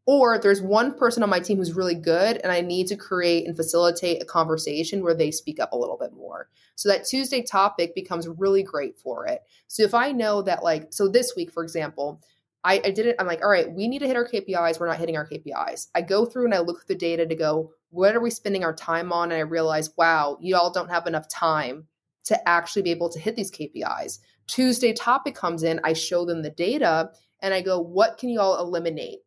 Or 0.05 0.37
there's 0.37 0.61
one 0.61 0.99
person 0.99 1.23
on 1.23 1.31
my 1.31 1.39
team 1.39 1.59
who's 1.59 1.75
really 1.75 1.95
good, 1.95 2.39
and 2.39 2.51
I 2.51 2.61
need 2.61 2.89
to 2.89 2.97
create 2.97 3.47
and 3.47 3.57
facilitate 3.57 4.21
a 4.21 4.25
conversation 4.27 5.03
where 5.03 5.15
they 5.15 5.31
speak 5.31 5.61
up 5.61 5.73
a 5.73 5.77
little 5.77 5.97
bit 5.97 6.13
more. 6.13 6.49
So 6.75 6.89
that 6.89 7.05
Tuesday 7.07 7.41
topic 7.43 7.95
becomes 7.95 8.27
really 8.27 8.65
great 8.65 8.99
for 8.99 9.29
it. 9.29 9.43
So 9.69 9.85
if 9.85 9.95
I 9.95 10.11
know 10.11 10.43
that, 10.43 10.65
like, 10.65 10.93
so 10.93 11.07
this 11.07 11.35
week, 11.37 11.53
for 11.53 11.63
example, 11.63 12.21
I, 12.65 12.81
I 12.85 12.91
did 12.91 13.07
it, 13.07 13.17
I'm 13.19 13.27
like, 13.27 13.43
all 13.43 13.51
right, 13.51 13.71
we 13.71 13.89
need 13.89 13.99
to 14.01 14.07
hit 14.07 14.17
our 14.17 14.27
KPIs. 14.27 14.79
We're 14.79 14.87
not 14.87 14.99
hitting 14.99 15.17
our 15.17 15.29
KPIs. 15.29 15.89
I 15.95 16.03
go 16.03 16.25
through 16.25 16.45
and 16.45 16.55
I 16.55 16.61
look 16.61 16.81
at 16.81 16.87
the 16.87 16.95
data 16.95 17.27
to 17.27 17.35
go, 17.35 17.73
what 17.91 18.15
are 18.15 18.21
we 18.21 18.31
spending 18.31 18.65
our 18.65 18.75
time 18.75 19.13
on? 19.13 19.33
And 19.33 19.39
I 19.39 19.43
realize, 19.43 19.91
wow, 19.97 20.39
you 20.41 20.57
all 20.57 20.73
don't 20.73 20.91
have 20.91 21.07
enough 21.07 21.29
time 21.29 21.87
to 22.25 22.49
actually 22.49 22.83
be 22.83 22.93
able 22.93 23.11
to 23.11 23.19
hit 23.19 23.35
these 23.35 23.51
KPIs. 23.51 24.19
Tuesday 24.47 24.93
topic 24.93 25.35
comes 25.35 25.63
in, 25.63 25.81
I 25.83 25.93
show 25.93 26.25
them 26.25 26.43
the 26.43 26.51
data, 26.51 27.11
and 27.41 27.53
I 27.53 27.61
go, 27.63 27.81
what 27.81 28.19
can 28.19 28.29
you 28.29 28.41
all 28.41 28.61
eliminate? 28.61 29.21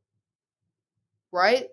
Right? 1.32 1.68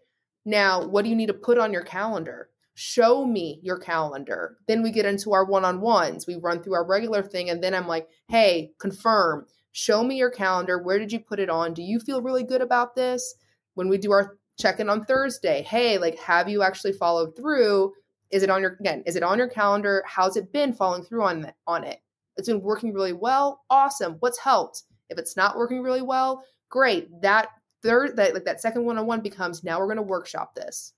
Now, 0.44 0.84
what 0.84 1.04
do 1.04 1.10
you 1.10 1.16
need 1.16 1.26
to 1.26 1.34
put 1.34 1.58
on 1.58 1.72
your 1.72 1.82
calendar? 1.82 2.50
Show 2.74 3.24
me 3.24 3.60
your 3.62 3.78
calendar. 3.78 4.56
Then 4.66 4.82
we 4.82 4.90
get 4.90 5.06
into 5.06 5.32
our 5.32 5.44
one 5.44 5.64
on 5.64 5.80
ones. 5.80 6.26
We 6.26 6.36
run 6.36 6.62
through 6.62 6.74
our 6.74 6.86
regular 6.86 7.22
thing, 7.22 7.50
and 7.50 7.62
then 7.62 7.74
I'm 7.74 7.86
like, 7.86 8.08
hey, 8.28 8.72
confirm. 8.80 9.46
Show 9.72 10.04
me 10.04 10.16
your 10.16 10.30
calendar. 10.30 10.78
Where 10.78 10.98
did 10.98 11.12
you 11.12 11.18
put 11.18 11.40
it 11.40 11.50
on? 11.50 11.74
Do 11.74 11.82
you 11.82 11.98
feel 11.98 12.22
really 12.22 12.44
good 12.44 12.60
about 12.60 12.94
this? 12.94 13.34
When 13.74 13.88
we 13.88 13.98
do 13.98 14.12
our 14.12 14.36
check 14.58 14.80
in 14.80 14.90
on 14.90 15.04
Thursday, 15.04 15.62
hey, 15.62 15.98
like, 15.98 16.18
have 16.18 16.48
you 16.48 16.62
actually 16.62 16.92
followed 16.92 17.34
through? 17.34 17.92
Is 18.30 18.42
it 18.42 18.50
on 18.50 18.60
your 18.60 18.76
again? 18.80 19.02
Is 19.06 19.16
it 19.16 19.22
on 19.22 19.38
your 19.38 19.48
calendar? 19.48 20.04
How's 20.06 20.36
it 20.36 20.52
been 20.52 20.72
following 20.72 21.02
through 21.02 21.24
on 21.24 21.52
on 21.66 21.84
it? 21.84 22.00
It's 22.36 22.48
been 22.48 22.62
working 22.62 22.92
really 22.92 23.12
well. 23.12 23.62
Awesome. 23.70 24.16
What's 24.20 24.38
helped? 24.38 24.84
If 25.08 25.18
it's 25.18 25.36
not 25.36 25.56
working 25.56 25.82
really 25.82 26.02
well, 26.02 26.44
great. 26.68 27.08
That 27.20 27.48
third 27.82 28.16
that 28.16 28.34
like 28.34 28.44
that 28.44 28.60
second 28.60 28.84
one-on-one 28.84 29.20
becomes 29.20 29.64
now 29.64 29.78
we're 29.78 29.86
going 29.86 29.96
to 29.96 30.02
workshop 30.02 30.54
this. 30.54 30.92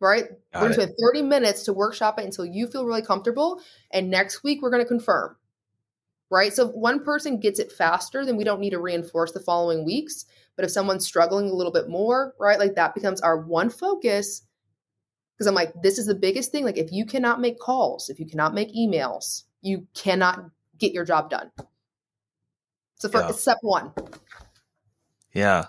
Right? 0.00 0.24
Got 0.52 0.62
we're 0.62 0.68
going 0.68 0.72
to 0.72 0.82
spend 0.82 0.96
30 1.00 1.22
minutes 1.22 1.62
to 1.64 1.72
workshop 1.72 2.18
it 2.18 2.24
until 2.24 2.44
you 2.44 2.66
feel 2.66 2.84
really 2.84 3.02
comfortable 3.02 3.60
and 3.92 4.10
next 4.10 4.42
week 4.42 4.60
we're 4.60 4.70
going 4.70 4.82
to 4.82 4.88
confirm. 4.88 5.36
Right? 6.32 6.54
So 6.54 6.70
if 6.70 6.74
one 6.74 7.04
person 7.04 7.38
gets 7.38 7.58
it 7.58 7.70
faster, 7.70 8.24
then 8.24 8.38
we 8.38 8.44
don't 8.44 8.58
need 8.58 8.70
to 8.70 8.80
reinforce 8.80 9.32
the 9.32 9.40
following 9.40 9.84
weeks. 9.84 10.24
But 10.56 10.64
if 10.64 10.70
someone's 10.70 11.04
struggling 11.04 11.50
a 11.50 11.52
little 11.52 11.70
bit 11.70 11.90
more, 11.90 12.34
right? 12.40 12.58
Like 12.58 12.74
that 12.76 12.94
becomes 12.94 13.20
our 13.20 13.38
one 13.38 13.68
focus 13.68 14.40
because 15.36 15.46
I'm 15.46 15.54
like, 15.54 15.74
this 15.82 15.98
is 15.98 16.06
the 16.06 16.14
biggest 16.14 16.50
thing. 16.50 16.64
Like, 16.64 16.78
if 16.78 16.90
you 16.90 17.04
cannot 17.04 17.38
make 17.40 17.58
calls, 17.58 18.08
if 18.08 18.18
you 18.18 18.24
cannot 18.24 18.54
make 18.54 18.74
emails, 18.74 19.42
you 19.60 19.86
cannot 19.92 20.48
get 20.78 20.92
your 20.94 21.04
job 21.04 21.28
done. 21.28 21.50
So, 22.94 23.10
for 23.10 23.20
Yeah. 23.20 23.30
step 23.32 23.58
one, 23.60 23.92
Yeah. 25.34 25.66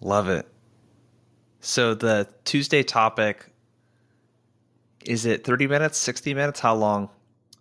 Love 0.00 0.28
it. 0.28 0.46
So 1.60 1.94
the 1.94 2.28
Tuesday 2.44 2.84
topic 2.84 3.46
is 5.04 5.26
it 5.26 5.44
30 5.44 5.66
minutes, 5.66 5.98
60 5.98 6.32
minutes? 6.32 6.60
How 6.60 6.74
long? 6.74 7.10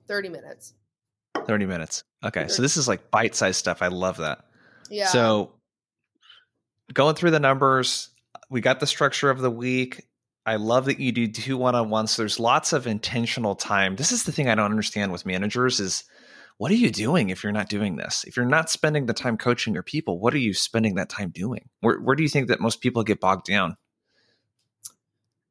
30 0.07 0.29
minutes. 0.29 0.73
30 1.49 1.65
minutes. 1.65 2.03
Okay. 2.23 2.47
So 2.47 2.61
this 2.61 2.77
is 2.77 2.87
like 2.87 3.09
bite-sized 3.09 3.57
stuff. 3.57 3.81
I 3.81 3.87
love 3.87 4.17
that. 4.17 4.45
Yeah. 4.91 5.07
So 5.07 5.53
going 6.93 7.15
through 7.15 7.31
the 7.31 7.39
numbers, 7.39 8.09
we 8.51 8.61
got 8.61 8.79
the 8.79 8.85
structure 8.85 9.31
of 9.31 9.39
the 9.39 9.49
week. 9.49 10.05
I 10.45 10.57
love 10.57 10.85
that 10.85 10.99
you 10.99 11.11
do 11.11 11.27
two 11.27 11.57
one-on-ones. 11.57 12.15
There's 12.15 12.39
lots 12.39 12.71
of 12.71 12.85
intentional 12.85 13.55
time. 13.55 13.95
This 13.95 14.11
is 14.11 14.25
the 14.25 14.31
thing 14.31 14.47
I 14.47 14.53
don't 14.53 14.69
understand 14.69 15.11
with 15.11 15.25
managers 15.25 15.79
is 15.79 16.03
what 16.57 16.69
are 16.69 16.75
you 16.75 16.91
doing 16.91 17.31
if 17.31 17.43
you're 17.43 17.51
not 17.51 17.67
doing 17.67 17.95
this? 17.95 18.23
If 18.27 18.37
you're 18.37 18.45
not 18.45 18.69
spending 18.69 19.07
the 19.07 19.13
time 19.13 19.35
coaching 19.35 19.73
your 19.73 19.81
people, 19.81 20.19
what 20.19 20.35
are 20.35 20.39
you 20.39 20.53
spending 20.53 20.95
that 20.95 21.09
time 21.09 21.31
doing? 21.31 21.67
Where 21.79 21.99
where 21.99 22.15
do 22.15 22.21
you 22.21 22.29
think 22.29 22.49
that 22.49 22.61
most 22.61 22.79
people 22.79 23.03
get 23.03 23.19
bogged 23.19 23.47
down? 23.47 23.75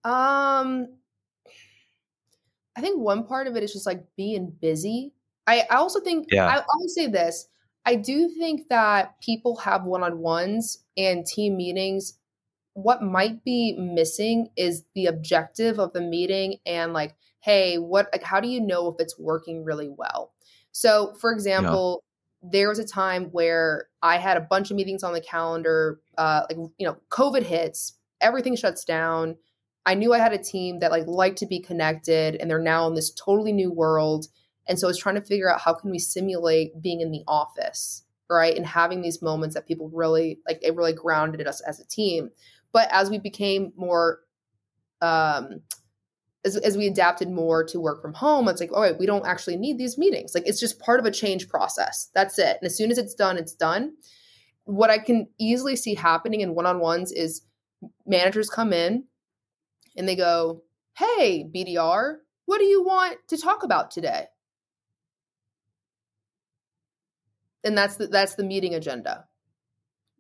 Um, 0.04 0.86
I 2.76 2.80
think 2.80 3.00
one 3.00 3.24
part 3.24 3.48
of 3.48 3.56
it 3.56 3.64
is 3.64 3.72
just 3.72 3.86
like 3.86 4.04
being 4.16 4.52
busy. 4.60 5.12
I, 5.48 5.64
I 5.70 5.76
also 5.76 6.00
think 6.00 6.26
Yeah. 6.30 6.46
I, 6.46 6.58
I 6.58 6.64
will 6.78 6.88
say 6.88 7.06
this. 7.06 7.48
I 7.86 7.94
do 7.94 8.28
think 8.28 8.68
that 8.68 9.18
people 9.22 9.56
have 9.56 9.84
one 9.84 10.02
on 10.02 10.18
ones 10.18 10.84
and 10.96 11.24
team 11.24 11.56
meetings. 11.56 12.18
What 12.74 13.02
might 13.02 13.42
be 13.44 13.74
missing 13.78 14.50
is 14.56 14.84
the 14.94 15.06
objective 15.06 15.80
of 15.80 15.94
the 15.94 16.02
meeting 16.02 16.56
and 16.66 16.92
like, 16.92 17.14
hey, 17.40 17.76
what 17.78 18.08
like 18.12 18.22
how 18.22 18.40
do 18.40 18.48
you 18.48 18.60
know 18.60 18.88
if 18.88 18.96
it's 18.98 19.18
working 19.18 19.64
really 19.64 19.88
well? 19.88 20.32
So, 20.70 21.14
for 21.18 21.32
example, 21.32 22.04
there 22.42 22.68
was 22.68 22.78
a 22.78 22.86
time 22.86 23.30
where 23.32 23.88
I 24.02 24.18
had 24.18 24.36
a 24.36 24.42
bunch 24.42 24.70
of 24.70 24.76
meetings 24.76 25.02
on 25.02 25.12
the 25.14 25.20
calendar. 25.20 26.00
Uh, 26.16 26.42
like 26.48 26.58
you 26.78 26.86
know, 26.86 26.98
COVID 27.10 27.42
hits, 27.42 27.94
everything 28.20 28.54
shuts 28.54 28.84
down. 28.84 29.36
I 29.86 29.94
knew 29.94 30.12
I 30.12 30.18
had 30.18 30.34
a 30.34 30.38
team 30.38 30.80
that 30.80 30.90
like 30.90 31.06
liked 31.06 31.38
to 31.38 31.46
be 31.46 31.60
connected, 31.60 32.36
and 32.36 32.50
they're 32.50 32.60
now 32.60 32.86
in 32.86 32.94
this 32.94 33.10
totally 33.12 33.52
new 33.52 33.72
world. 33.72 34.26
And 34.68 34.78
so 34.78 34.86
I 34.86 34.90
was 34.90 34.98
trying 34.98 35.14
to 35.14 35.22
figure 35.22 35.50
out 35.50 35.60
how 35.60 35.74
can 35.74 35.90
we 35.90 35.98
simulate 35.98 36.80
being 36.80 37.00
in 37.00 37.10
the 37.10 37.22
office, 37.26 38.04
right, 38.30 38.56
and 38.56 38.66
having 38.66 39.00
these 39.00 39.22
moments 39.22 39.54
that 39.54 39.66
people 39.66 39.90
really 39.92 40.40
like. 40.46 40.58
It 40.62 40.76
really 40.76 40.92
grounded 40.92 41.46
us 41.46 41.60
as 41.62 41.80
a 41.80 41.86
team. 41.86 42.30
But 42.72 42.88
as 42.92 43.08
we 43.10 43.18
became 43.18 43.72
more 43.76 44.20
um, 45.00 45.62
as, 46.44 46.56
as 46.56 46.76
we 46.76 46.86
adapted 46.86 47.30
more 47.30 47.64
to 47.64 47.80
work 47.80 48.00
from 48.00 48.14
home, 48.14 48.48
it's 48.48 48.60
like, 48.60 48.72
all 48.72 48.82
right, 48.82 48.98
we 48.98 49.06
don't 49.06 49.26
actually 49.26 49.56
need 49.56 49.78
these 49.78 49.98
meetings. 49.98 50.34
Like 50.34 50.46
it's 50.46 50.60
just 50.60 50.80
part 50.80 51.00
of 51.00 51.06
a 51.06 51.10
change 51.10 51.48
process. 51.48 52.10
That's 52.14 52.38
it. 52.38 52.58
And 52.60 52.66
as 52.66 52.76
soon 52.76 52.90
as 52.90 52.98
it's 52.98 53.14
done, 53.14 53.36
it's 53.36 53.54
done. 53.54 53.94
What 54.64 54.90
I 54.90 54.98
can 54.98 55.28
easily 55.38 55.76
see 55.76 55.94
happening 55.94 56.40
in 56.40 56.54
one-on-ones 56.54 57.12
is 57.12 57.42
managers 58.06 58.50
come 58.50 58.72
in 58.72 59.04
and 59.96 60.08
they 60.08 60.16
go, 60.16 60.62
Hey, 60.96 61.48
BDR, 61.54 62.16
what 62.46 62.58
do 62.58 62.64
you 62.64 62.82
want 62.82 63.18
to 63.28 63.36
talk 63.36 63.62
about 63.62 63.90
today? 63.90 64.26
And 67.64 67.76
that's 67.76 67.96
the 67.96 68.06
that's 68.08 68.34
the 68.36 68.44
meeting 68.44 68.74
agenda. 68.74 69.26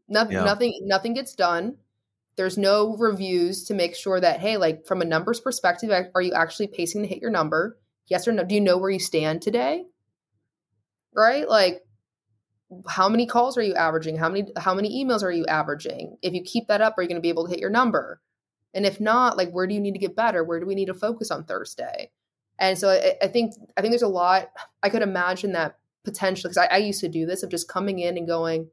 Nothing 0.08 0.38
Yeah. 0.38 0.44
nothing 0.44 0.72
nothing 0.84 1.14
gets 1.14 1.34
done 1.34 1.78
There's 2.36 2.58
no 2.58 2.96
reviews 2.96 3.64
to 3.66 3.74
make 3.74 3.96
sure 3.96 4.20
that, 4.20 4.40
hey, 4.40 4.56
like 4.58 4.86
from 4.86 5.02
a 5.02 5.04
numbers 5.04 5.40
perspective, 5.40 5.90
are 6.14 6.22
you 6.22 6.32
actually 6.34 6.68
pacing 6.68 7.02
to 7.02 7.08
hit 7.08 7.20
your 7.22 7.30
number? 7.32 7.78
Yes 8.08 8.28
or 8.28 8.32
no? 8.32 8.44
Do 8.44 8.54
you 8.54 8.60
know 8.62 8.78
where 8.78 8.90
you 8.90 9.00
stand 9.00 9.42
today? 9.42 9.86
Right? 11.14 11.48
Like, 11.48 11.82
how 12.88 13.08
many 13.08 13.26
calls 13.26 13.56
are 13.56 13.62
you 13.62 13.74
averaging? 13.74 14.16
How 14.16 14.28
many 14.28 14.52
how 14.56 14.74
many 14.74 15.02
emails 15.04 15.22
are 15.22 15.32
you 15.32 15.46
averaging? 15.46 16.16
If 16.22 16.34
you 16.34 16.42
keep 16.42 16.68
that 16.68 16.80
up, 16.82 16.94
are 16.98 17.02
you 17.02 17.08
going 17.08 17.16
to 17.16 17.22
be 17.22 17.30
able 17.30 17.44
to 17.46 17.50
hit 17.50 17.60
your 17.60 17.70
number? 17.70 18.20
And 18.74 18.84
if 18.86 19.00
not, 19.00 19.36
like 19.36 19.50
where 19.50 19.66
do 19.66 19.74
you 19.74 19.80
need 19.80 19.92
to 19.94 19.98
get 19.98 20.16
better? 20.16 20.44
Where 20.44 20.60
do 20.60 20.66
we 20.66 20.74
need 20.74 20.86
to 20.86 20.94
focus 20.94 21.30
on 21.30 21.44
Thursday? 21.44 22.10
And 22.58 22.78
so 22.78 22.90
I, 22.90 23.16
I 23.22 23.28
think 23.28 23.54
I 23.76 23.80
think 23.80 23.92
there's 23.92 24.02
a 24.02 24.08
lot. 24.08 24.48
I 24.82 24.90
could 24.90 25.02
imagine 25.02 25.52
that 25.52 25.78
potentially 26.04 26.48
because 26.48 26.68
I, 26.70 26.74
I 26.74 26.78
used 26.78 27.00
to 27.00 27.08
do 27.08 27.26
this 27.26 27.42
of 27.42 27.50
just 27.50 27.68
coming 27.68 27.98
in 27.98 28.16
and 28.16 28.26
going, 28.26 28.68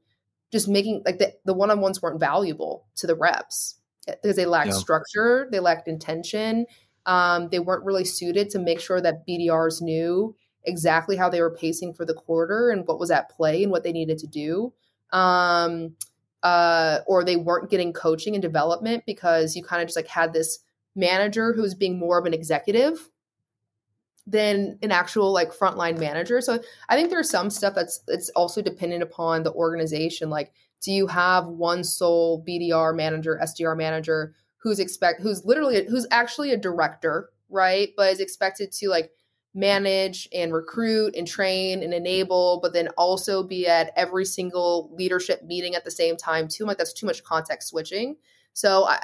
just 0.51 0.67
making 0.67 1.03
like 1.05 1.17
the, 1.17 1.33
the 1.45 1.53
one-on-ones 1.53 2.01
weren't 2.01 2.19
valuable 2.19 2.85
to 2.95 3.07
the 3.07 3.15
reps 3.15 3.75
because 4.05 4.35
they 4.35 4.45
lacked 4.45 4.67
yeah. 4.67 4.73
structure 4.73 5.47
they 5.51 5.59
lacked 5.59 5.87
intention 5.87 6.65
um, 7.05 7.49
they 7.49 7.59
weren't 7.59 7.85
really 7.85 8.05
suited 8.05 8.49
to 8.49 8.59
make 8.59 8.79
sure 8.79 9.01
that 9.01 9.27
bdrs 9.27 9.81
knew 9.81 10.35
exactly 10.63 11.15
how 11.15 11.29
they 11.29 11.41
were 11.41 11.55
pacing 11.55 11.93
for 11.93 12.05
the 12.05 12.13
quarter 12.13 12.69
and 12.69 12.87
what 12.87 12.99
was 12.99 13.11
at 13.11 13.29
play 13.29 13.63
and 13.63 13.71
what 13.71 13.83
they 13.83 13.91
needed 13.91 14.17
to 14.17 14.27
do 14.27 14.71
um, 15.11 15.95
uh, 16.43 16.99
or 17.07 17.23
they 17.23 17.35
weren't 17.35 17.69
getting 17.69 17.93
coaching 17.93 18.35
and 18.35 18.41
development 18.41 19.03
because 19.05 19.55
you 19.55 19.63
kind 19.63 19.81
of 19.81 19.87
just 19.87 19.97
like 19.97 20.07
had 20.07 20.33
this 20.33 20.59
manager 20.95 21.53
who 21.53 21.61
was 21.61 21.75
being 21.75 21.99
more 21.99 22.17
of 22.17 22.25
an 22.25 22.33
executive 22.33 23.09
than 24.27 24.77
an 24.81 24.91
actual 24.91 25.31
like 25.31 25.53
frontline 25.53 25.99
manager. 25.99 26.41
So 26.41 26.59
I 26.89 26.95
think 26.95 27.09
there's 27.09 27.29
some 27.29 27.49
stuff 27.49 27.75
that's 27.75 28.01
it's 28.07 28.29
also 28.29 28.61
dependent 28.61 29.03
upon 29.03 29.43
the 29.43 29.53
organization. 29.53 30.29
Like, 30.29 30.51
do 30.81 30.91
you 30.91 31.07
have 31.07 31.47
one 31.47 31.83
sole 31.83 32.43
BDR 32.47 32.95
manager, 32.95 33.39
SDR 33.41 33.77
manager 33.77 34.35
who's 34.57 34.79
expect 34.79 35.21
who's 35.21 35.45
literally 35.45 35.85
who's 35.87 36.07
actually 36.09 36.51
a 36.51 36.57
director, 36.57 37.29
right? 37.49 37.89
But 37.95 38.13
is 38.13 38.19
expected 38.19 38.71
to 38.73 38.89
like 38.89 39.11
manage 39.53 40.27
and 40.33 40.53
recruit 40.53 41.15
and 41.15 41.27
train 41.27 41.81
and 41.81 41.93
enable, 41.93 42.59
but 42.61 42.73
then 42.73 42.89
also 42.97 43.41
be 43.41 43.67
at 43.67 43.91
every 43.95 44.25
single 44.25 44.91
leadership 44.93 45.43
meeting 45.43 45.75
at 45.75 45.85
the 45.85 45.91
same 45.91 46.17
time 46.17 46.47
too. 46.47 46.65
Like 46.65 46.77
that's 46.77 46.93
too 46.93 47.05
much 47.05 47.23
context 47.23 47.69
switching. 47.69 48.17
So 48.53 48.85
I, 48.85 48.99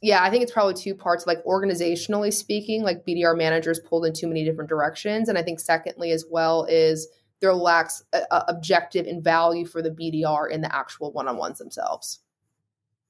yeah, 0.00 0.22
I 0.22 0.30
think 0.30 0.42
it's 0.42 0.52
probably 0.52 0.74
two 0.74 0.94
parts. 0.94 1.26
Like 1.26 1.42
organizationally 1.44 2.32
speaking, 2.32 2.82
like 2.82 3.04
BDR 3.04 3.36
managers 3.36 3.80
pulled 3.80 4.06
in 4.06 4.12
too 4.12 4.28
many 4.28 4.44
different 4.44 4.68
directions, 4.68 5.28
and 5.28 5.36
I 5.36 5.42
think 5.42 5.60
secondly 5.60 6.12
as 6.12 6.24
well 6.30 6.64
is 6.68 7.08
there 7.40 7.54
lacks 7.54 8.02
a, 8.12 8.22
a 8.30 8.44
objective 8.48 9.06
and 9.06 9.22
value 9.22 9.66
for 9.66 9.82
the 9.82 9.90
BDR 9.90 10.50
in 10.50 10.60
the 10.60 10.74
actual 10.74 11.12
one 11.12 11.28
on 11.28 11.36
ones 11.36 11.58
themselves. 11.58 12.20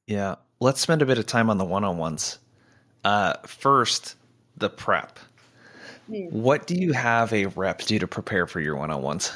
Yeah, 0.06 0.36
let's 0.60 0.80
spend 0.80 1.02
a 1.02 1.06
bit 1.06 1.18
of 1.18 1.26
time 1.26 1.50
on 1.50 1.58
the 1.58 1.64
one 1.64 1.84
on 1.84 1.98
ones. 1.98 2.38
Uh, 3.04 3.34
first, 3.46 4.16
the 4.56 4.70
prep. 4.70 5.18
Mm. 6.10 6.32
What 6.32 6.66
do 6.66 6.74
you 6.74 6.92
have 6.92 7.32
a 7.32 7.46
rep 7.46 7.82
do 7.82 7.98
to 7.98 8.06
prepare 8.06 8.46
for 8.46 8.60
your 8.60 8.76
one 8.76 8.90
on 8.90 9.02
ones? 9.02 9.32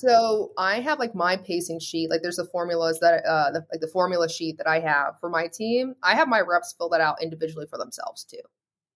So 0.00 0.52
I 0.58 0.80
have 0.80 0.98
like 0.98 1.14
my 1.14 1.36
pacing 1.36 1.80
sheet. 1.80 2.10
Like 2.10 2.22
there's 2.22 2.36
the 2.36 2.46
formulas 2.46 2.98
that 3.00 3.24
uh 3.24 3.50
the, 3.50 3.66
like 3.72 3.80
the 3.80 3.88
formula 3.88 4.28
sheet 4.28 4.58
that 4.58 4.66
I 4.66 4.80
have 4.80 5.18
for 5.20 5.28
my 5.28 5.48
team. 5.48 5.94
I 6.02 6.14
have 6.14 6.28
my 6.28 6.40
reps 6.40 6.74
fill 6.76 6.88
that 6.90 7.00
out 7.00 7.22
individually 7.22 7.66
for 7.68 7.78
themselves 7.78 8.24
too. 8.24 8.42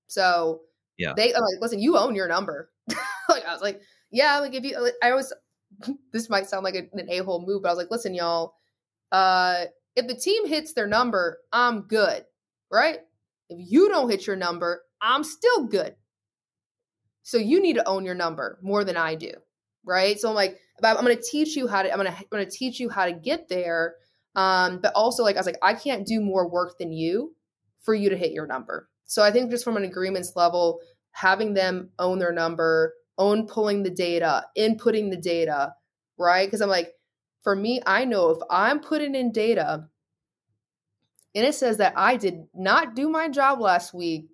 So 0.07 0.62
yeah, 0.96 1.12
they 1.16 1.34
I'm 1.34 1.42
like 1.42 1.61
listen, 1.61 1.80
you 1.80 1.96
own 1.96 2.14
your 2.14 2.28
number. 2.28 2.70
like 3.28 3.44
I 3.46 3.53
was 3.53 3.62
like, 3.62 3.80
yeah, 4.11 4.38
like 4.38 4.55
if 4.55 4.64
you, 4.64 4.80
like, 4.80 4.94
I 5.03 5.14
was. 5.14 5.32
this 6.12 6.30
might 6.30 6.49
sound 6.49 6.64
like 6.64 6.74
an 6.74 6.88
a 7.11 7.18
hole 7.18 7.44
move, 7.46 7.62
but 7.62 7.68
I 7.68 7.72
was 7.72 7.78
like, 7.78 7.90
listen, 7.90 8.14
y'all, 8.14 8.55
uh, 9.12 9.64
if 9.96 10.07
the 10.07 10.14
team 10.14 10.46
hits 10.46 10.72
their 10.72 10.86
number, 10.86 11.40
I'm 11.53 11.82
good, 11.82 12.24
right? 12.70 13.01
If 13.51 13.70
you 13.70 13.88
don't 13.88 14.09
hit 14.09 14.26
your 14.26 14.36
number, 14.36 14.82
I'm 15.03 15.24
still 15.24 15.64
good. 15.64 15.94
So 17.22 17.36
you 17.36 17.61
need 17.61 17.74
to 17.74 17.86
own 17.86 18.05
your 18.05 18.14
number 18.14 18.59
more 18.62 18.84
than 18.84 18.96
I 18.96 19.14
do, 19.14 19.32
right? 19.85 20.18
So 20.18 20.29
I'm 20.29 20.35
like, 20.35 20.59
I'm 20.83 21.05
going 21.05 21.16
to 21.16 21.22
teach 21.22 21.57
you 21.57 21.66
how 21.66 21.83
to. 21.83 21.91
I'm 21.91 21.99
going 21.99 22.11
to 22.11 22.16
I'm 22.16 22.24
going 22.31 22.45
to 22.45 22.51
teach 22.51 22.79
you 22.81 22.89
how 22.89 23.07
to 23.07 23.12
get 23.12 23.49
there. 23.49 23.95
Um, 24.37 24.81
but 24.81 24.93
also, 24.95 25.22
like 25.22 25.37
I 25.37 25.41
was 25.41 25.47
like, 25.47 25.59
I 25.62 25.74
can't 25.74 26.07
do 26.07 26.20
more 26.20 26.49
work 26.49 26.79
than 26.79 26.93
you 26.93 27.35
for 27.83 27.95
you 27.95 28.11
to 28.11 28.16
hit 28.16 28.33
your 28.33 28.47
number. 28.47 28.89
So 29.05 29.22
I 29.22 29.31
think 29.31 29.51
just 29.51 29.64
from 29.64 29.76
an 29.76 29.85
agreements 29.85 30.35
level, 30.37 30.81
having 31.12 31.55
them 31.55 31.91
own 31.99 32.18
their 32.18 32.33
number, 32.33 32.95
own 33.16 33.47
pulling 33.47 33.83
the 33.83 33.91
data, 33.91 34.45
inputting 34.57 35.11
the 35.11 35.16
data, 35.16 35.74
right? 36.18 36.47
Because 36.47 36.61
I'm 36.61 36.68
like, 36.68 36.93
for 37.43 37.57
me, 37.57 37.81
I 37.87 38.05
know 38.05 38.31
if 38.31 38.39
I'm 38.51 38.81
putting 38.81 39.14
in 39.14 39.33
data 39.33 39.89
and 41.35 41.47
it 41.47 41.55
says 41.55 41.79
that 41.79 41.95
I 41.97 42.16
did 42.16 42.45
not 42.55 42.95
do 42.95 43.09
my 43.09 43.29
job 43.29 43.61
last 43.61 43.95
week, 43.95 44.29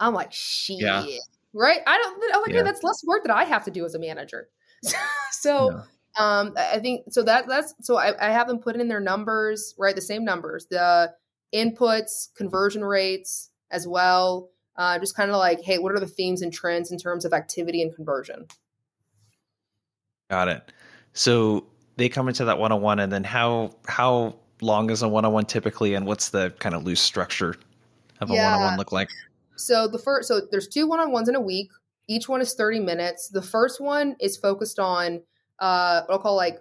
I'm 0.00 0.14
like, 0.14 0.32
shit. 0.32 0.80
Yeah. 0.80 1.04
Right? 1.54 1.80
I 1.86 1.98
don't 1.98 2.22
I'm 2.34 2.42
like, 2.42 2.50
yeah. 2.50 2.58
hey, 2.58 2.62
that's 2.62 2.82
less 2.82 3.02
work 3.06 3.24
that 3.24 3.34
I 3.34 3.44
have 3.44 3.64
to 3.64 3.70
do 3.70 3.84
as 3.84 3.94
a 3.94 3.98
manager. 3.98 4.48
so 5.30 5.70
yeah. 5.70 5.78
um 6.18 6.54
I 6.56 6.78
think 6.80 7.04
so 7.10 7.22
that 7.22 7.46
that's 7.46 7.74
so 7.80 7.96
I, 7.96 8.14
I 8.20 8.30
have 8.30 8.48
them 8.48 8.58
put 8.58 8.76
in 8.76 8.88
their 8.88 9.00
numbers, 9.00 9.74
right? 9.78 9.94
The 9.94 10.02
same 10.02 10.24
numbers, 10.24 10.66
the 10.70 11.12
inputs, 11.54 12.34
conversion 12.36 12.84
rates 12.84 13.50
as 13.70 13.86
well. 13.86 14.50
Uh, 14.76 14.98
just 14.98 15.16
kind 15.16 15.30
of 15.30 15.36
like, 15.36 15.60
hey, 15.60 15.78
what 15.78 15.92
are 15.92 16.00
the 16.00 16.06
themes 16.06 16.42
and 16.42 16.52
trends 16.52 16.90
in 16.90 16.98
terms 16.98 17.24
of 17.24 17.32
activity 17.32 17.80
and 17.80 17.94
conversion? 17.94 18.46
Got 20.30 20.48
it. 20.48 20.72
So 21.12 21.66
they 21.96 22.08
come 22.08 22.28
into 22.28 22.44
that 22.46 22.58
one-on-one, 22.58 22.98
and 22.98 23.12
then 23.12 23.22
how 23.22 23.76
how 23.86 24.34
long 24.60 24.90
is 24.90 25.02
a 25.02 25.08
one-on-one 25.08 25.44
typically, 25.44 25.94
and 25.94 26.06
what's 26.06 26.30
the 26.30 26.52
kind 26.58 26.74
of 26.74 26.82
loose 26.82 27.00
structure 27.00 27.54
of 28.20 28.30
a 28.30 28.34
yeah. 28.34 28.56
one-on-one 28.56 28.78
look 28.78 28.90
like? 28.90 29.10
So 29.56 29.88
the 29.88 29.98
first, 29.98 30.28
so 30.28 30.42
there's 30.50 30.68
two 30.68 30.86
one-on-ones 30.86 31.28
in 31.28 31.34
a 31.34 31.40
week. 31.40 31.70
Each 32.08 32.28
one 32.28 32.40
is 32.40 32.54
30 32.54 32.80
minutes. 32.80 33.28
The 33.28 33.42
first 33.42 33.80
one 33.80 34.16
is 34.20 34.36
focused 34.36 34.78
on 34.78 35.22
uh, 35.58 36.02
what 36.02 36.14
I'll 36.14 36.20
call 36.20 36.36
like 36.36 36.58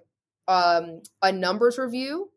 um, 0.47 1.01
a 1.21 1.31
numbers 1.31 1.77
review, 1.77 2.29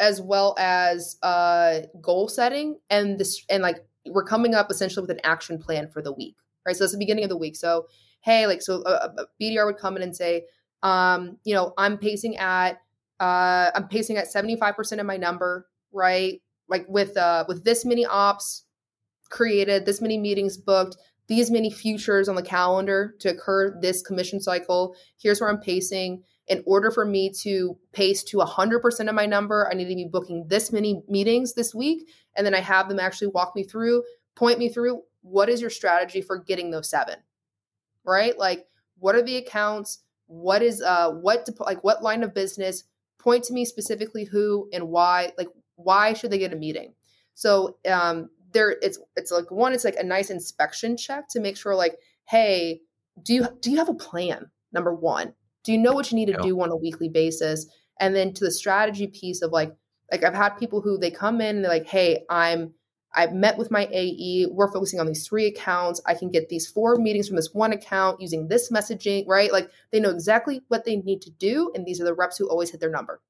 as 0.00 0.20
well 0.20 0.54
as 0.58 1.16
uh, 1.22 1.80
goal 2.00 2.28
setting, 2.28 2.78
and 2.90 3.18
this 3.18 3.44
and 3.48 3.62
like 3.62 3.84
we're 4.06 4.24
coming 4.24 4.54
up 4.54 4.70
essentially 4.70 5.02
with 5.02 5.10
an 5.10 5.20
action 5.24 5.58
plan 5.58 5.88
for 5.88 6.02
the 6.02 6.12
week, 6.12 6.36
right? 6.66 6.76
So 6.76 6.84
that's 6.84 6.92
the 6.92 6.98
beginning 6.98 7.24
of 7.24 7.30
the 7.30 7.36
week. 7.36 7.56
So 7.56 7.86
hey, 8.22 8.46
like 8.46 8.62
so, 8.62 8.82
a, 8.86 9.10
a 9.18 9.26
BDR 9.40 9.66
would 9.66 9.78
come 9.78 9.96
in 9.96 10.02
and 10.02 10.16
say, 10.16 10.46
um, 10.82 11.36
you 11.44 11.54
know, 11.54 11.72
I'm 11.76 11.98
pacing 11.98 12.36
at 12.36 12.80
uh, 13.20 13.70
I'm 13.74 13.86
pacing 13.88 14.16
at 14.16 14.26
75% 14.26 14.98
of 14.98 15.06
my 15.06 15.16
number, 15.16 15.68
right? 15.92 16.42
Like 16.68 16.86
with 16.88 17.16
uh, 17.16 17.44
with 17.46 17.64
this 17.64 17.84
many 17.84 18.04
ops 18.04 18.64
created, 19.32 19.84
this 19.84 20.00
many 20.00 20.18
meetings 20.18 20.56
booked, 20.56 20.96
these 21.26 21.50
many 21.50 21.70
futures 21.70 22.28
on 22.28 22.36
the 22.36 22.42
calendar 22.42 23.14
to 23.20 23.30
occur 23.30 23.76
this 23.80 24.02
commission 24.02 24.40
cycle. 24.40 24.94
Here's 25.20 25.40
where 25.40 25.50
I'm 25.50 25.58
pacing. 25.58 26.22
In 26.48 26.62
order 26.66 26.90
for 26.90 27.06
me 27.06 27.32
to 27.40 27.78
pace 27.92 28.22
to 28.24 28.38
100% 28.38 29.08
of 29.08 29.14
my 29.14 29.26
number, 29.26 29.68
I 29.70 29.74
need 29.74 29.88
to 29.88 29.94
be 29.94 30.08
booking 30.10 30.46
this 30.48 30.72
many 30.72 31.02
meetings 31.08 31.54
this 31.54 31.74
week. 31.74 32.08
And 32.36 32.44
then 32.44 32.54
I 32.54 32.60
have 32.60 32.88
them 32.88 33.00
actually 33.00 33.28
walk 33.28 33.56
me 33.56 33.62
through, 33.62 34.02
point 34.34 34.58
me 34.58 34.68
through 34.68 35.02
what 35.22 35.48
is 35.48 35.60
your 35.60 35.70
strategy 35.70 36.20
for 36.20 36.38
getting 36.38 36.70
those 36.70 36.90
seven, 36.90 37.16
right? 38.04 38.36
Like, 38.36 38.66
what 38.98 39.14
are 39.14 39.22
the 39.22 39.36
accounts? 39.36 40.00
What 40.26 40.62
is, 40.62 40.82
uh, 40.82 41.12
what, 41.12 41.48
like, 41.60 41.82
what 41.82 42.02
line 42.02 42.22
of 42.22 42.34
business? 42.34 42.84
Point 43.18 43.44
to 43.44 43.54
me 43.54 43.64
specifically 43.64 44.24
who 44.24 44.68
and 44.72 44.88
why, 44.88 45.32
like, 45.38 45.48
why 45.76 46.12
should 46.12 46.30
they 46.30 46.38
get 46.38 46.52
a 46.52 46.56
meeting? 46.56 46.94
So, 47.34 47.78
um, 47.88 48.28
there 48.52 48.76
it's 48.82 48.98
it's 49.16 49.30
like 49.30 49.50
one 49.50 49.72
it's 49.72 49.84
like 49.84 49.96
a 49.96 50.04
nice 50.04 50.30
inspection 50.30 50.96
check 50.96 51.28
to 51.28 51.40
make 51.40 51.56
sure 51.56 51.74
like 51.74 51.96
hey 52.28 52.80
do 53.22 53.34
you 53.34 53.48
do 53.60 53.70
you 53.70 53.78
have 53.78 53.88
a 53.88 53.94
plan 53.94 54.50
number 54.72 54.94
one? 54.94 55.34
Do 55.64 55.72
you 55.72 55.78
know 55.78 55.92
what 55.92 56.10
you 56.10 56.16
need 56.16 56.26
to 56.26 56.42
do 56.42 56.60
on 56.60 56.70
a 56.70 56.76
weekly 56.76 57.08
basis? 57.08 57.66
And 58.00 58.16
then 58.16 58.32
to 58.34 58.44
the 58.44 58.50
strategy 58.50 59.06
piece 59.06 59.42
of 59.42 59.52
like 59.52 59.74
like 60.10 60.24
i've 60.24 60.34
had 60.34 60.50
people 60.50 60.80
who 60.80 60.98
they 60.98 61.10
come 61.10 61.40
in 61.40 61.56
and 61.56 61.64
they're 61.64 61.72
like 61.72 61.86
hey 61.86 62.24
i'm 62.28 62.74
i've 63.14 63.32
met 63.32 63.56
with 63.56 63.70
my 63.70 63.88
ae 63.92 64.46
we're 64.50 64.70
focusing 64.70 64.98
on 65.00 65.06
these 65.06 65.26
three 65.26 65.46
accounts 65.46 66.02
i 66.04 66.12
can 66.12 66.30
get 66.30 66.48
these 66.48 66.66
four 66.66 66.96
meetings 66.96 67.28
from 67.28 67.36
this 67.36 67.50
one 67.52 67.72
account 67.72 68.20
using 68.20 68.48
this 68.48 68.70
messaging 68.70 69.24
right? 69.26 69.52
Like 69.52 69.70
they 69.90 70.00
know 70.00 70.10
exactly 70.10 70.62
what 70.68 70.84
they 70.84 70.96
need 70.96 71.22
to 71.22 71.30
do 71.30 71.70
and 71.74 71.86
these 71.86 72.00
are 72.00 72.04
the 72.04 72.14
reps 72.14 72.36
who 72.36 72.48
always 72.48 72.70
hit 72.70 72.80
their 72.80 72.90
number. 72.90 73.20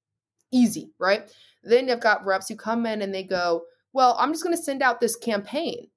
Easy 0.52 0.90
right? 0.98 1.30
Then 1.62 1.88
you've 1.88 2.00
got 2.00 2.24
reps 2.24 2.48
who 2.48 2.56
come 2.56 2.86
in 2.86 3.02
and 3.02 3.14
they 3.14 3.24
go 3.24 3.62
well, 3.92 4.16
I'm 4.18 4.32
just 4.32 4.42
going 4.42 4.56
to 4.56 4.62
send 4.62 4.82
out 4.82 5.00
this 5.00 5.16
campaign. 5.16 5.88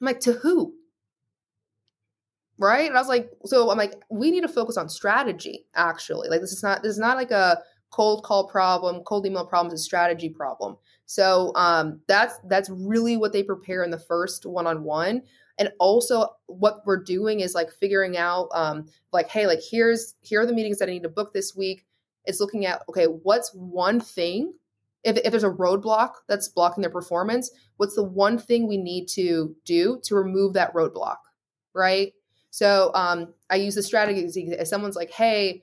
I'm 0.00 0.04
like, 0.04 0.20
to 0.20 0.32
who? 0.32 0.74
Right? 2.58 2.88
And 2.88 2.96
I 2.96 3.00
was 3.00 3.08
like, 3.08 3.30
so 3.44 3.70
I'm 3.70 3.78
like, 3.78 3.94
we 4.10 4.30
need 4.30 4.42
to 4.42 4.48
focus 4.48 4.76
on 4.76 4.88
strategy, 4.88 5.66
actually. 5.74 6.28
Like, 6.28 6.40
this 6.40 6.52
is 6.52 6.62
not, 6.62 6.82
this 6.82 6.92
is 6.92 6.98
not 6.98 7.16
like 7.16 7.30
a 7.30 7.62
cold 7.90 8.24
call 8.24 8.48
problem, 8.48 9.02
cold 9.04 9.26
email 9.26 9.46
problem, 9.46 9.72
it's 9.72 9.82
a 9.82 9.84
strategy 9.84 10.28
problem. 10.28 10.76
So 11.06 11.52
um, 11.54 12.00
that's 12.08 12.34
that's 12.48 12.68
really 12.68 13.16
what 13.16 13.32
they 13.32 13.42
prepare 13.42 13.84
in 13.84 13.90
the 13.90 13.98
first 13.98 14.44
one-on-one. 14.44 15.22
And 15.58 15.72
also 15.78 16.28
what 16.46 16.82
we're 16.84 17.02
doing 17.02 17.40
is 17.40 17.54
like 17.54 17.70
figuring 17.70 18.16
out 18.16 18.48
um, 18.52 18.86
like, 19.12 19.30
hey, 19.30 19.46
like 19.46 19.60
here's 19.70 20.14
here 20.20 20.40
are 20.40 20.46
the 20.46 20.52
meetings 20.52 20.78
that 20.78 20.88
I 20.88 20.92
need 20.92 21.04
to 21.04 21.08
book 21.08 21.32
this 21.32 21.54
week. 21.56 21.86
It's 22.24 22.40
looking 22.40 22.66
at, 22.66 22.82
okay, 22.88 23.04
what's 23.04 23.50
one 23.54 24.00
thing 24.00 24.52
if, 25.06 25.16
if 25.18 25.30
there's 25.30 25.44
a 25.44 25.50
roadblock 25.50 26.14
that's 26.28 26.48
blocking 26.48 26.82
their 26.82 26.90
performance, 26.90 27.50
what's 27.76 27.94
the 27.94 28.02
one 28.02 28.38
thing 28.38 28.66
we 28.66 28.76
need 28.76 29.06
to 29.10 29.54
do 29.64 30.00
to 30.04 30.16
remove 30.16 30.54
that 30.54 30.74
roadblock? 30.74 31.18
Right. 31.72 32.12
So 32.50 32.90
um, 32.94 33.32
I 33.48 33.56
use 33.56 33.76
the 33.76 33.82
strategy 33.82 34.20
if 34.20 34.66
someone's 34.68 34.96
like, 34.96 35.10
hey, 35.10 35.62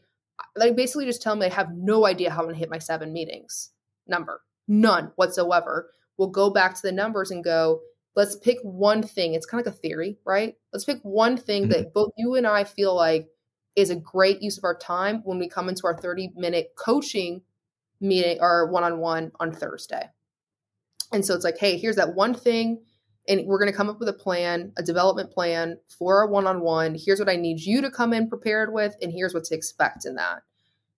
like 0.55 0.75
basically 0.75 1.05
just 1.05 1.21
tell 1.21 1.35
them 1.35 1.43
I 1.43 1.53
have 1.53 1.73
no 1.75 2.05
idea 2.05 2.29
how 2.29 2.39
I'm 2.39 2.47
gonna 2.47 2.57
hit 2.57 2.69
my 2.69 2.79
seven 2.79 3.11
meetings 3.11 3.71
number. 4.07 4.41
None 4.67 5.11
whatsoever. 5.15 5.91
We'll 6.17 6.29
go 6.29 6.49
back 6.49 6.75
to 6.75 6.81
the 6.81 6.91
numbers 6.91 7.31
and 7.31 7.43
go, 7.43 7.81
let's 8.15 8.35
pick 8.35 8.59
one 8.61 9.03
thing. 9.03 9.33
It's 9.33 9.45
kind 9.45 9.59
of 9.59 9.65
like 9.65 9.75
a 9.75 9.77
theory, 9.77 10.19
right? 10.25 10.55
Let's 10.71 10.85
pick 10.85 10.99
one 11.01 11.35
thing 11.35 11.63
mm-hmm. 11.63 11.71
that 11.71 11.93
both 11.93 12.11
you 12.17 12.35
and 12.35 12.47
I 12.47 12.63
feel 12.63 12.95
like 12.95 13.27
is 13.75 13.89
a 13.89 13.95
great 13.95 14.41
use 14.41 14.57
of 14.57 14.63
our 14.63 14.77
time 14.77 15.21
when 15.25 15.39
we 15.39 15.49
come 15.49 15.67
into 15.67 15.87
our 15.87 15.97
30 15.97 16.31
minute 16.35 16.73
coaching 16.77 17.41
meeting 18.03 18.37
or 18.41 18.69
one 18.69 18.83
on 18.83 18.99
one 18.99 19.31
on 19.39 19.51
Thursday. 19.51 20.09
And 21.11 21.25
so 21.25 21.33
it's 21.33 21.43
like, 21.43 21.57
hey, 21.57 21.77
here's 21.77 21.95
that 21.95 22.15
one 22.15 22.33
thing. 22.33 22.83
And 23.27 23.45
we're 23.45 23.59
going 23.59 23.71
to 23.71 23.77
come 23.77 23.89
up 23.89 23.99
with 23.99 24.09
a 24.09 24.13
plan, 24.13 24.73
a 24.77 24.83
development 24.83 25.31
plan 25.31 25.77
for 25.87 26.21
a 26.21 26.27
one 26.27 26.45
on 26.45 26.61
one. 26.61 26.95
Here's 26.99 27.19
what 27.19 27.29
I 27.29 27.37
need 27.37 27.61
you 27.61 27.81
to 27.81 27.89
come 27.89 28.13
in 28.13 28.27
prepared 28.27 28.73
with, 28.73 28.95
and 29.01 29.11
here's 29.11 29.33
what 29.33 29.45
to 29.45 29.55
expect 29.55 30.05
in 30.05 30.15
that. 30.15 30.41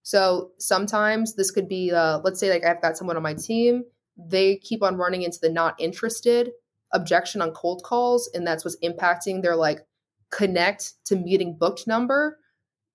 So 0.02 0.52
sometimes 0.58 1.36
this 1.36 1.52
could 1.52 1.68
be, 1.68 1.92
uh, 1.92 2.20
let's 2.24 2.40
say, 2.40 2.50
like 2.50 2.66
I've 2.66 2.82
got 2.82 2.98
someone 2.98 3.18
on 3.18 3.24
my 3.24 3.36
team, 3.36 3.84
they 4.18 4.58
keep 4.58 4.82
on 4.82 4.98
running 4.98 5.22
into 5.24 5.40
the 5.40 5.50
not 5.50 5.80
interested 5.80 6.52
objection 6.92 7.42
on 7.42 7.52
cold 7.52 7.84
calls, 7.84 8.30
and 8.34 8.48
that's 8.48 8.64
what's 8.64 8.78
impacting 8.84 9.42
their 9.42 9.56
like 9.56 9.86
connect 10.32 10.94
to 11.06 11.16
meeting 11.16 11.58
booked 11.60 11.88
number. 11.88 12.40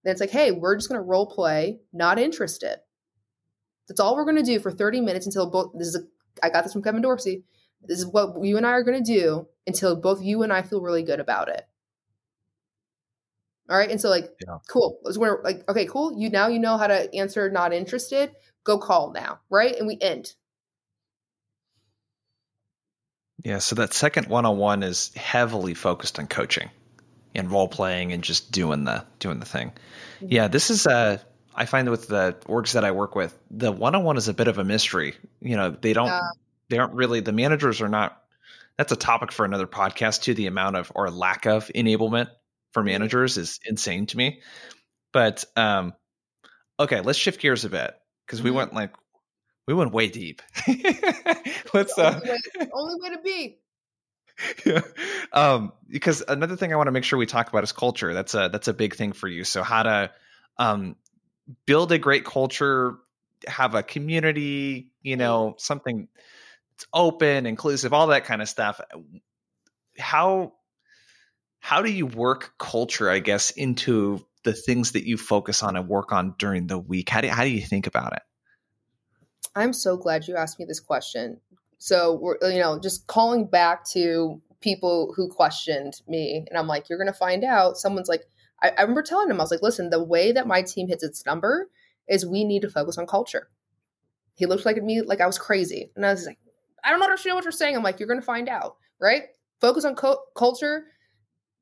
Then 0.03 0.13
it's 0.13 0.21
like, 0.21 0.31
hey, 0.31 0.51
we're 0.51 0.77
just 0.77 0.89
going 0.89 1.01
to 1.01 1.07
role 1.07 1.27
play, 1.27 1.81
not 1.93 2.19
interested. 2.19 2.79
That's 3.91 3.99
all 3.99 4.15
we're 4.15 4.25
going 4.25 4.37
to 4.37 4.45
do 4.45 4.61
for 4.61 4.71
30 4.71 5.01
minutes 5.01 5.27
until 5.27 5.51
both. 5.51 5.73
This 5.75 5.89
is 5.89 5.97
a, 5.97 6.01
I 6.45 6.49
got 6.49 6.63
this 6.63 6.73
from 6.73 6.85
Kevin 6.85 7.03
Dorsey. 7.03 7.43
This 7.83 7.99
is 7.99 8.07
what 8.07 8.41
you 8.41 8.57
and 8.57 8.65
I 8.65 8.71
are 8.71 8.85
going 8.85 9.03
to 9.03 9.13
do 9.13 9.49
until 9.67 9.97
both 9.97 10.23
you 10.23 10.45
and 10.45 10.53
I 10.53 10.63
feel 10.63 10.81
really 10.81 11.03
good 11.03 11.19
about 11.19 11.49
it. 11.49 11.67
All 13.69 13.77
right. 13.77 13.91
And 13.91 14.01
so 14.01 14.09
like, 14.09 14.31
yeah. 14.47 14.59
cool. 14.69 15.01
Let's 15.03 15.19
where 15.19 15.41
like, 15.43 15.69
okay, 15.69 15.87
cool. 15.87 16.17
You 16.17 16.31
now 16.31 16.47
you 16.47 16.61
know 16.61 16.77
how 16.77 16.87
to 16.87 17.13
answer 17.13 17.51
not 17.51 17.73
interested. 17.73 18.31
Go 18.63 18.79
call 18.79 19.11
now. 19.13 19.41
Right. 19.51 19.75
And 19.75 19.89
we 19.89 19.99
end. 20.01 20.35
Yeah. 23.45 23.59
So 23.59 23.75
that 23.75 23.93
second 23.93 24.29
one 24.29 24.47
on 24.47 24.57
one 24.57 24.85
is 24.85 25.13
heavily 25.17 25.75
focused 25.75 26.21
on 26.21 26.29
coaching 26.29 26.71
and 27.35 27.51
role 27.51 27.67
playing 27.67 28.13
and 28.13 28.23
just 28.23 28.53
doing 28.53 28.85
the 28.85 29.05
doing 29.19 29.41
the 29.41 29.47
thing. 29.47 29.73
Mm-hmm. 30.21 30.27
Yeah. 30.31 30.47
This 30.47 30.71
is 30.71 30.87
uh 30.87 31.19
I 31.61 31.67
find 31.67 31.89
with 31.91 32.09
the 32.09 32.37
orgs 32.47 32.73
that 32.73 32.85
I 32.85 32.91
work 32.91 33.15
with, 33.15 33.37
the 33.51 33.71
one 33.71 33.95
on 33.95 34.03
one 34.03 34.17
is 34.17 34.29
a 34.29 34.35
bit 34.35 34.49
of 34.49 34.59
a 34.59 34.65
mystery. 34.65 35.15
You 35.41 35.57
know, 35.57 35.71
they 35.71 35.93
don't 35.93 36.09
yeah 36.09 36.31
they 36.71 36.79
aren't 36.79 36.95
really 36.95 37.21
the 37.21 37.33
managers 37.33 37.83
are 37.83 37.89
not 37.89 38.23
that's 38.79 38.93
a 38.93 38.97
topic 38.97 39.33
for 39.33 39.45
another 39.45 39.67
podcast 39.67 40.23
too 40.23 40.33
the 40.33 40.47
amount 40.47 40.77
of 40.77 40.91
or 40.95 41.11
lack 41.11 41.45
of 41.45 41.71
enablement 41.75 42.29
for 42.73 42.81
mm-hmm. 42.81 42.93
managers 42.93 43.37
is 43.37 43.61
insane 43.67 44.07
to 44.07 44.17
me 44.17 44.41
but 45.13 45.45
um 45.57 45.93
okay 46.79 47.01
let's 47.01 47.19
shift 47.19 47.41
gears 47.41 47.67
a 47.67 47.69
bit 47.69 47.95
because 48.25 48.41
we 48.41 48.49
mm-hmm. 48.49 48.59
went 48.59 48.75
like 48.75 48.95
we 49.67 49.75
went 49.75 49.93
way 49.93 50.09
deep 50.09 50.41
let's 51.75 51.99
uh 51.99 52.15
only 52.15 52.31
way, 52.31 52.69
only 52.73 52.95
way 53.01 53.11
to 53.11 53.23
be 53.23 53.59
yeah. 54.65 54.81
Um, 55.33 55.73
because 55.87 56.25
another 56.27 56.57
thing 56.57 56.73
I 56.73 56.77
want 56.77 56.87
to 56.89 56.93
make 56.93 57.05
sure 57.05 57.19
we 57.19 57.27
talk 57.27 57.51
about 57.51 57.63
is 57.63 57.71
culture. 57.71 58.15
That's 58.15 58.35
a 58.35 58.49
that's 58.51 58.67
a 58.67 58.73
big 58.73 58.97
thing 58.97 59.13
for 59.13 59.29
you. 59.29 59.45
So 59.45 59.63
how 59.63 59.83
to 59.85 60.11
um, 60.57 60.97
build 61.67 61.93
a 61.93 61.99
great 61.99 62.25
culture, 62.25 62.97
have 63.47 63.75
a 63.75 63.83
community, 63.83 64.91
you 65.03 65.17
know, 65.17 65.55
something 65.59 66.09
it's 66.75 66.87
open, 66.95 67.47
inclusive, 67.47 67.93
all 67.93 68.07
that 68.09 68.25
kind 68.25 68.41
of 68.41 68.49
stuff. 68.49 68.81
Eh, 68.81 68.99
how 69.99 70.55
how 71.59 71.83
do 71.83 71.91
you 71.93 72.07
work 72.07 72.55
culture, 72.59 73.11
I 73.11 73.19
guess, 73.19 73.51
into 73.51 74.25
the 74.45 74.55
things 74.55 74.93
that 74.93 75.07
you 75.07 75.19
focus 75.19 75.63
on 75.63 75.77
and 75.77 75.89
work 75.89 76.11
on 76.11 76.35
during 76.39 76.67
the 76.67 76.79
week? 76.79 77.11
How 77.11 77.21
do 77.21 77.29
how 77.29 77.45
do 77.45 77.51
you 77.51 77.61
think 77.61 77.87
about 77.87 78.15
it? 78.15 78.23
I'm 79.55 79.75
so 79.75 79.97
glad 79.97 80.27
you 80.27 80.37
asked 80.37 80.59
me 80.59 80.65
this 80.65 80.81
question. 80.81 81.39
So 81.79 82.15
we're 82.15 82.39
you 82.51 82.61
know 82.61 82.79
just 82.79 83.07
calling 83.07 83.47
back 83.47 83.85
to 83.91 84.41
people 84.61 85.13
who 85.15 85.29
questioned 85.29 86.01
me, 86.09 86.47
and 86.49 86.59
I'm 86.59 86.67
like, 86.67 86.89
you're 86.89 86.99
gonna 86.99 87.13
find 87.13 87.45
out. 87.45 87.77
Someone's 87.77 88.09
like, 88.09 88.27
I, 88.63 88.71
I 88.71 88.83
remember 88.83 89.03
telling 89.03 89.31
him, 89.31 89.41
I 89.41 89.45
was 89.45 89.51
like, 89.51 89.63
listen, 89.63 89.91
the 89.91 90.03
way 90.03 90.33
that 90.33 90.47
my 90.47 90.63
team 90.63 90.89
hits 90.89 91.03
its 91.03 91.25
number 91.27 91.71
is 92.09 92.27
we 92.27 92.45
need 92.45 92.63
to 92.63 92.71
focus 92.71 92.99
on 92.99 93.07
culture. 93.07 93.49
He 94.35 94.47
looked 94.47 94.65
like 94.65 94.77
at 94.77 94.85
me 94.85 95.03
like 95.03 95.21
I 95.21 95.27
was 95.27 95.39
crazy, 95.39 95.91
and 95.97 96.05
I 96.05 96.13
was 96.13 96.27
like, 96.27 96.39
I 96.85 96.91
don't 96.91 97.03
understand 97.03 97.37
what 97.37 97.45
you're 97.45 97.53
saying. 97.53 97.77
I'm 97.77 97.83
like, 97.83 98.01
you're 98.01 98.09
going 98.09 98.21
to 98.21 98.27
find 98.27 98.49
out, 98.49 98.77
right? 99.01 99.25
Focus 99.61 99.85
on 99.85 99.95
co- 99.95 100.23
culture 100.37 100.87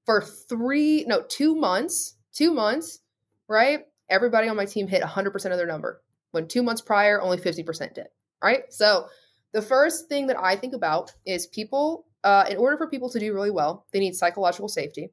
for 0.07 0.23
three, 0.23 1.05
no, 1.07 1.23
two 1.29 1.55
months, 1.55 2.17
two 2.33 2.53
months, 2.53 3.01
right? 3.49 3.81
Everybody 4.09 4.49
on 4.49 4.57
my 4.57 4.65
team 4.65 4.87
hit 4.87 5.03
100% 5.03 5.35
of 5.35 5.57
their 5.59 5.67
number. 5.67 6.03
When 6.31 6.47
two 6.47 6.63
months 6.63 6.81
prior, 6.81 7.21
only 7.21 7.39
50% 7.39 7.95
did, 7.95 8.07
right? 8.43 8.63
So 8.71 9.09
the 9.53 9.63
first 9.63 10.09
thing 10.09 10.29
that 10.29 10.39
I 10.39 10.57
think 10.57 10.75
about 10.75 11.13
is 11.27 11.47
people, 11.47 12.07
uh, 12.23 12.45
in 12.49 12.57
order 12.59 12.77
for 12.77 12.89
people 12.89 13.11
to 13.11 13.19
do 13.19 13.35
really 13.35 13.51
well, 13.51 13.87
they 13.93 13.99
need 13.99 14.15
psychological 14.15 14.69
safety. 14.69 15.11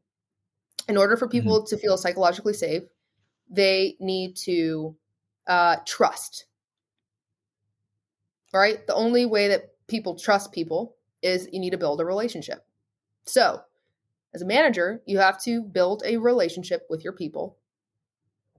In 0.88 0.98
order 0.98 1.18
for 1.18 1.28
people 1.28 1.60
mm-hmm. 1.60 1.76
to 1.76 1.78
feel 1.78 1.98
psychologically 1.98 2.54
safe, 2.54 2.84
they 3.50 3.96
need 4.00 4.36
to 4.38 4.96
uh, 5.48 5.78
trust. 5.86 6.46
Right? 8.54 8.86
The 8.86 8.94
only 8.94 9.26
way 9.26 9.50
that 9.50 9.72
people 9.88 10.16
trust 10.16 10.52
people 10.52 10.96
is 11.22 11.50
you 11.52 11.60
need 11.60 11.72
to 11.72 11.78
build 11.78 12.00
a 12.00 12.06
relationship. 12.06 12.66
So, 13.26 13.62
as 14.34 14.42
a 14.42 14.46
manager, 14.46 15.02
you 15.06 15.20
have 15.20 15.42
to 15.44 15.62
build 15.62 16.04
a 16.06 16.18
relationship 16.18 16.86
with 16.90 17.04
your 17.04 17.14
people. 17.14 17.58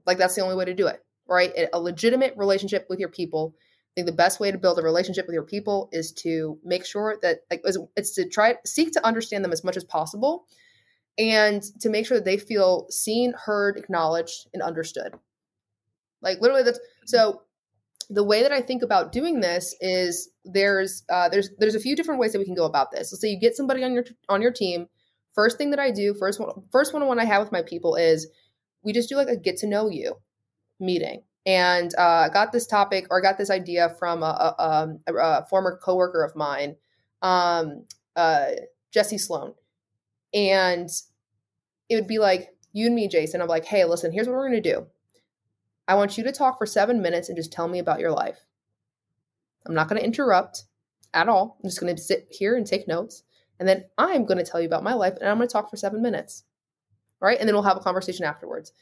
Like 0.06 0.18
that's 0.18 0.34
the 0.34 0.40
only 0.40 0.56
way 0.56 0.64
to 0.64 0.74
do 0.74 0.86
it, 0.86 1.04
right? 1.28 1.52
A 1.72 1.80
legitimate 1.80 2.34
relationship 2.36 2.86
with 2.88 2.98
your 2.98 3.08
people. 3.08 3.54
I 3.58 3.92
think 3.96 4.06
the 4.06 4.12
best 4.12 4.40
way 4.40 4.50
to 4.50 4.58
build 4.58 4.78
a 4.78 4.82
relationship 4.82 5.26
with 5.26 5.34
your 5.34 5.42
people 5.42 5.88
is 5.92 6.12
to 6.12 6.58
make 6.64 6.86
sure 6.86 7.16
that 7.22 7.40
like 7.50 7.62
it's 7.96 8.14
to 8.14 8.28
try 8.28 8.56
seek 8.64 8.92
to 8.92 9.06
understand 9.06 9.44
them 9.44 9.52
as 9.52 9.64
much 9.64 9.76
as 9.76 9.84
possible 9.84 10.46
and 11.18 11.62
to 11.80 11.88
make 11.88 12.06
sure 12.06 12.18
that 12.18 12.24
they 12.24 12.36
feel 12.36 12.86
seen, 12.90 13.32
heard, 13.44 13.78
acknowledged, 13.78 14.48
and 14.52 14.62
understood. 14.62 15.14
Like 16.22 16.40
literally 16.40 16.62
that's 16.62 16.80
so 17.06 17.42
the 18.08 18.24
way 18.24 18.42
that 18.42 18.52
I 18.52 18.60
think 18.60 18.82
about 18.82 19.12
doing 19.12 19.40
this 19.40 19.74
is 19.80 20.30
there's 20.44 21.04
uh, 21.08 21.28
there's 21.28 21.50
there's 21.58 21.74
a 21.74 21.80
few 21.80 21.96
different 21.96 22.20
ways 22.20 22.32
that 22.32 22.38
we 22.38 22.44
can 22.44 22.54
go 22.54 22.64
about 22.64 22.90
this. 22.90 23.12
Let's 23.12 23.20
say 23.20 23.28
you 23.28 23.40
get 23.40 23.56
somebody 23.56 23.82
on 23.82 23.92
your 23.92 24.04
on 24.28 24.42
your 24.42 24.52
team. 24.52 24.86
First 25.34 25.58
thing 25.58 25.70
that 25.70 25.80
I 25.80 25.90
do, 25.90 26.14
first 26.14 26.40
one 26.40 26.50
first 26.72 26.92
one 26.92 27.02
on 27.02 27.08
one 27.08 27.18
I 27.18 27.24
have 27.24 27.42
with 27.42 27.52
my 27.52 27.62
people 27.62 27.96
is 27.96 28.28
we 28.82 28.92
just 28.92 29.08
do 29.08 29.16
like 29.16 29.28
a 29.28 29.36
get 29.36 29.58
to 29.58 29.66
know 29.66 29.90
you 29.90 30.16
meeting. 30.78 31.22
And 31.44 31.92
uh, 31.96 32.26
I 32.26 32.28
got 32.28 32.52
this 32.52 32.66
topic 32.66 33.06
or 33.10 33.18
I 33.18 33.22
got 33.22 33.38
this 33.38 33.50
idea 33.50 33.94
from 33.98 34.22
a, 34.22 34.54
a, 34.58 34.68
um, 34.68 35.00
a, 35.06 35.14
a 35.14 35.46
former 35.48 35.78
coworker 35.80 36.24
of 36.24 36.34
mine, 36.34 36.74
um, 37.22 37.84
uh, 38.16 38.46
Jesse 38.92 39.18
Sloan, 39.18 39.54
and 40.34 40.88
it 41.88 41.94
would 41.94 42.06
be 42.06 42.18
like 42.18 42.54
you 42.72 42.86
and 42.86 42.94
me, 42.94 43.08
Jason. 43.08 43.40
I'm 43.40 43.48
like, 43.48 43.64
hey, 43.64 43.84
listen, 43.84 44.12
here's 44.12 44.26
what 44.26 44.34
we're 44.34 44.48
gonna 44.48 44.60
do 44.60 44.86
I 45.88 45.94
want 45.94 46.18
you 46.18 46.24
to 46.24 46.32
talk 46.32 46.58
for 46.58 46.66
seven 46.66 47.00
minutes 47.00 47.28
and 47.28 47.36
just 47.36 47.52
tell 47.52 47.68
me 47.68 47.78
about 47.78 48.00
your 48.00 48.10
life. 48.10 48.46
I'm 49.66 49.74
not 49.74 49.88
going 49.88 50.00
to 50.00 50.04
interrupt 50.04 50.64
at 51.14 51.28
all. 51.28 51.58
I'm 51.62 51.68
just 51.68 51.80
going 51.80 51.94
to 51.94 52.02
sit 52.02 52.28
here 52.30 52.56
and 52.56 52.66
take 52.66 52.88
notes. 52.88 53.22
And 53.58 53.68
then 53.68 53.84
I'm 53.96 54.24
going 54.24 54.38
to 54.38 54.44
tell 54.44 54.60
you 54.60 54.66
about 54.66 54.84
my 54.84 54.94
life 54.94 55.14
and 55.20 55.28
I'm 55.28 55.38
going 55.38 55.48
to 55.48 55.52
talk 55.52 55.70
for 55.70 55.76
seven 55.76 56.02
minutes. 56.02 56.44
Right. 57.20 57.38
And 57.38 57.48
then 57.48 57.54
we'll 57.54 57.62
have 57.62 57.76
a 57.76 57.80
conversation 57.80 58.24
afterwards. 58.24 58.72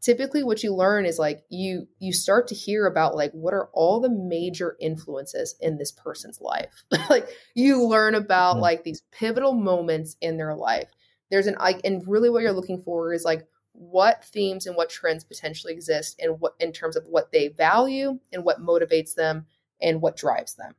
Typically 0.00 0.42
what 0.42 0.62
you 0.62 0.74
learn 0.74 1.04
is 1.04 1.18
like 1.18 1.44
you 1.50 1.86
you 1.98 2.12
start 2.12 2.48
to 2.48 2.54
hear 2.54 2.86
about 2.86 3.14
like 3.14 3.32
what 3.32 3.52
are 3.52 3.68
all 3.74 4.00
the 4.00 4.08
major 4.08 4.76
influences 4.80 5.54
in 5.60 5.76
this 5.76 5.92
person's 5.92 6.40
life. 6.40 6.84
like 7.10 7.28
you 7.54 7.86
learn 7.86 8.14
about 8.14 8.54
mm-hmm. 8.54 8.62
like 8.62 8.84
these 8.84 9.02
pivotal 9.12 9.52
moments 9.52 10.16
in 10.20 10.38
their 10.38 10.54
life. 10.54 10.88
There's 11.30 11.46
an 11.46 11.56
like 11.60 11.80
and 11.84 12.02
really 12.06 12.30
what 12.30 12.42
you're 12.42 12.52
looking 12.52 12.82
for 12.82 13.12
is 13.12 13.24
like 13.24 13.46
what 13.72 14.24
themes 14.24 14.66
and 14.66 14.76
what 14.76 14.90
trends 14.90 15.24
potentially 15.24 15.72
exist 15.72 16.18
and 16.20 16.40
what 16.40 16.54
in 16.60 16.72
terms 16.72 16.96
of 16.96 17.04
what 17.06 17.30
they 17.30 17.48
value 17.48 18.18
and 18.32 18.44
what 18.44 18.60
motivates 18.60 19.14
them 19.14 19.46
and 19.80 20.00
what 20.00 20.16
drives 20.16 20.54
them. 20.54 20.74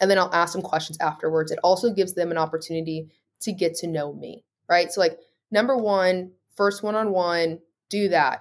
And 0.00 0.10
then 0.10 0.18
I'll 0.18 0.32
ask 0.34 0.52
them 0.52 0.62
questions 0.62 0.98
afterwards. 1.00 1.52
It 1.52 1.60
also 1.62 1.92
gives 1.92 2.14
them 2.14 2.30
an 2.30 2.38
opportunity 2.38 3.08
to 3.40 3.52
get 3.52 3.74
to 3.76 3.86
know 3.86 4.12
me, 4.12 4.44
right? 4.68 4.90
So 4.90 5.00
like 5.00 5.18
number 5.50 5.76
one, 5.76 6.32
first 6.56 6.82
one-on-one, 6.82 7.60
do 7.92 8.08
that. 8.08 8.40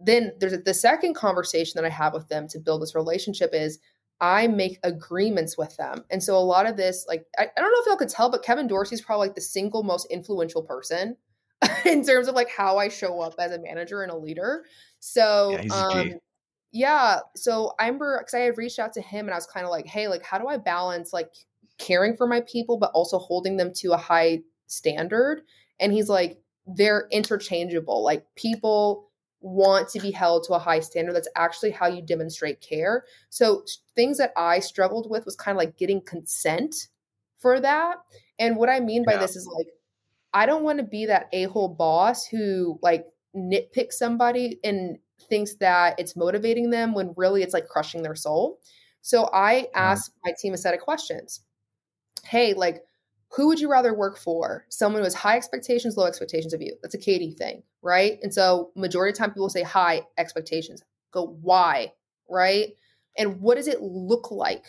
Then 0.00 0.32
there's 0.40 0.54
a, 0.54 0.58
the 0.58 0.74
second 0.74 1.14
conversation 1.14 1.74
that 1.76 1.84
I 1.84 1.90
have 1.90 2.14
with 2.14 2.28
them 2.28 2.48
to 2.48 2.58
build 2.58 2.82
this 2.82 2.94
relationship 2.94 3.50
is 3.52 3.78
I 4.20 4.46
make 4.46 4.78
agreements 4.82 5.58
with 5.58 5.76
them. 5.76 6.04
And 6.10 6.22
so 6.22 6.36
a 6.36 6.40
lot 6.40 6.66
of 6.66 6.76
this, 6.76 7.04
like, 7.08 7.24
I, 7.38 7.42
I 7.56 7.60
don't 7.60 7.72
know 7.72 7.80
if 7.80 7.86
y'all 7.86 7.96
could 7.96 8.08
tell, 8.08 8.30
but 8.30 8.42
Kevin 8.42 8.66
Dorsey 8.66 8.94
is 8.94 9.02
probably 9.02 9.28
like 9.28 9.34
the 9.34 9.40
single 9.40 9.82
most 9.82 10.06
influential 10.10 10.62
person 10.62 11.16
in 11.84 12.04
terms 12.04 12.28
of 12.28 12.34
like 12.34 12.48
how 12.48 12.78
I 12.78 12.88
show 12.88 13.20
up 13.20 13.34
as 13.38 13.52
a 13.52 13.60
manager 13.60 14.02
and 14.02 14.10
a 14.10 14.16
leader. 14.16 14.64
So, 15.00 15.58
yeah, 15.62 15.74
um, 15.74 16.12
yeah. 16.72 17.18
So 17.36 17.72
I 17.78 17.86
remember 17.86 18.18
because 18.18 18.34
I 18.34 18.40
had 18.40 18.58
reached 18.58 18.78
out 18.78 18.92
to 18.94 19.02
him 19.02 19.26
and 19.26 19.34
I 19.34 19.36
was 19.36 19.46
kind 19.46 19.66
of 19.66 19.70
like, 19.70 19.86
hey, 19.86 20.08
like, 20.08 20.24
how 20.24 20.38
do 20.38 20.48
I 20.48 20.56
balance 20.56 21.12
like 21.12 21.30
caring 21.78 22.16
for 22.16 22.26
my 22.26 22.40
people, 22.42 22.78
but 22.78 22.90
also 22.94 23.18
holding 23.18 23.56
them 23.56 23.72
to 23.76 23.92
a 23.92 23.96
high 23.96 24.40
standard? 24.66 25.42
And 25.78 25.92
he's 25.92 26.08
like, 26.08 26.41
they're 26.66 27.08
interchangeable. 27.10 28.02
Like, 28.02 28.26
people 28.36 29.08
want 29.40 29.88
to 29.88 30.00
be 30.00 30.10
held 30.10 30.44
to 30.44 30.54
a 30.54 30.58
high 30.58 30.80
standard. 30.80 31.14
That's 31.14 31.28
actually 31.36 31.72
how 31.72 31.88
you 31.88 32.02
demonstrate 32.02 32.60
care. 32.60 33.04
So, 33.28 33.64
things 33.94 34.18
that 34.18 34.32
I 34.36 34.60
struggled 34.60 35.10
with 35.10 35.24
was 35.24 35.36
kind 35.36 35.56
of 35.56 35.58
like 35.58 35.76
getting 35.76 36.00
consent 36.00 36.88
for 37.38 37.60
that. 37.60 37.96
And 38.38 38.56
what 38.56 38.70
I 38.70 38.80
mean 38.80 39.04
by 39.04 39.12
yeah. 39.12 39.18
this 39.18 39.36
is 39.36 39.46
like, 39.46 39.66
I 40.32 40.46
don't 40.46 40.62
want 40.62 40.78
to 40.78 40.84
be 40.84 41.06
that 41.06 41.28
a 41.32 41.44
hole 41.44 41.68
boss 41.68 42.24
who 42.24 42.78
like 42.82 43.04
nitpicks 43.36 43.94
somebody 43.94 44.58
and 44.64 44.98
thinks 45.28 45.56
that 45.56 45.98
it's 45.98 46.16
motivating 46.16 46.70
them 46.70 46.94
when 46.94 47.14
really 47.16 47.42
it's 47.42 47.52
like 47.52 47.68
crushing 47.68 48.02
their 48.02 48.14
soul. 48.14 48.58
So 49.02 49.28
I 49.32 49.62
mm-hmm. 49.62 49.78
asked 49.78 50.12
my 50.24 50.32
team 50.40 50.54
a 50.54 50.56
set 50.56 50.74
of 50.74 50.80
questions. 50.80 51.40
Hey, 52.24 52.54
like, 52.54 52.82
who 53.34 53.46
would 53.48 53.60
you 53.60 53.70
rather 53.70 53.94
work 53.94 54.18
for? 54.18 54.66
Someone 54.68 55.00
who 55.00 55.04
has 55.04 55.14
high 55.14 55.36
expectations, 55.36 55.96
low 55.96 56.06
expectations 56.06 56.52
of 56.52 56.60
you. 56.60 56.76
That's 56.82 56.94
a 56.94 56.98
KD 56.98 57.36
thing, 57.36 57.62
right? 57.80 58.18
And 58.22 58.32
so 58.32 58.70
majority 58.76 59.12
of 59.12 59.18
time 59.18 59.30
people 59.30 59.48
say 59.48 59.62
high 59.62 60.02
expectations. 60.18 60.82
Go 61.12 61.38
why, 61.40 61.92
right? 62.28 62.74
And 63.16 63.40
what 63.40 63.56
does 63.56 63.68
it 63.68 63.80
look 63.80 64.30
like 64.30 64.64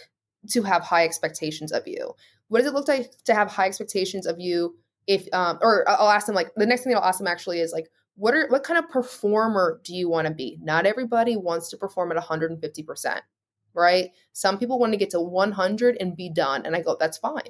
to 0.50 0.64
have 0.64 0.82
high 0.82 1.04
expectations 1.04 1.72
of 1.72 1.88
you? 1.88 2.14
What 2.48 2.60
does 2.60 2.68
it 2.68 2.74
look 2.74 2.88
like 2.88 3.12
to 3.26 3.34
have 3.34 3.50
high 3.52 3.68
expectations 3.68 4.26
of 4.26 4.40
you 4.40 4.76
if 5.08 5.28
um 5.34 5.60
or 5.62 5.84
I'll 5.90 6.10
ask 6.10 6.28
them 6.28 6.36
like 6.36 6.52
the 6.56 6.66
next 6.66 6.84
thing 6.84 6.94
that 6.94 7.00
I'll 7.00 7.10
ask 7.10 7.18
them 7.18 7.28
actually 7.28 7.60
is 7.60 7.74
like 7.74 7.90
what 8.16 8.34
are 8.34 8.48
what 8.48 8.64
kind 8.64 8.80
of 8.80 8.90
performer 8.90 9.82
do 9.84 9.94
you 9.94 10.10
want 10.10 10.28
to 10.28 10.34
be? 10.34 10.58
Not 10.62 10.86
everybody 10.86 11.36
wants 11.36 11.70
to 11.70 11.78
perform 11.78 12.12
at 12.12 12.24
150%, 12.24 13.20
right? 13.74 14.12
Some 14.32 14.58
people 14.58 14.80
want 14.80 14.94
to 14.94 14.98
get 14.98 15.10
to 15.12 15.20
100 15.20 15.98
and 16.00 16.16
be 16.16 16.30
done. 16.30 16.66
And 16.66 16.76
I 16.76 16.82
go, 16.82 16.96
that's 17.00 17.18
fine. 17.18 17.42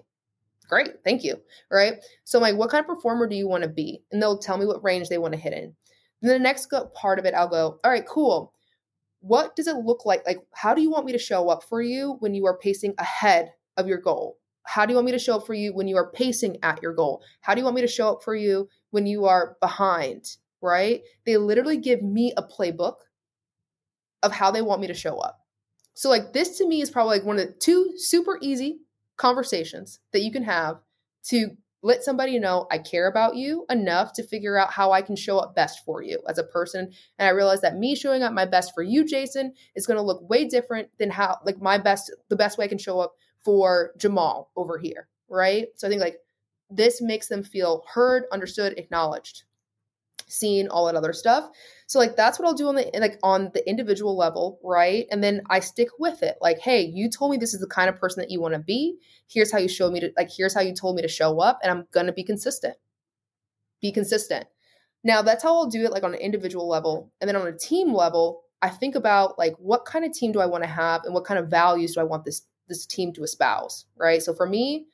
Great, 0.74 1.04
thank 1.04 1.24
you. 1.24 1.38
Right. 1.72 1.96
So, 2.24 2.40
I'm 2.40 2.42
like, 2.42 2.56
what 2.56 2.70
kind 2.70 2.84
of 2.84 2.88
performer 2.88 3.28
do 3.28 3.36
you 3.36 3.48
want 3.48 3.64
to 3.64 3.70
be? 3.70 4.04
And 4.12 4.22
they'll 4.22 4.38
tell 4.38 4.58
me 4.58 4.66
what 4.66 4.84
range 4.84 5.10
they 5.10 5.18
want 5.18 5.34
to 5.34 5.40
hit 5.40 5.54
in. 5.54 5.74
Then 6.22 6.32
the 6.32 6.40
next 6.40 6.74
part 6.94 7.20
of 7.20 7.26
it, 7.26 7.34
I'll 7.34 7.50
go, 7.50 7.80
all 7.84 7.92
right, 7.92 8.06
cool. 8.06 8.54
What 9.20 9.56
does 9.56 9.68
it 9.68 9.76
look 9.78 10.06
like? 10.06 10.26
Like, 10.26 10.40
how 10.54 10.74
do 10.74 10.82
you 10.82 10.90
want 10.92 11.06
me 11.06 11.12
to 11.14 11.18
show 11.18 11.50
up 11.50 11.64
for 11.64 11.82
you 11.82 12.18
when 12.20 12.34
you 12.34 12.46
are 12.46 12.58
pacing 12.58 12.94
ahead 12.98 13.52
of 13.78 13.88
your 13.88 14.00
goal? 14.00 14.38
How 14.64 14.86
do 14.86 14.92
you 14.92 14.96
want 14.96 15.06
me 15.06 15.12
to 15.12 15.20
show 15.20 15.38
up 15.38 15.46
for 15.46 15.54
you 15.54 15.74
when 15.74 15.88
you 15.88 15.98
are 15.98 16.12
pacing 16.12 16.58
at 16.64 16.82
your 16.82 16.94
goal? 16.94 17.22
How 17.42 17.54
do 17.54 17.60
you 17.60 17.66
want 17.66 17.76
me 17.76 17.82
to 17.82 17.88
show 17.88 18.10
up 18.10 18.24
for 18.24 18.36
you 18.36 18.70
when 18.92 19.06
you 19.06 19.26
are 19.26 19.58
behind? 19.62 20.38
right? 20.64 21.02
They 21.26 21.38
literally 21.38 21.78
give 21.78 22.02
me 22.02 22.34
a 22.36 22.42
playbook 22.42 22.96
of 24.24 24.32
how 24.32 24.50
they 24.50 24.62
want 24.62 24.82
me 24.82 24.88
to 24.88 24.94
show 24.94 25.18
up. 25.18 25.40
So, 25.94 26.10
like, 26.10 26.34
this 26.34 26.58
to 26.58 26.68
me 26.68 26.82
is 26.82 26.90
probably 26.90 27.18
like 27.18 27.26
one 27.28 27.38
of 27.38 27.46
the 27.46 27.54
two 27.54 27.94
super 27.98 28.40
easy 28.42 28.80
conversations 29.18 30.00
that 30.12 30.22
you 30.22 30.32
can 30.32 30.44
have 30.44 30.82
to 31.30 31.52
let 31.86 32.04
somebody 32.04 32.40
know 32.40 32.66
I 32.72 32.78
care 32.78 33.08
about 33.08 33.36
you 33.36 33.66
enough 33.70 34.14
to 34.14 34.24
figure 34.24 34.58
out 34.58 34.72
how 34.72 34.94
I 34.94 35.02
can 35.02 35.18
show 35.18 35.38
up 35.38 35.54
best 35.54 35.84
for 35.84 36.02
you 36.02 36.20
as 36.30 36.38
a 36.38 36.44
person. 36.44 36.92
And 37.20 37.28
I 37.28 37.32
realize 37.32 37.62
that 37.62 37.78
me 37.78 37.94
showing 37.96 38.24
up 38.24 38.32
my 38.32 38.46
best 38.46 38.74
for 38.74 38.82
you, 38.82 39.04
Jason, 39.04 39.54
is 39.76 39.86
going 39.86 39.98
to 39.98 40.04
look 40.04 40.28
way 40.30 40.46
different 40.46 40.90
than 40.98 41.10
how, 41.10 41.40
like, 41.46 41.62
my 41.62 41.78
best, 41.78 42.14
the 42.30 42.38
best 42.38 42.58
way 42.58 42.66
I 42.66 42.70
can 42.70 42.78
show 42.78 43.00
up 43.00 43.16
for 43.44 43.92
Jamal 43.98 44.50
over 44.56 44.78
here. 44.78 45.10
Right. 45.30 45.68
So 45.76 45.88
I 45.88 45.90
think, 45.90 46.02
like, 46.02 46.20
this 46.70 47.02
makes 47.02 47.28
them 47.28 47.44
feel 47.44 47.84
heard, 47.94 48.24
understood, 48.32 48.78
acknowledged 48.78 49.44
seen 50.34 50.68
all 50.68 50.86
that 50.86 50.96
other 50.96 51.14
stuff. 51.14 51.50
So 51.88 52.00
like 52.00 52.16
that's 52.16 52.40
what 52.40 52.48
i'll 52.48 52.54
do 52.54 52.68
on 52.68 52.76
the 52.76 52.90
like 53.00 53.20
on 53.24 53.52
the 53.54 53.68
individual 53.68 54.18
level 54.18 54.60
right? 54.64 55.06
And 55.12 55.24
then 55.24 55.42
i 55.50 55.60
stick 55.60 55.90
with 56.00 56.24
it. 56.24 56.38
Like 56.42 56.60
hey 56.60 56.82
you 56.82 57.10
told 57.10 57.32
me 57.32 57.38
this 57.38 57.54
is 57.54 57.60
the 57.62 57.68
kind 57.68 57.90
of 57.90 57.98
person 57.98 58.22
that 58.22 58.32
you 58.32 58.42
want 58.42 58.54
to 58.54 58.60
be. 58.60 58.98
Here's 59.28 59.52
how 59.52 59.60
you 59.60 59.68
showed 59.68 59.94
me 59.94 60.00
to 60.02 60.12
like 60.18 60.30
here's 60.36 60.54
how 60.54 60.62
you 60.62 60.74
told 60.74 60.96
me 60.96 61.02
to 61.02 61.08
show 61.08 61.40
up 61.40 61.60
and 61.62 61.72
i'm 61.72 61.88
gonna 61.92 62.14
be 62.14 62.24
consistent. 62.24 62.76
Be 63.82 63.92
consistent. 63.92 64.46
Now 65.04 65.22
that's 65.22 65.44
how 65.44 65.56
i'll 65.56 65.70
do 65.70 65.86
it 65.86 65.92
like 65.92 66.04
on 66.04 66.14
an 66.14 66.20
individual 66.20 66.68
level. 66.68 67.12
And 67.22 67.28
then 67.28 67.36
on 67.36 67.48
a 67.48 67.58
team 67.58 67.94
level 67.94 68.42
i 68.62 68.70
think 68.70 68.96
about 68.96 69.38
like 69.38 69.54
what 69.58 69.86
kind 69.86 70.06
of 70.06 70.14
team 70.14 70.32
do 70.32 70.40
i 70.40 70.46
want 70.46 70.64
to 70.64 70.70
have 70.70 71.04
and 71.06 71.14
what 71.14 71.26
kind 71.26 71.40
of 71.40 71.50
values 71.50 71.94
do 71.94 72.02
i 72.02 72.06
want 72.06 72.26
this 72.26 72.44
this 72.68 72.86
team 72.86 73.14
to 73.14 73.24
espouse 73.24 73.86
right? 73.98 74.22
So 74.22 74.34
for 74.34 74.48
me 74.48 74.88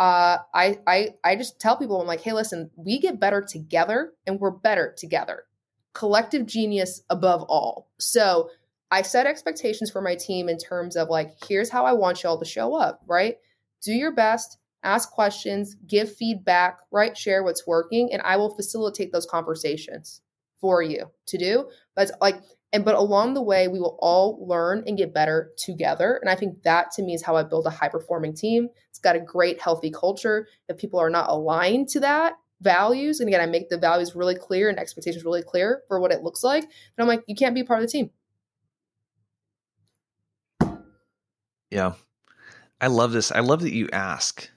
uh, 0.00 0.38
I, 0.54 0.78
I, 0.86 1.08
I 1.22 1.36
just 1.36 1.60
tell 1.60 1.76
people, 1.76 2.00
I'm 2.00 2.06
like, 2.06 2.22
hey, 2.22 2.32
listen, 2.32 2.70
we 2.74 2.98
get 2.98 3.20
better 3.20 3.42
together 3.42 4.14
and 4.26 4.40
we're 4.40 4.50
better 4.50 4.94
together. 4.96 5.44
Collective 5.92 6.46
genius 6.46 7.02
above 7.10 7.42
all. 7.42 7.90
So 7.98 8.48
I 8.90 9.02
set 9.02 9.26
expectations 9.26 9.90
for 9.90 10.00
my 10.00 10.14
team 10.14 10.48
in 10.48 10.56
terms 10.56 10.96
of 10.96 11.10
like, 11.10 11.34
here's 11.46 11.68
how 11.68 11.84
I 11.84 11.92
want 11.92 12.22
y'all 12.22 12.38
to 12.38 12.46
show 12.46 12.74
up, 12.74 13.02
right? 13.06 13.36
Do 13.82 13.92
your 13.92 14.12
best, 14.12 14.56
ask 14.82 15.10
questions, 15.10 15.76
give 15.86 16.10
feedback, 16.10 16.78
right? 16.90 17.14
Share 17.14 17.42
what's 17.44 17.66
working, 17.66 18.10
and 18.10 18.22
I 18.22 18.38
will 18.38 18.54
facilitate 18.56 19.12
those 19.12 19.26
conversations 19.26 20.22
for 20.62 20.82
you 20.82 21.10
to 21.26 21.36
do. 21.36 21.68
But 21.94 22.10
like 22.22 22.40
and 22.72 22.84
but 22.84 22.94
along 22.94 23.34
the 23.34 23.42
way, 23.42 23.68
we 23.68 23.80
will 23.80 23.98
all 24.00 24.46
learn 24.46 24.84
and 24.86 24.96
get 24.96 25.12
better 25.12 25.50
together. 25.56 26.18
And 26.22 26.30
I 26.30 26.36
think 26.36 26.62
that 26.62 26.92
to 26.92 27.02
me 27.02 27.14
is 27.14 27.22
how 27.22 27.36
I 27.36 27.42
build 27.42 27.66
a 27.66 27.70
high 27.70 27.88
performing 27.88 28.34
team. 28.34 28.68
It's 28.90 29.00
got 29.00 29.16
a 29.16 29.20
great, 29.20 29.60
healthy 29.60 29.90
culture. 29.90 30.46
If 30.68 30.76
people 30.78 31.00
are 31.00 31.10
not 31.10 31.28
aligned 31.28 31.88
to 31.90 32.00
that 32.00 32.34
values, 32.60 33.20
and 33.20 33.28
again, 33.28 33.40
I 33.40 33.46
make 33.46 33.70
the 33.70 33.78
values 33.78 34.14
really 34.14 34.36
clear 34.36 34.68
and 34.68 34.78
expectations 34.78 35.24
really 35.24 35.42
clear 35.42 35.82
for 35.88 35.98
what 35.98 36.12
it 36.12 36.22
looks 36.22 36.44
like, 36.44 36.62
and 36.62 36.70
I'm 36.98 37.08
like, 37.08 37.24
you 37.26 37.34
can't 37.34 37.54
be 37.54 37.64
part 37.64 37.82
of 37.82 37.86
the 37.86 37.92
team. 37.92 38.10
Yeah. 41.70 41.94
I 42.80 42.86
love 42.86 43.12
this. 43.12 43.30
I 43.30 43.40
love 43.40 43.60
that 43.62 43.72
you 43.72 43.88
ask. 43.92 44.48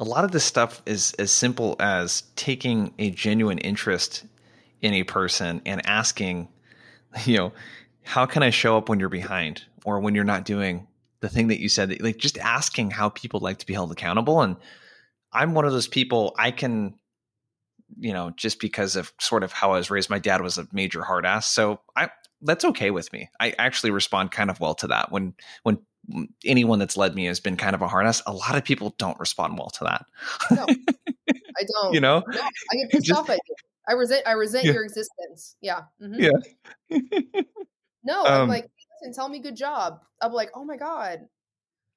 A 0.00 0.04
lot 0.04 0.24
of 0.24 0.32
this 0.32 0.44
stuff 0.44 0.82
is 0.86 1.14
as 1.18 1.30
simple 1.30 1.76
as 1.78 2.24
taking 2.36 2.94
a 2.98 3.10
genuine 3.10 3.58
interest 3.58 4.24
in 4.80 4.94
a 4.94 5.04
person 5.04 5.62
and 5.66 5.84
asking 5.86 6.48
you 7.24 7.36
know, 7.36 7.52
how 8.02 8.26
can 8.26 8.42
I 8.42 8.50
show 8.50 8.76
up 8.76 8.88
when 8.88 9.00
you're 9.00 9.08
behind 9.08 9.64
or 9.84 10.00
when 10.00 10.14
you're 10.14 10.24
not 10.24 10.44
doing 10.44 10.86
the 11.20 11.28
thing 11.28 11.48
that 11.48 11.60
you 11.60 11.68
said? 11.68 12.00
Like 12.00 12.18
just 12.18 12.38
asking 12.38 12.90
how 12.90 13.08
people 13.08 13.40
like 13.40 13.58
to 13.58 13.66
be 13.66 13.74
held 13.74 13.92
accountable. 13.92 14.42
And 14.42 14.56
I'm 15.32 15.54
one 15.54 15.64
of 15.64 15.72
those 15.72 15.88
people 15.88 16.34
I 16.38 16.50
can, 16.50 16.94
you 17.98 18.12
know, 18.12 18.30
just 18.36 18.60
because 18.60 18.96
of 18.96 19.12
sort 19.20 19.42
of 19.42 19.52
how 19.52 19.72
I 19.72 19.78
was 19.78 19.90
raised, 19.90 20.10
my 20.10 20.18
dad 20.18 20.40
was 20.42 20.58
a 20.58 20.68
major 20.72 21.02
hard 21.02 21.24
ass. 21.26 21.50
So 21.50 21.80
I, 21.96 22.10
that's 22.42 22.64
okay 22.64 22.90
with 22.90 23.12
me. 23.12 23.30
I 23.40 23.54
actually 23.58 23.90
respond 23.90 24.30
kind 24.30 24.50
of 24.50 24.60
well 24.60 24.74
to 24.76 24.88
that. 24.88 25.10
When, 25.10 25.34
when 25.62 25.78
anyone 26.44 26.78
that's 26.78 26.96
led 26.96 27.14
me 27.14 27.24
has 27.26 27.40
been 27.40 27.56
kind 27.56 27.74
of 27.74 27.82
a 27.82 27.88
hard 27.88 28.06
ass, 28.06 28.22
a 28.26 28.32
lot 28.32 28.56
of 28.56 28.64
people 28.64 28.94
don't 28.98 29.18
respond 29.18 29.58
well 29.58 29.70
to 29.70 29.84
that. 29.84 30.06
No, 30.50 30.66
I 30.68 31.64
don't. 31.82 31.94
you 31.94 32.00
know, 32.00 32.22
no, 32.26 32.40
I 32.40 32.76
get 32.76 32.90
pissed 32.90 33.06
just, 33.06 33.20
off 33.20 33.30
at 33.30 33.38
you. 33.48 33.54
I 33.88 33.92
resent 33.92 34.22
I 34.26 34.32
resent 34.32 34.64
yeah. 34.64 34.72
your 34.72 34.84
existence. 34.84 35.56
Yeah. 35.60 35.82
Mm-hmm. 36.00 36.20
Yeah. 36.90 37.42
no, 38.04 38.20
um, 38.24 38.42
I'm 38.42 38.48
like, 38.48 38.68
listen, 39.00 39.14
tell 39.14 39.28
me 39.28 39.38
good 39.38 39.56
job. 39.56 40.00
I'm 40.20 40.32
like, 40.32 40.50
oh 40.54 40.64
my 40.64 40.76
God. 40.76 41.20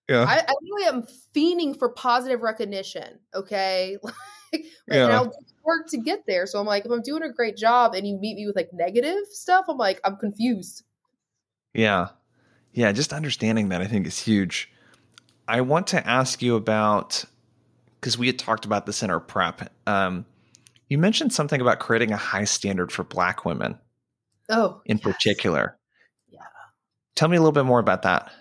Yeah. 0.09 0.23
I, 0.23 0.39
I 0.39 0.53
really 0.63 0.87
am 0.87 1.05
fiending 1.35 1.77
for 1.77 1.89
positive 1.89 2.41
recognition. 2.41 3.19
Okay. 3.35 3.97
like, 4.03 4.65
yeah. 4.87 5.05
and 5.05 5.13
I'll 5.13 5.33
work 5.63 5.87
to 5.89 5.97
get 5.97 6.23
there. 6.27 6.45
So 6.45 6.59
I'm 6.59 6.65
like, 6.65 6.85
if 6.85 6.91
I'm 6.91 7.01
doing 7.01 7.23
a 7.23 7.31
great 7.31 7.57
job 7.57 7.93
and 7.93 8.07
you 8.07 8.17
meet 8.17 8.35
me 8.35 8.47
with 8.47 8.55
like 8.55 8.69
negative 8.71 9.25
stuff, 9.31 9.65
I'm 9.67 9.77
like, 9.77 9.99
I'm 10.03 10.15
confused. 10.15 10.83
Yeah. 11.73 12.09
Yeah. 12.73 12.91
Just 12.93 13.11
understanding 13.11 13.69
that 13.69 13.81
I 13.81 13.85
think 13.85 14.07
is 14.07 14.19
huge. 14.19 14.71
I 15.47 15.61
want 15.61 15.87
to 15.87 16.05
ask 16.07 16.41
you 16.41 16.55
about 16.55 17.23
because 17.99 18.17
we 18.17 18.27
had 18.27 18.39
talked 18.39 18.65
about 18.65 18.85
this 18.85 19.03
in 19.03 19.09
our 19.09 19.19
prep. 19.19 19.71
Um, 19.87 20.25
you 20.89 20.97
mentioned 20.97 21.33
something 21.33 21.59
about 21.59 21.79
creating 21.79 22.11
a 22.11 22.17
high 22.17 22.45
standard 22.45 22.91
for 22.91 23.03
Black 23.03 23.45
women. 23.45 23.77
Oh, 24.49 24.81
in 24.85 24.97
yes. 24.97 25.03
particular. 25.03 25.77
Yeah. 26.29 26.39
Tell 27.15 27.27
me 27.27 27.37
a 27.37 27.39
little 27.39 27.51
bit 27.51 27.65
more 27.65 27.79
about 27.79 28.03
that. 28.03 28.31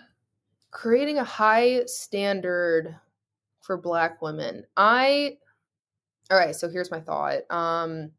Creating 0.71 1.17
a 1.17 1.23
high 1.23 1.83
standard 1.85 2.95
for 3.61 3.77
Black 3.77 4.21
women. 4.21 4.63
I. 4.75 5.37
All 6.29 6.37
right, 6.37 6.55
so 6.55 6.69
here's 6.69 6.91
my 6.91 6.99
thought. 6.99 7.49
Um, 7.49 8.11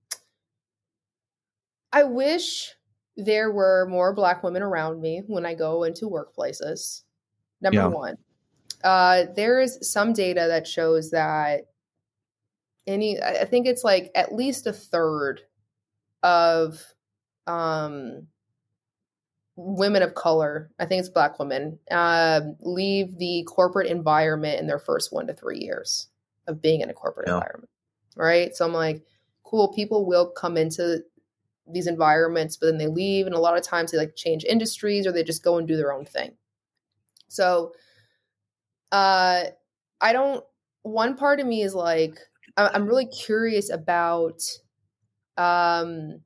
I 1.93 2.05
wish 2.05 2.75
there 3.17 3.51
were 3.51 3.87
more 3.89 4.15
Black 4.15 4.43
women 4.43 4.63
around 4.63 5.01
me 5.01 5.23
when 5.27 5.45
I 5.45 5.55
go 5.55 5.85
into 5.85 6.09
workplaces. 6.09 7.03
Number 7.61 7.81
yeah. 7.81 7.87
one, 7.87 8.17
uh, 8.85 9.25
there 9.35 9.61
is 9.61 9.79
some 9.83 10.13
data 10.13 10.47
that 10.49 10.67
shows 10.67 11.11
that 11.11 11.63
any 12.89 13.21
i 13.23 13.45
think 13.45 13.67
it's 13.67 13.85
like 13.85 14.11
at 14.15 14.35
least 14.35 14.67
a 14.67 14.73
third 14.73 15.41
of 16.23 16.83
um 17.47 18.27
women 19.57 20.03
of 20.03 20.15
color 20.15 20.71
i 20.79 20.85
think 20.85 21.01
it's 21.01 21.09
black 21.09 21.39
women 21.39 21.79
uh, 21.91 22.41
leave 22.61 23.19
the 23.19 23.45
corporate 23.49 23.89
environment 23.89 24.61
in 24.61 24.67
their 24.67 24.79
first 24.79 25.13
one 25.13 25.27
to 25.27 25.35
three 25.35 25.59
years 25.59 26.09
of 26.47 26.63
being 26.63 26.81
in 26.81 26.91
a 26.91 26.95
corporate 26.95 27.29
yeah. 27.29 27.35
environment 27.35 27.71
right 28.17 28.55
so 28.57 28.65
i'm 28.65 28.73
like 28.73 29.03
cool 29.43 29.73
people 29.73 30.07
will 30.07 30.31
come 30.31 30.57
into 30.57 31.03
these 31.71 31.87
environments, 31.87 32.57
but 32.57 32.67
then 32.67 32.79
they 32.79 32.87
leave. 32.87 33.27
And 33.27 33.35
a 33.35 33.41
lot 33.41 33.57
of 33.57 33.63
times 33.63 33.91
they 33.91 33.99
like 33.99 34.17
change 34.17 34.45
industries 34.45 35.07
or 35.07 35.13
they 35.13 35.25
just 35.25 35.43
go 35.43 35.59
and 35.59 35.69
do 35.69 35.77
their 35.77 35.93
own 35.93 36.05
thing. 36.05 36.33
So 37.29 37.73
uh 38.91 39.45
I 40.01 40.13
don't 40.13 40.43
one 40.83 41.17
part 41.17 41.41
of 41.41 41.47
me 41.47 41.63
is 41.63 41.75
like 41.75 42.19
I'm 42.67 42.87
really 42.87 43.07
curious 43.07 43.71
about 43.71 44.43
um 45.37 46.21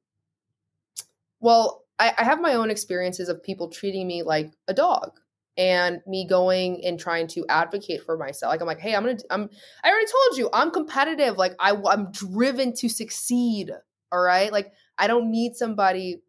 well 1.40 1.84
I, 1.98 2.14
I 2.18 2.24
have 2.24 2.40
my 2.40 2.54
own 2.54 2.70
experiences 2.70 3.28
of 3.28 3.42
people 3.42 3.68
treating 3.68 4.06
me 4.06 4.22
like 4.22 4.52
a 4.66 4.74
dog 4.74 5.20
and 5.56 6.00
me 6.06 6.26
going 6.26 6.84
and 6.84 6.98
trying 6.98 7.26
to 7.28 7.44
advocate 7.48 8.02
for 8.04 8.16
myself. 8.16 8.50
Like 8.50 8.60
I'm 8.60 8.66
like, 8.66 8.80
hey, 8.80 8.94
I'm 8.94 9.04
gonna, 9.04 9.18
I'm, 9.30 9.48
I 9.84 9.90
already 9.90 10.06
told 10.06 10.38
you, 10.38 10.48
I'm 10.52 10.70
competitive. 10.70 11.36
Like 11.36 11.54
I, 11.60 11.76
I'm 11.88 12.10
driven 12.10 12.74
to 12.76 12.88
succeed. 12.88 13.70
All 14.10 14.20
right, 14.20 14.52
like 14.52 14.72
I 14.98 15.06
don't 15.06 15.30
need 15.30 15.54
somebody 15.56 16.22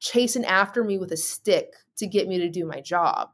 chasing 0.00 0.44
after 0.44 0.84
me 0.84 0.98
with 0.98 1.12
a 1.12 1.16
stick 1.16 1.74
to 1.96 2.06
get 2.06 2.28
me 2.28 2.38
to 2.38 2.48
do 2.48 2.66
my 2.66 2.80
job. 2.80 3.30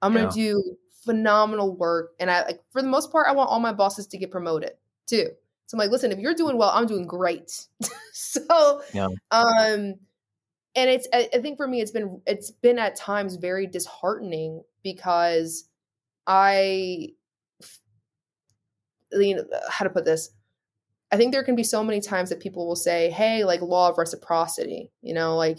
I'm 0.00 0.12
gonna 0.12 0.30
do 0.30 0.76
phenomenal 1.04 1.74
work, 1.74 2.12
and 2.20 2.30
I 2.30 2.44
like 2.44 2.60
for 2.70 2.82
the 2.82 2.88
most 2.88 3.10
part, 3.10 3.28
I 3.28 3.32
want 3.32 3.50
all 3.50 3.60
my 3.60 3.72
bosses 3.72 4.06
to 4.08 4.18
get 4.18 4.30
promoted 4.30 4.72
too. 5.06 5.28
So 5.66 5.76
I'm 5.76 5.78
like, 5.78 5.90
listen, 5.90 6.12
if 6.12 6.18
you're 6.18 6.34
doing 6.34 6.58
well, 6.58 6.70
I'm 6.70 6.86
doing 6.86 7.06
great. 7.06 7.66
so, 8.12 8.82
yeah. 8.92 9.08
um 9.30 9.94
and 10.74 10.88
it's 10.88 11.06
I, 11.12 11.28
think 11.40 11.58
for 11.58 11.66
me 11.66 11.80
it's 11.80 11.90
been 11.90 12.20
it's 12.26 12.50
been 12.50 12.78
at 12.78 12.96
times 12.96 13.36
very 13.36 13.66
disheartening 13.66 14.62
because 14.82 15.68
I 16.26 17.10
you 19.12 19.36
know 19.36 19.44
how 19.68 19.84
to 19.84 19.90
put 19.90 20.04
this 20.04 20.30
I 21.12 21.18
think 21.18 21.32
there 21.32 21.44
can 21.44 21.56
be 21.56 21.62
so 21.62 21.84
many 21.84 22.00
times 22.00 22.30
that 22.30 22.40
people 22.40 22.66
will 22.66 22.74
say, 22.74 23.10
"Hey, 23.10 23.44
like 23.44 23.60
law 23.60 23.90
of 23.90 23.98
reciprocity," 23.98 24.90
you 25.02 25.12
know, 25.12 25.36
like 25.36 25.58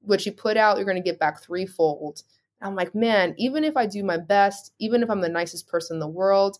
what 0.00 0.24
you 0.24 0.32
put 0.32 0.56
out, 0.56 0.76
you're 0.76 0.86
going 0.86 0.96
to 0.96 1.02
get 1.02 1.18
back 1.18 1.42
threefold. 1.42 2.22
I'm 2.62 2.74
like, 2.74 2.94
man, 2.94 3.34
even 3.36 3.64
if 3.64 3.76
I 3.76 3.84
do 3.84 4.02
my 4.02 4.16
best, 4.16 4.72
even 4.78 5.02
if 5.02 5.10
I'm 5.10 5.20
the 5.20 5.28
nicest 5.28 5.68
person 5.68 5.96
in 5.96 6.00
the 6.00 6.08
world, 6.08 6.58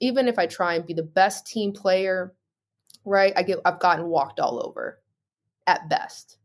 even 0.00 0.28
if 0.28 0.38
I 0.38 0.46
try 0.46 0.74
and 0.74 0.86
be 0.86 0.94
the 0.94 1.02
best 1.02 1.46
team 1.46 1.72
player, 1.72 2.34
right? 3.04 3.32
I 3.36 3.42
get 3.42 3.58
I've 3.64 3.80
gotten 3.80 4.06
walked 4.06 4.40
all 4.40 4.64
over 4.66 5.00
at 5.66 5.88
best. 5.88 6.38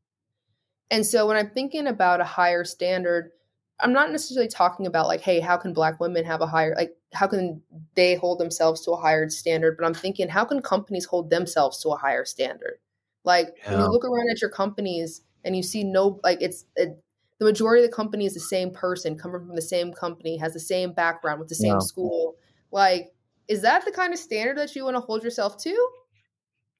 And 0.90 1.06
so 1.06 1.28
when 1.28 1.38
I'm 1.38 1.50
thinking 1.50 1.88
about 1.88 2.22
a 2.22 2.26
higher 2.26 2.64
standard, 2.64 3.32
I'm 3.80 3.94
not 3.94 4.12
necessarily 4.12 4.50
talking 4.50 4.86
about 4.86 5.08
like, 5.08 5.22
hey, 5.22 5.40
how 5.40 5.58
can 5.58 5.74
black 5.74 6.00
women 6.00 6.26
have 6.26 6.42
a 6.42 6.48
higher 6.48 6.76
like 6.78 6.96
how 7.14 7.28
can 7.28 7.62
they 7.96 8.16
hold 8.16 8.40
themselves 8.40 8.82
to 8.86 8.92
a 8.92 8.98
higher 8.98 9.30
standard? 9.30 9.78
But 9.78 9.86
I'm 9.86 9.94
thinking, 9.94 10.30
how 10.30 10.46
can 10.46 10.62
companies 10.62 11.06
hold 11.06 11.30
themselves 11.30 11.82
to 11.84 11.90
a 11.90 11.98
higher 11.98 12.26
standard? 12.26 12.80
Like 13.24 13.58
yeah. 13.64 13.72
when 13.72 13.82
you 13.82 13.88
look 13.88 14.06
around 14.06 14.30
at 14.30 14.42
your 14.42 14.50
companies 14.50 15.22
and 15.44 15.56
you 15.56 15.64
see 15.64 15.84
no 15.84 16.20
like 16.24 16.42
it's 16.42 16.66
it, 16.76 17.02
the 17.42 17.46
majority 17.46 17.84
of 17.84 17.90
the 17.90 17.96
company 17.96 18.28
is 18.28 18.36
the 18.36 18.40
same 18.40 18.70
person, 18.70 19.18
coming 19.18 19.40
from 19.40 19.56
the 19.56 19.64
same 19.64 19.94
company, 19.94 20.38
has 20.38 20.54
the 20.54 20.60
same 20.60 20.94
background 20.94 21.40
with 21.40 21.50
the 21.50 21.56
same 21.56 21.74
yeah. 21.74 21.80
school. 21.80 22.36
Like, 22.72 23.16
is 23.52 23.62
that 23.64 23.84
the 23.84 23.92
kind 23.92 24.14
of 24.14 24.20
standard 24.20 24.58
that 24.58 24.74
you 24.78 24.86
want 24.86 24.96
to 24.96 25.02
hold 25.02 25.24
yourself 25.24 25.62
to? 25.62 25.90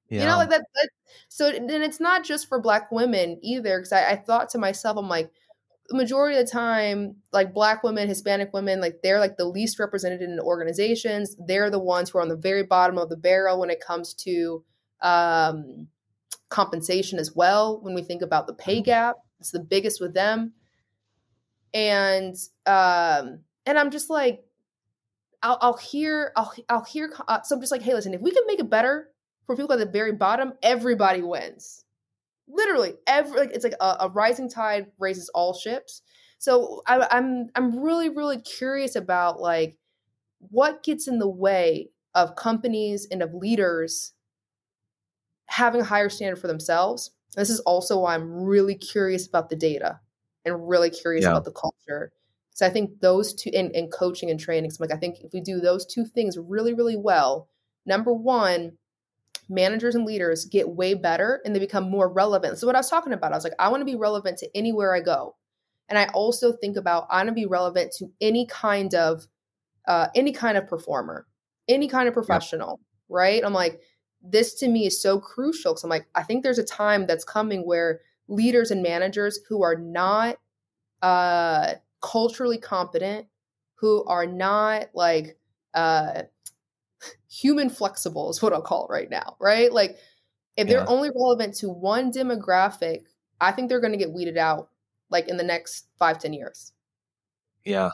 Yeah. 0.08 0.22
You 0.22 0.26
know, 0.26 0.38
like 0.38 0.50
that, 0.50 0.66
that 0.76 0.90
so 1.28 1.52
then 1.52 1.82
it's 1.82 2.00
not 2.00 2.24
just 2.24 2.48
for 2.48 2.62
black 2.62 2.92
women 2.94 3.40
either. 3.42 3.78
Because 3.78 3.92
I, 3.92 4.12
I 4.12 4.16
thought 4.16 4.50
to 4.52 4.58
myself, 4.58 4.98
I'm 4.98 5.10
like, 5.10 5.30
the 5.90 5.98
majority 5.98 6.40
of 6.40 6.46
the 6.46 6.52
time, 6.52 7.18
like 7.34 7.54
black 7.54 7.84
women, 7.84 8.08
Hispanic 8.08 8.54
women, 8.54 8.80
like 8.80 9.02
they're 9.04 9.20
like 9.20 9.36
the 9.36 9.46
least 9.46 9.80
represented 9.80 10.22
in 10.22 10.40
organizations. 10.40 11.36
They're 11.46 11.70
the 11.70 11.78
ones 11.78 12.10
who 12.10 12.20
are 12.20 12.22
on 12.22 12.30
the 12.30 12.38
very 12.38 12.64
bottom 12.64 12.98
of 12.98 13.10
the 13.10 13.18
barrel 13.18 13.60
when 13.60 13.70
it 13.70 13.82
comes 13.86 14.14
to 14.26 14.64
um, 15.02 15.88
compensation 16.48 17.20
as 17.20 17.36
well. 17.36 17.82
When 17.82 17.94
we 17.94 18.02
think 18.02 18.22
about 18.22 18.48
the 18.48 18.54
pay 18.54 18.78
mm-hmm. 18.78 18.84
gap, 18.84 19.18
it's 19.42 19.52
the 19.52 19.60
biggest 19.60 20.00
with 20.00 20.14
them. 20.14 20.54
And 21.74 22.36
um, 22.66 23.40
and 23.66 23.78
I'm 23.78 23.92
just 23.92 24.10
like, 24.10 24.46
I'll, 25.44 25.58
I'll 25.62 25.78
hear, 25.78 26.32
I'll, 26.36 26.54
I'll 26.70 26.84
hear. 26.84 27.12
Uh, 27.28 27.42
so 27.42 27.56
I'm 27.56 27.62
just 27.62 27.72
like, 27.72 27.82
hey, 27.82 27.94
listen, 27.94 28.14
if 28.14 28.22
we 28.22 28.32
can 28.32 28.44
make 28.48 28.60
it 28.60 28.70
better 28.70 29.10
for 29.46 29.56
people 29.56 29.74
at 29.74 29.80
the 29.80 29.86
very 29.86 30.14
bottom, 30.14 30.54
everybody 30.62 31.22
wins. 31.22 31.86
Literally, 32.48 32.94
every 33.08 33.40
like 33.40 33.52
it's 33.52 33.64
like 33.64 33.76
a, 33.80 33.98
a 34.02 34.10
rising 34.10 34.50
tide 34.50 34.88
raises 35.00 35.30
all 35.30 35.54
ships. 35.54 36.02
So 36.38 36.82
I, 36.86 37.08
I'm 37.12 37.50
I'm 37.56 37.80
really 37.80 38.10
really 38.10 38.42
curious 38.42 38.96
about 38.96 39.40
like 39.40 39.78
what 40.40 40.84
gets 40.84 41.08
in 41.08 41.20
the 41.20 41.30
way 41.30 41.92
of 42.14 42.36
companies 42.36 43.08
and 43.10 43.22
of 43.22 43.34
leaders 43.34 44.14
having 45.46 45.82
a 45.82 45.86
higher 45.86 46.10
standard 46.10 46.38
for 46.38 46.48
themselves. 46.48 47.12
This 47.36 47.50
is 47.50 47.60
also 47.62 48.00
why 48.00 48.16
I'm 48.16 48.44
really 48.44 48.76
curious 48.76 49.28
about 49.28 49.50
the 49.50 49.56
data 49.56 50.00
and 50.44 50.68
really 50.68 50.90
curious 50.90 51.24
yeah. 51.24 51.32
about 51.32 51.46
the 51.46 51.52
culture. 51.52 52.12
So 52.52 52.66
I 52.66 52.70
think 52.70 53.00
those 53.00 53.34
two 53.34 53.50
in, 53.54 53.72
in 53.72 53.90
coaching 53.90 54.30
and 54.30 54.40
training, 54.40 54.72
so 54.72 54.84
like 54.84 54.94
I 54.94 54.98
think 54.98 55.20
if 55.22 55.34
we 55.34 55.42
do 55.42 55.60
those 55.60 55.86
two 55.86 56.06
things 56.06 56.38
really, 56.38 56.74
really 56.74 56.98
well, 56.98 57.48
number 57.86 58.14
one, 58.14 58.74
managers 59.50 59.96
and 59.96 60.06
leaders 60.06 60.46
get 60.46 60.70
way 60.70 60.94
better 60.94 61.42
and 61.44 61.56
they 61.56 61.60
become 61.60 61.90
more 61.90 62.12
relevant. 62.12 62.58
So 62.58 62.68
what 62.68 62.76
I 62.76 62.80
was 62.80 62.90
talking 62.90 63.14
about, 63.14 63.34
I 63.34 63.36
was 63.36 63.44
like, 63.44 63.54
I 63.60 63.70
want 63.70 63.82
to 63.82 63.86
be 63.86 63.96
relevant 63.96 64.38
to 64.40 64.50
anywhere 64.56 64.96
I 64.96 65.02
go. 65.02 65.36
And 65.90 66.00
I 66.00 66.06
also 66.14 66.54
think 66.54 66.78
about 66.78 67.08
I 67.10 67.18
want 67.18 67.30
to 67.30 67.34
be 67.34 67.46
relevant 67.46 67.92
to 67.98 68.08
any 68.22 68.46
kind 68.46 68.94
of 68.96 69.28
uh, 69.88 70.08
any 70.16 70.32
kind 70.32 70.58
of 70.58 70.68
performer, 70.68 71.28
any 71.68 71.88
kind 71.88 72.08
of 72.08 72.14
professional, 72.14 72.80
right? 73.10 73.44
I'm 73.44 73.54
like, 73.54 73.82
this 74.22 74.54
to 74.56 74.68
me 74.68 74.86
is 74.86 75.02
so 75.02 75.20
crucial 75.20 75.74
because 75.74 75.84
I'm 75.84 75.90
like, 75.90 76.08
I 76.16 76.24
think 76.24 76.44
there's 76.44 76.60
a 76.60 76.64
time 76.64 77.08
that's 77.08 77.26
coming 77.26 77.66
where 77.66 78.02
leaders 78.28 78.72
and 78.72 78.84
managers 78.84 79.40
who 79.50 79.64
are 79.64 79.76
not 79.76 80.38
uh, 81.02 81.74
culturally 82.02 82.58
competent, 82.58 83.28
who 83.76 84.04
are 84.06 84.26
not 84.26 84.90
like 84.94 85.38
uh, 85.74 86.24
human 87.30 87.70
flexible 87.70 88.30
is 88.30 88.42
what 88.42 88.54
I'll 88.54 88.62
call 88.62 88.88
it 88.88 88.92
right 88.92 89.10
now, 89.10 89.36
right? 89.40 89.72
Like 89.72 89.98
if 90.56 90.68
they're 90.68 90.88
only 90.88 91.10
relevant 91.16 91.56
to 91.56 91.70
one 91.70 92.12
demographic, 92.12 93.04
I 93.40 93.52
think 93.52 93.70
they're 93.70 93.80
going 93.80 93.94
to 93.94 93.98
get 93.98 94.12
weeded 94.12 94.38
out 94.38 94.70
like 95.10 95.28
in 95.28 95.38
the 95.38 95.44
next 95.44 95.88
five, 95.98 96.20
ten 96.20 96.34
years. 96.34 96.74
Yeah, 97.66 97.92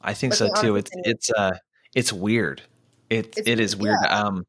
I 0.00 0.14
think 0.14 0.34
so 0.34 0.50
too. 0.60 0.76
It's, 0.76 0.90
it's, 0.94 1.30
uh, 1.30 1.58
it's 1.94 2.12
weird. 2.12 2.62
It, 3.08 3.34
it's, 3.36 3.48
it 3.48 3.60
is 3.60 3.76
weird. 3.76 3.98
Yeah. 4.02 4.20
Um, 4.20 4.46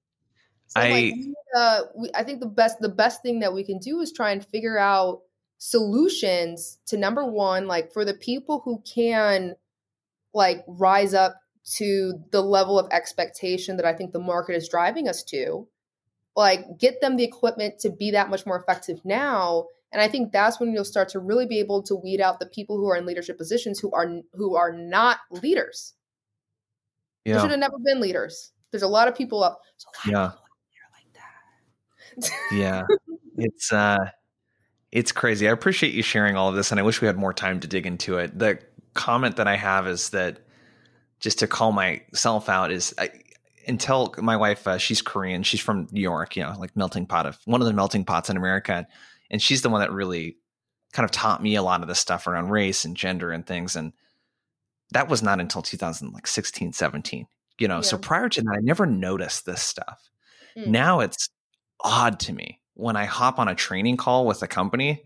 so 0.68 0.82
I, 0.82 0.90
like, 0.90 1.14
uh, 1.56 1.82
we, 1.96 2.10
I 2.16 2.24
think 2.24 2.40
the 2.40 2.48
best, 2.48 2.80
the 2.80 2.90
best 2.90 3.22
thing 3.22 3.40
that 3.42 3.54
we 3.54 3.64
can 3.64 3.78
do 3.78 4.00
is 4.00 4.12
try 4.12 4.32
and 4.32 4.44
figure 4.46 4.80
out 4.80 5.22
solutions 5.64 6.80
to 6.88 6.98
number 6.98 7.24
one, 7.24 7.68
like 7.68 7.94
for 7.94 8.04
the 8.04 8.16
people 8.16 8.64
who 8.66 8.82
can 8.82 9.54
like 10.34 10.64
rise 10.68 11.14
up 11.14 11.40
to 11.76 12.16
the 12.32 12.42
level 12.42 12.80
of 12.80 12.92
expectation 12.92 13.78
that 13.78 13.86
I 13.86 13.94
think 13.94 14.12
the 14.12 14.20
market 14.20 14.56
is 14.56 14.68
driving 14.68 15.08
us 15.08 15.22
to, 15.26 15.68
like 16.36 16.80
get 16.80 17.00
them 17.00 17.16
the 17.16 17.24
equipment 17.24 17.78
to 17.82 17.92
be 17.92 18.10
that 18.10 18.32
much 18.32 18.44
more 18.44 18.60
effective 18.60 19.06
now. 19.06 19.68
And 19.92 20.02
I 20.02 20.08
think 20.08 20.32
that's 20.32 20.60
when 20.60 20.74
you'll 20.74 20.84
start 20.84 21.10
to 21.10 21.20
really 21.20 21.46
be 21.46 21.60
able 21.60 21.84
to 21.84 21.96
weed 21.96 22.22
out 22.22 22.40
the 22.40 22.48
people 22.48 22.78
who 22.78 22.90
are 22.90 22.96
in 22.96 23.06
leadership 23.06 23.38
positions 23.38 23.80
who 23.80 23.92
are 23.92 24.10
who 24.34 24.56
are 24.56 24.74
not 24.74 25.20
leaders. 25.30 25.94
Yeah. 27.24 27.36
They 27.36 27.42
should 27.42 27.52
have 27.52 27.60
never 27.60 27.78
been 27.78 28.02
leaders. 28.02 28.52
There's 28.72 28.82
a 28.82 28.88
lot 28.88 29.08
of 29.08 29.16
people 29.16 29.44
up. 29.44 29.62
yeah. 30.08 30.32
Like 32.18 32.32
yeah. 32.52 32.82
It's 33.38 33.72
uh 33.72 33.98
it's 34.92 35.12
crazy. 35.12 35.48
I 35.48 35.52
appreciate 35.52 35.94
you 35.94 36.04
sharing 36.04 36.36
all 36.36 36.50
of 36.50 36.56
this 36.56 36.72
and 36.72 36.80
I 36.80 36.84
wish 36.84 37.02
we 37.02 37.08
had 37.08 37.18
more 37.18 37.34
time 37.34 37.60
to 37.62 37.68
dig 37.68 37.86
into 37.86 38.18
it. 38.18 38.38
The 38.38 38.60
comment 38.94 39.38
that 39.38 39.48
I 39.48 39.56
have 39.56 39.88
is 39.88 40.10
that 40.10 40.40
just 41.20 41.40
to 41.40 41.48
call 41.48 41.72
myself 41.72 42.50
out 42.50 42.72
is 42.72 42.94
I, 42.98 43.10
until 43.68 44.14
my 44.18 44.36
wife 44.36 44.68
uh, 44.68 44.78
she's 44.78 45.02
korean 45.02 45.44
she's 45.44 45.62
from 45.62 45.88
new 45.92 46.02
york 46.02 46.36
you 46.36 46.44
know 46.44 46.56
like 46.60 46.76
melting 46.76 47.06
pot 47.06 47.26
of 47.26 47.40
one 47.46 47.62
of 47.62 47.68
the 47.68 47.74
melting 47.74 48.04
pots 48.04 48.30
in 48.30 48.38
america 48.38 48.88
and 49.30 49.42
she's 49.42 49.62
the 49.62 49.70
one 49.70 49.80
that 49.82 49.92
really 49.92 50.38
kind 50.94 51.06
of 51.06 51.12
taught 51.12 51.42
me 51.42 51.56
a 51.56 51.64
lot 51.64 51.82
of 51.82 51.88
the 51.88 51.96
stuff 51.96 52.28
around 52.28 52.50
race 52.50 52.84
and 52.84 52.98
gender 52.98 53.32
and 53.32 53.46
things 53.46 53.76
and 53.76 53.94
that 54.92 55.08
was 55.08 55.24
not 55.24 55.40
until 55.40 55.62
2016 55.62 56.74
17 56.74 57.28
you 57.60 57.68
know 57.68 57.78
yeah. 57.78 57.82
so 57.82 57.98
prior 57.98 58.28
to 58.28 58.42
that 58.42 58.56
i 58.58 58.62
never 58.62 58.86
noticed 58.86 59.46
this 59.46 59.62
stuff 59.62 60.10
mm. 60.58 60.68
now 60.68 61.00
it's 61.00 61.30
odd 61.84 62.20
to 62.20 62.34
me 62.34 62.60
when 62.74 62.96
i 62.96 63.06
hop 63.06 63.40
on 63.40 63.48
a 63.48 63.56
training 63.56 63.98
call 63.98 64.26
with 64.26 64.42
a 64.44 64.48
company 64.48 65.04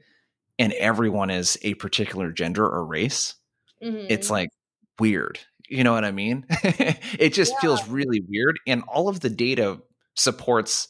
and 0.57 0.74
everyone 0.74 1.30
is 1.30 1.57
a 1.61 1.74
particular 1.76 2.32
gender 2.32 2.66
or 2.66 2.86
race 2.86 3.36
mm-hmm. 3.84 4.05
it's 4.09 4.30
like 4.30 4.49
weird 4.99 5.39
you 5.70 5.84
know 5.84 5.93
what 5.93 6.05
I 6.05 6.11
mean? 6.11 6.45
it 6.49 7.34
just 7.34 7.53
yeah. 7.53 7.59
feels 7.59 7.88
really 7.88 8.22
weird. 8.28 8.59
And 8.68 8.84
all 8.88 9.07
of 9.07 9.20
the 9.20 9.30
data 9.30 9.80
supports 10.16 10.89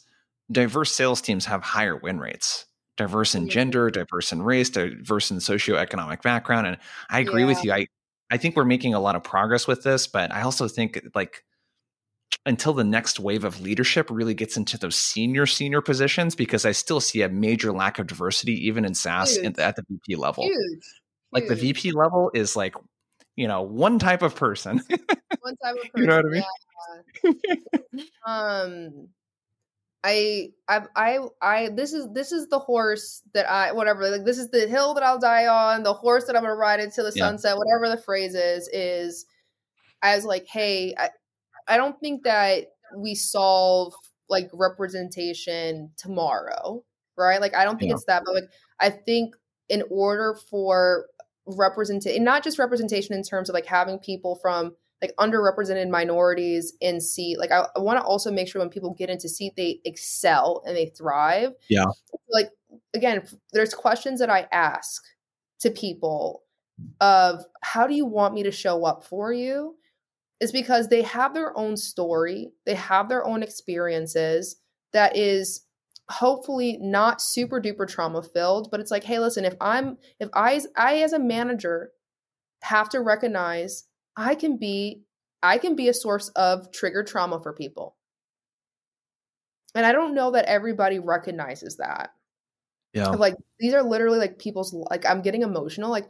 diverse 0.52 0.94
sales 0.94 1.22
teams 1.22 1.46
have 1.46 1.64
higher 1.64 1.96
win 1.96 2.20
rates. 2.20 2.66
Diverse 2.98 3.36
in 3.36 3.50
gender, 3.50 3.90
diverse 3.90 4.32
in 4.32 4.42
race, 4.42 4.70
diverse 4.70 5.30
in 5.30 5.38
socioeconomic 5.38 6.22
background. 6.22 6.68
And 6.68 6.78
I 7.10 7.20
agree 7.20 7.42
yeah. 7.42 7.48
with 7.48 7.64
you. 7.64 7.74
I, 7.74 7.88
I 8.32 8.38
think 8.38 8.56
we're 8.56 8.64
making 8.64 8.94
a 8.94 9.00
lot 9.00 9.16
of 9.16 9.24
progress 9.24 9.68
with 9.68 9.84
this, 9.84 10.08
but 10.08 10.32
I 10.32 10.42
also 10.44 10.68
think 10.68 11.02
like 11.14 11.44
until 12.46 12.74
the 12.74 12.84
next 12.84 13.20
wave 13.20 13.44
of 13.44 13.62
leadership 13.62 14.08
really 14.10 14.34
gets 14.34 14.56
into 14.56 14.78
those 14.78 14.96
senior 14.96 15.46
senior 15.46 15.82
positions 15.82 16.36
because 16.36 16.66
I 16.66 16.72
still 16.72 17.00
see 17.00 17.22
a 17.22 17.30
major 17.30 17.72
lack 17.72 17.98
of 17.98 18.08
diversity 18.08 18.68
even 18.68 18.86
in 18.86 18.94
SaaS 18.94 19.38
at 19.38 19.76
the 19.76 19.84
VP 19.90 20.16
level. 20.16 20.44
Huge. 20.44 20.84
Like 21.32 21.48
the 21.48 21.56
VP 21.56 21.92
level 21.92 22.32
is 22.34 22.56
like, 22.56 22.76
you 23.36 23.48
know, 23.48 23.64
one 23.64 24.00
type 24.00 24.22
of 24.22 24.36
person. 24.36 24.82
one 25.40 25.56
type 25.64 25.76
of 25.84 25.92
person. 25.92 25.92
you 25.96 26.06
know 26.06 26.16
what 26.18 26.26
I 26.26 26.30
mean? 26.30 27.36
Yeah. 27.94 28.04
um 28.26 29.08
I, 30.06 30.50
I, 30.68 30.82
I, 30.96 31.20
I, 31.42 31.70
this 31.70 31.92
is, 31.92 32.08
this 32.14 32.32
is 32.32 32.48
the 32.50 32.60
horse 32.60 33.24
that 33.34 33.50
I, 33.50 33.72
whatever, 33.72 34.08
like, 34.08 34.24
this 34.24 34.38
is 34.38 34.52
the 34.52 34.68
hill 34.68 34.94
that 34.94 35.02
I'll 35.02 35.18
die 35.18 35.48
on, 35.48 35.82
the 35.82 35.96
horse 35.96 36.26
that 36.26 36.36
I'm 36.36 36.44
going 36.44 36.54
to 36.54 36.56
ride 36.56 36.80
into 36.80 37.02
the 37.02 37.12
yeah. 37.16 37.26
sunset, 37.26 37.58
whatever 37.58 37.90
the 37.90 38.00
phrase 38.00 38.36
is, 38.36 38.70
is 38.72 39.26
I 40.04 40.16
was 40.16 40.24
like, 40.24 40.46
hey, 40.48 40.94
I, 40.96 41.10
I 41.68 41.78
don't 41.78 42.00
think 42.00 42.24
that 42.24 42.66
we 42.98 43.16
solve 43.16 43.94
like 44.30 44.50
representation 44.54 45.92
tomorrow, 45.98 46.84
right? 47.18 47.40
Like, 47.42 47.56
I 47.56 47.64
don't 47.64 47.80
think 47.80 47.90
yeah. 47.90 47.96
it's 47.96 48.06
that, 48.06 48.24
but 48.26 48.36
like, 48.36 48.50
I 48.80 48.90
think 48.90 49.36
in 49.70 49.84
order 49.90 50.38
for 50.50 51.06
representation, 51.46 52.24
not 52.24 52.44
just 52.44 52.60
representation 52.60 53.16
in 53.16 53.24
terms 53.24 53.50
of 53.50 53.54
like 53.54 53.66
having 53.66 54.00
people 54.00 54.36
from 54.42 54.76
like 55.02 55.14
underrepresented 55.18 55.90
minorities 55.90 56.74
in 56.82 57.02
seat, 57.02 57.38
like 57.38 57.52
I, 57.52 57.68
I 57.76 57.80
want 57.80 58.00
to 58.00 58.04
also 58.04 58.32
make 58.32 58.48
sure 58.48 58.62
when 58.62 58.70
people 58.70 58.96
get 58.98 59.10
into 59.10 59.30
seat, 59.30 59.54
they 59.56 59.80
excel 59.86 60.64
and 60.66 60.76
they 60.76 60.88
thrive. 60.98 61.54
Yeah. 61.70 61.86
Like, 62.30 62.50
again, 62.94 63.28
there's 63.54 63.74
questions 63.74 64.20
that 64.20 64.30
I 64.30 64.48
ask 64.52 65.04
to 65.60 65.70
people 65.70 66.44
of 67.00 67.44
how 67.62 67.88
do 67.88 67.94
you 67.94 68.06
want 68.06 68.34
me 68.34 68.44
to 68.44 68.52
show 68.52 68.86
up 68.86 69.06
for 69.06 69.32
you? 69.32 69.76
Is 70.40 70.52
because 70.52 70.88
they 70.88 71.02
have 71.02 71.34
their 71.34 71.58
own 71.58 71.78
story, 71.78 72.52
they 72.66 72.76
have 72.76 73.10
their 73.10 73.26
own 73.26 73.44
experiences 73.44 74.58
that 74.94 75.16
is 75.16 75.66
hopefully 76.10 76.78
not 76.80 77.22
super 77.22 77.60
duper 77.60 77.88
trauma 77.88 78.22
filled, 78.22 78.70
but 78.70 78.80
it's 78.80 78.92
like, 78.92 79.04
hey, 79.04 79.20
listen, 79.20 79.46
if 79.46 79.56
I'm 79.60 79.98
if 80.20 80.30
I 80.34 80.62
I 80.76 80.98
as 80.98 81.14
a 81.14 81.20
manager 81.20 81.92
have 82.62 82.90
to 82.90 83.02
recognize 83.02 83.86
I 84.16 84.36
can 84.36 84.58
be 84.58 85.04
I 85.42 85.58
can 85.58 85.76
be 85.76 85.90
a 85.90 85.94
source 85.94 86.30
of 86.30 86.72
trigger 86.72 87.04
trauma 87.04 87.40
for 87.40 87.54
people. 87.54 87.96
And 89.74 89.86
I 89.86 89.92
don't 89.92 90.16
know 90.16 90.32
that 90.32 90.46
everybody 90.46 91.00
recognizes 91.00 91.78
that. 91.78 92.12
Yeah. 92.94 93.10
Like 93.10 93.36
these 93.60 93.74
are 93.74 93.84
literally 93.84 94.20
like 94.20 94.40
people's 94.40 94.74
like 94.74 95.06
I'm 95.06 95.22
getting 95.22 95.42
emotional 95.42 95.92
like 95.92 96.10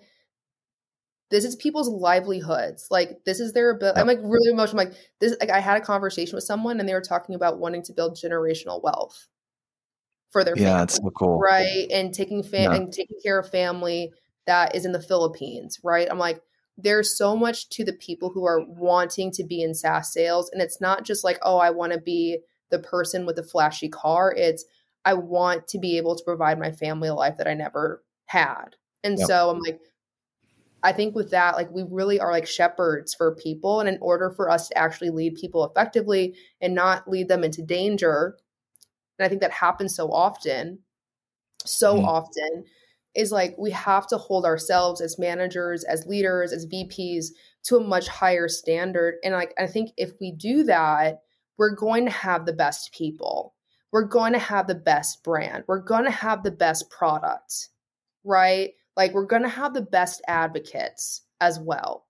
this 1.32 1.44
is 1.44 1.56
people's 1.56 1.90
livelihoods. 1.90 2.88
Like 2.92 3.20
this 3.26 3.40
is 3.40 3.54
their 3.54 3.72
ability. 3.72 4.00
I'm 4.00 4.08
like 4.08 4.20
really 4.22 4.52
emotional. 4.52 4.80
I'm 4.80 4.88
like 4.88 4.98
this. 5.20 5.36
Like 5.40 5.50
I 5.50 5.60
had 5.60 5.78
a 5.78 5.86
conversation 5.86 6.36
with 6.36 6.44
someone 6.44 6.80
and 6.80 6.88
they 6.88 6.94
were 6.94 7.02
talking 7.02 7.36
about 7.36 7.60
wanting 7.60 7.84
to 7.84 7.94
build 7.94 8.18
generational 8.18 8.82
wealth 8.84 9.28
for 10.32 10.44
their 10.44 10.58
yeah, 10.58 10.84
it's 10.84 10.96
so 10.96 11.10
cool, 11.18 11.40
right? 11.40 11.88
And 11.92 12.14
taking 12.14 12.44
fam- 12.44 12.72
yeah. 12.72 12.76
and 12.76 12.92
taking 12.92 13.18
care 13.24 13.40
of 13.40 13.50
family 13.50 14.12
that 14.46 14.76
is 14.76 14.86
in 14.86 14.92
the 14.92 15.02
Philippines, 15.02 15.80
right? 15.84 16.08
I'm 16.10 16.20
like 16.20 16.42
there's 16.78 17.18
so 17.18 17.38
much 17.38 17.70
to 17.70 17.86
the 17.86 17.94
people 17.94 18.30
who 18.30 18.46
are 18.46 18.66
wanting 18.68 19.32
to 19.32 19.46
be 19.46 19.62
in 19.62 19.74
SaaS 19.74 20.12
sales, 20.12 20.50
and 20.52 20.62
it's 20.62 20.82
not 20.82 21.06
just 21.06 21.24
like 21.24 21.40
oh 21.42 21.58
I 21.58 21.72
want 21.72 21.94
to 21.94 22.00
be 22.00 22.40
the 22.70 22.80
person 22.80 23.26
with 23.26 23.38
the 23.38 23.44
flashy 23.44 23.90
car. 23.90 24.34
It's 24.36 24.66
I 25.06 25.14
want 25.14 25.68
to 25.70 25.80
be 25.80 25.98
able 25.98 26.16
to 26.16 26.24
provide 26.24 26.60
my 26.60 26.72
family 26.72 27.08
a 27.08 27.14
life 27.14 27.38
that 27.38 27.48
I 27.48 27.54
never 27.54 28.04
had. 28.26 28.76
And 29.04 29.20
yep. 29.20 29.28
so 29.28 29.52
I'm 29.52 29.60
like, 29.60 29.80
I 30.86 30.92
think 30.92 31.16
with 31.16 31.32
that, 31.32 31.56
like 31.56 31.72
we 31.72 31.84
really 31.90 32.20
are 32.20 32.32
like 32.32 32.46
shepherds 32.46 33.16
for 33.16 33.36
people. 33.36 33.80
And 33.80 33.90
in 33.90 33.98
order 34.02 34.30
for 34.30 34.52
us 34.52 34.68
to 34.68 34.78
actually 34.78 35.10
lead 35.10 35.34
people 35.34 35.66
effectively 35.66 36.36
and 36.62 36.76
not 36.76 37.10
lead 37.10 37.28
them 37.28 37.44
into 37.44 37.64
danger, 37.64 38.38
and 39.18 39.26
I 39.26 39.30
think 39.30 39.42
that 39.42 39.50
happens 39.50 39.96
so 39.96 40.12
often, 40.12 40.80
so 41.66 41.96
mm 41.96 42.06
often, 42.06 42.66
is 43.16 43.32
like 43.32 43.56
we 43.58 43.72
have 43.72 44.06
to 44.08 44.18
hold 44.18 44.46
ourselves 44.46 45.02
as 45.02 45.18
managers, 45.18 45.84
as 45.86 46.06
leaders, 46.06 46.54
as 46.54 46.68
VPs 46.68 47.30
to 47.64 47.78
a 47.78 47.84
much 47.84 48.08
higher 48.08 48.48
standard. 48.48 49.16
And 49.24 49.34
like 49.34 49.56
I 49.58 49.66
think 49.66 49.90
if 49.98 50.12
we 50.22 50.34
do 50.34 50.64
that, 50.66 51.22
we're 51.58 51.74
going 51.74 52.06
to 52.06 52.12
have 52.12 52.46
the 52.46 52.54
best 52.54 52.94
people. 52.94 53.56
We're 53.92 54.04
going 54.04 54.34
to 54.34 54.40
have 54.40 54.68
the 54.68 54.76
best 54.76 55.24
brand. 55.24 55.64
We're 55.66 55.80
going 55.80 56.04
to 56.04 56.12
have 56.12 56.44
the 56.44 56.52
best 56.52 56.92
product, 56.92 57.70
right? 58.24 58.74
Like 58.96 59.14
we're 59.14 59.26
going 59.26 59.44
to 59.44 59.50
have 59.50 59.74
the 59.74 59.82
best 59.82 60.22
advocates 60.28 61.22
as 61.42 61.60
well. 61.60 62.06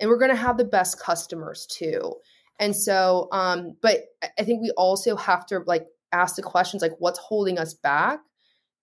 And 0.00 0.08
we're 0.08 0.18
going 0.18 0.30
to 0.30 0.36
have 0.36 0.56
the 0.56 0.64
best 0.64 0.98
customers 0.98 1.66
too. 1.66 2.14
And 2.58 2.76
so 2.76 3.28
um 3.32 3.76
but 3.82 4.04
I 4.38 4.44
think 4.44 4.62
we 4.62 4.70
also 4.76 5.16
have 5.16 5.46
to 5.46 5.60
like 5.66 5.86
ask 6.12 6.36
the 6.36 6.42
questions 6.42 6.82
like 6.82 6.92
what's 6.98 7.18
holding 7.18 7.58
us 7.58 7.74
back? 7.74 8.20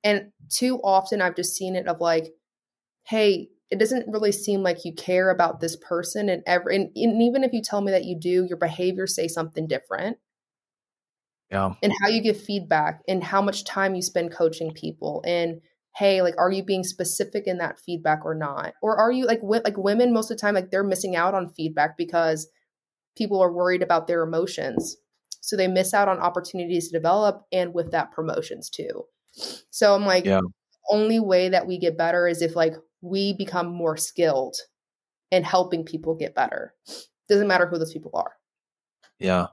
And 0.04 0.32
too 0.50 0.80
often 0.84 1.22
I've 1.22 1.36
just 1.36 1.56
seen 1.56 1.76
it 1.76 1.88
of 1.88 2.02
like 2.02 2.34
hey, 3.06 3.50
it 3.72 3.80
doesn't 3.80 4.12
really 4.12 4.32
seem 4.32 4.62
like 4.62 4.86
you 4.86 4.94
care 4.94 5.30
about 5.30 5.60
this 5.60 5.76
person 5.76 6.30
and 6.30 6.44
ever 6.46 6.70
and, 6.70 6.90
and 6.96 7.22
even 7.22 7.44
if 7.44 7.54
you 7.54 7.62
tell 7.62 7.82
me 7.82 7.92
that 7.92 8.06
you 8.06 8.20
do, 8.20 8.46
your 8.46 8.58
behavior 8.58 9.08
say 9.08 9.28
something 9.28 9.68
different. 9.68 10.18
Yeah. 11.50 11.74
And 11.82 11.94
how 12.02 12.10
you 12.10 12.22
give 12.22 12.40
feedback 12.40 13.02
and 13.08 13.24
how 13.24 13.42
much 13.42 13.64
time 13.64 13.96
you 13.96 14.02
spend 14.02 14.32
coaching 14.32 14.72
people 14.72 15.24
and 15.26 15.62
hey 15.96 16.22
like 16.22 16.36
are 16.38 16.52
you 16.52 16.64
being 16.64 16.84
specific 16.84 17.46
in 17.48 17.58
that 17.58 17.80
feedback 17.80 18.26
or 18.26 18.36
not? 18.36 18.74
Or 18.82 18.98
are 18.98 19.12
you 19.12 19.26
like 19.26 19.42
like 19.44 19.78
women 19.78 20.14
most 20.14 20.32
of 20.32 20.38
the 20.38 20.42
time 20.42 20.56
like 20.56 20.72
they're 20.72 20.84
missing 20.84 21.16
out 21.16 21.34
on 21.34 21.50
feedback 21.50 21.98
because 21.98 22.48
people 23.18 23.42
are 23.42 23.52
worried 23.52 23.82
about 23.82 24.08
their 24.08 24.24
emotions. 24.24 24.98
So 25.42 25.56
they 25.56 25.68
miss 25.68 25.94
out 25.94 26.08
on 26.08 26.20
opportunities 26.20 26.90
to 26.90 26.98
develop 26.98 27.44
and 27.52 27.74
with 27.74 27.92
that 27.92 28.12
promotions 28.12 28.70
too. 28.70 29.06
So 29.70 29.96
i'm 29.96 30.06
like 30.06 30.26
yeah. 30.26 30.42
only 30.90 31.20
way 31.20 31.50
that 31.50 31.68
we 31.68 31.78
get 31.78 31.98
better 31.98 32.28
is 32.28 32.42
if 32.42 32.56
like 32.56 32.74
we 33.02 33.34
become 33.34 33.68
more 33.68 33.98
skilled 33.98 34.56
in 35.32 35.44
helping 35.44 35.86
people 35.86 36.16
get 36.16 36.36
better. 36.36 36.74
Doesn't 37.30 37.48
matter 37.48 37.68
who 37.68 37.78
those 37.78 37.94
people 37.94 38.12
are. 38.16 38.34
Yeah 39.20 39.48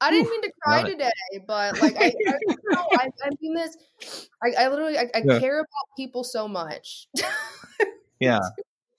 I 0.00 0.10
didn't 0.10 0.30
mean 0.30 0.42
to 0.42 0.52
cry 0.62 0.82
today, 0.82 1.10
but 1.46 1.78
like 1.80 1.96
I, 1.96 2.06
I, 2.06 2.54
know, 2.70 2.86
I, 2.92 3.08
I 3.24 3.30
mean 3.40 3.54
this. 3.54 4.28
I, 4.42 4.64
I 4.64 4.68
literally 4.68 4.98
I, 4.98 5.10
I 5.14 5.22
yeah. 5.24 5.38
care 5.38 5.58
about 5.60 5.96
people 5.96 6.24
so 6.24 6.48
much. 6.48 7.08
yeah, 8.20 8.40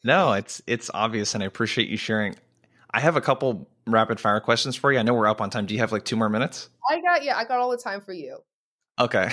no, 0.03 0.33
it's 0.33 0.61
it's 0.67 0.89
obvious, 0.93 1.33
and 1.33 1.43
I 1.43 1.47
appreciate 1.47 1.89
you 1.89 1.97
sharing. 1.97 2.35
I 2.91 2.99
have 2.99 3.15
a 3.15 3.21
couple 3.21 3.67
rapid 3.87 4.19
fire 4.19 4.39
questions 4.39 4.75
for 4.75 4.91
you. 4.91 4.99
I 4.99 5.03
know 5.03 5.13
we're 5.13 5.27
up 5.27 5.41
on 5.41 5.49
time. 5.49 5.65
Do 5.65 5.73
you 5.73 5.79
have 5.81 5.91
like 5.91 6.05
two 6.05 6.15
more 6.15 6.29
minutes? 6.29 6.69
I 6.89 7.01
got 7.01 7.23
yeah, 7.23 7.37
I 7.37 7.43
got 7.43 7.59
all 7.59 7.69
the 7.69 7.77
time 7.77 8.01
for 8.01 8.13
you. 8.13 8.39
Okay. 8.99 9.29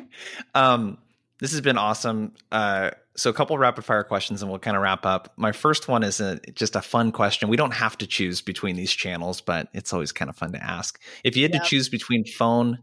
um, 0.54 0.98
this 1.38 1.50
has 1.52 1.60
been 1.60 1.78
awesome. 1.78 2.34
Uh, 2.52 2.90
so 3.20 3.28
a 3.28 3.34
couple 3.34 3.58
rapid 3.58 3.84
fire 3.84 4.02
questions 4.02 4.40
and 4.40 4.50
we'll 4.50 4.58
kind 4.58 4.78
of 4.78 4.82
wrap 4.82 5.04
up. 5.04 5.30
My 5.36 5.52
first 5.52 5.88
one 5.88 6.02
is 6.02 6.20
a, 6.20 6.40
just 6.54 6.74
a 6.74 6.80
fun 6.80 7.12
question. 7.12 7.50
We 7.50 7.56
don't 7.58 7.74
have 7.74 7.98
to 7.98 8.06
choose 8.06 8.40
between 8.40 8.76
these 8.76 8.90
channels, 8.90 9.42
but 9.42 9.68
it's 9.74 9.92
always 9.92 10.10
kind 10.10 10.30
of 10.30 10.36
fun 10.36 10.52
to 10.52 10.64
ask. 10.64 10.98
If 11.22 11.36
you 11.36 11.42
had 11.42 11.52
yep. 11.52 11.62
to 11.62 11.68
choose 11.68 11.90
between 11.90 12.24
phone, 12.24 12.78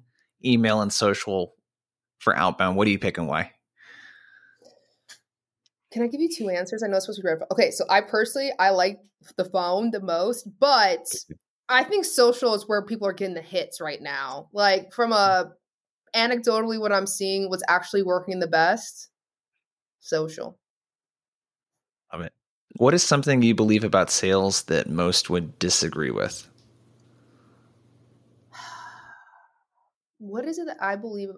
email, 0.46 0.82
and 0.82 0.94
social 0.94 1.56
for 2.20 2.36
outbound, 2.36 2.78
what 2.78 2.86
do 2.86 2.92
you 2.92 3.00
pick 3.00 3.18
and 3.18 3.28
why? 3.28 3.52
Can 5.92 6.04
I 6.04 6.08
give 6.08 6.22
you 6.22 6.30
two 6.30 6.50
answers? 6.50 6.84
I 6.84 6.88
know 6.88 6.98
it's 6.98 7.08
supposed 7.08 7.22
to 7.22 7.24
be 7.24 7.30
red. 7.30 7.40
Okay, 7.52 7.72
so 7.72 7.86
I 7.90 8.02
personally 8.02 8.52
I 8.60 8.70
like 8.70 9.00
the 9.38 9.46
phone 9.46 9.90
the 9.90 10.02
most, 10.02 10.48
but 10.60 11.04
I 11.68 11.84
think 11.84 12.06
social 12.06 12.54
is 12.54 12.68
where 12.68 12.86
people 12.86 13.08
are 13.08 13.14
getting 13.14 13.34
the 13.34 13.42
hits 13.42 13.82
right 13.82 14.02
now. 14.02 14.50
Like 14.54 14.94
from 14.94 15.14
a 15.14 15.54
anecdotally 16.16 16.80
what 16.80 16.92
I'm 16.92 17.08
seeing 17.08 17.50
what's 17.50 17.64
actually 17.68 18.04
working 18.04 18.40
the 18.40 18.48
best 18.48 19.10
social. 20.00 20.58
Love 22.12 22.24
it. 22.24 22.34
What 22.78 22.94
is 22.94 23.04
something 23.04 23.42
you 23.42 23.56
believe 23.56 23.84
about 23.84 24.12
sales 24.12 24.64
that 24.64 24.90
most 24.90 25.30
would 25.30 25.58
disagree 25.60 26.12
with? 26.12 26.48
What 30.20 30.46
is 30.46 30.58
it 30.58 30.66
that 30.66 30.78
I 30.82 30.96
believe? 30.96 31.30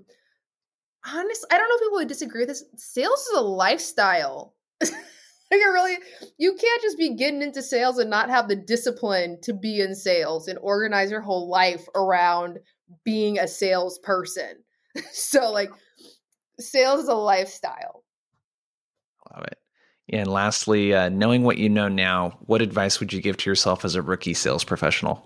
Honestly, 1.05 1.49
I 1.51 1.57
don't 1.57 1.67
know 1.67 1.75
if 1.75 1.81
people 1.81 1.97
would 1.97 2.07
disagree 2.07 2.41
with 2.41 2.49
this. 2.49 2.63
Sales 2.77 3.19
is 3.19 3.37
a 3.37 3.41
lifestyle. 3.41 4.55
like 4.81 4.91
it 5.51 5.55
really, 5.55 5.97
you 6.37 6.53
can't 6.53 6.81
just 6.81 6.97
be 6.97 7.15
getting 7.15 7.41
into 7.41 7.61
sales 7.61 7.97
and 7.97 8.09
not 8.09 8.29
have 8.29 8.47
the 8.47 8.55
discipline 8.55 9.37
to 9.43 9.53
be 9.53 9.81
in 9.81 9.95
sales 9.95 10.47
and 10.47 10.57
organize 10.61 11.11
your 11.11 11.21
whole 11.21 11.49
life 11.49 11.87
around 11.95 12.59
being 13.03 13.37
a 13.37 13.47
salesperson. 13.47 14.63
so, 15.11 15.51
like, 15.51 15.71
sales 16.59 17.01
is 17.01 17.09
a 17.09 17.13
lifestyle. 17.13 18.03
Love 19.33 19.45
it. 19.45 19.57
And 20.11 20.27
lastly, 20.27 20.93
uh, 20.93 21.09
knowing 21.09 21.43
what 21.43 21.57
you 21.57 21.69
know 21.69 21.87
now, 21.87 22.39
what 22.45 22.61
advice 22.61 22.99
would 22.99 23.13
you 23.13 23.21
give 23.21 23.37
to 23.37 23.49
yourself 23.49 23.85
as 23.85 23.95
a 23.95 24.01
rookie 24.01 24.33
sales 24.33 24.63
professional? 24.63 25.25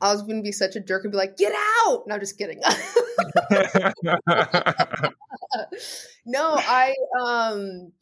I 0.00 0.12
was 0.12 0.22
going 0.22 0.36
to 0.36 0.42
be 0.42 0.52
such 0.52 0.76
a 0.76 0.80
jerk 0.80 1.04
and 1.04 1.12
be 1.12 1.18
like, 1.18 1.36
"Get 1.36 1.52
out!" 1.86 2.04
No, 2.06 2.18
just 2.18 2.38
kidding. 2.38 2.60
no, 6.26 6.54
I 6.56 6.94
um, 7.20 7.92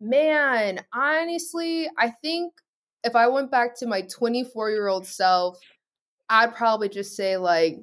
man, 0.00 0.84
honestly, 0.92 1.88
I 1.98 2.10
think 2.22 2.52
if 3.04 3.16
I 3.16 3.28
went 3.28 3.50
back 3.50 3.76
to 3.78 3.86
my 3.86 4.02
24 4.02 4.70
year 4.70 4.88
old 4.88 5.06
self, 5.06 5.58
I'd 6.28 6.54
probably 6.54 6.88
just 6.88 7.16
say 7.16 7.36
like 7.36 7.78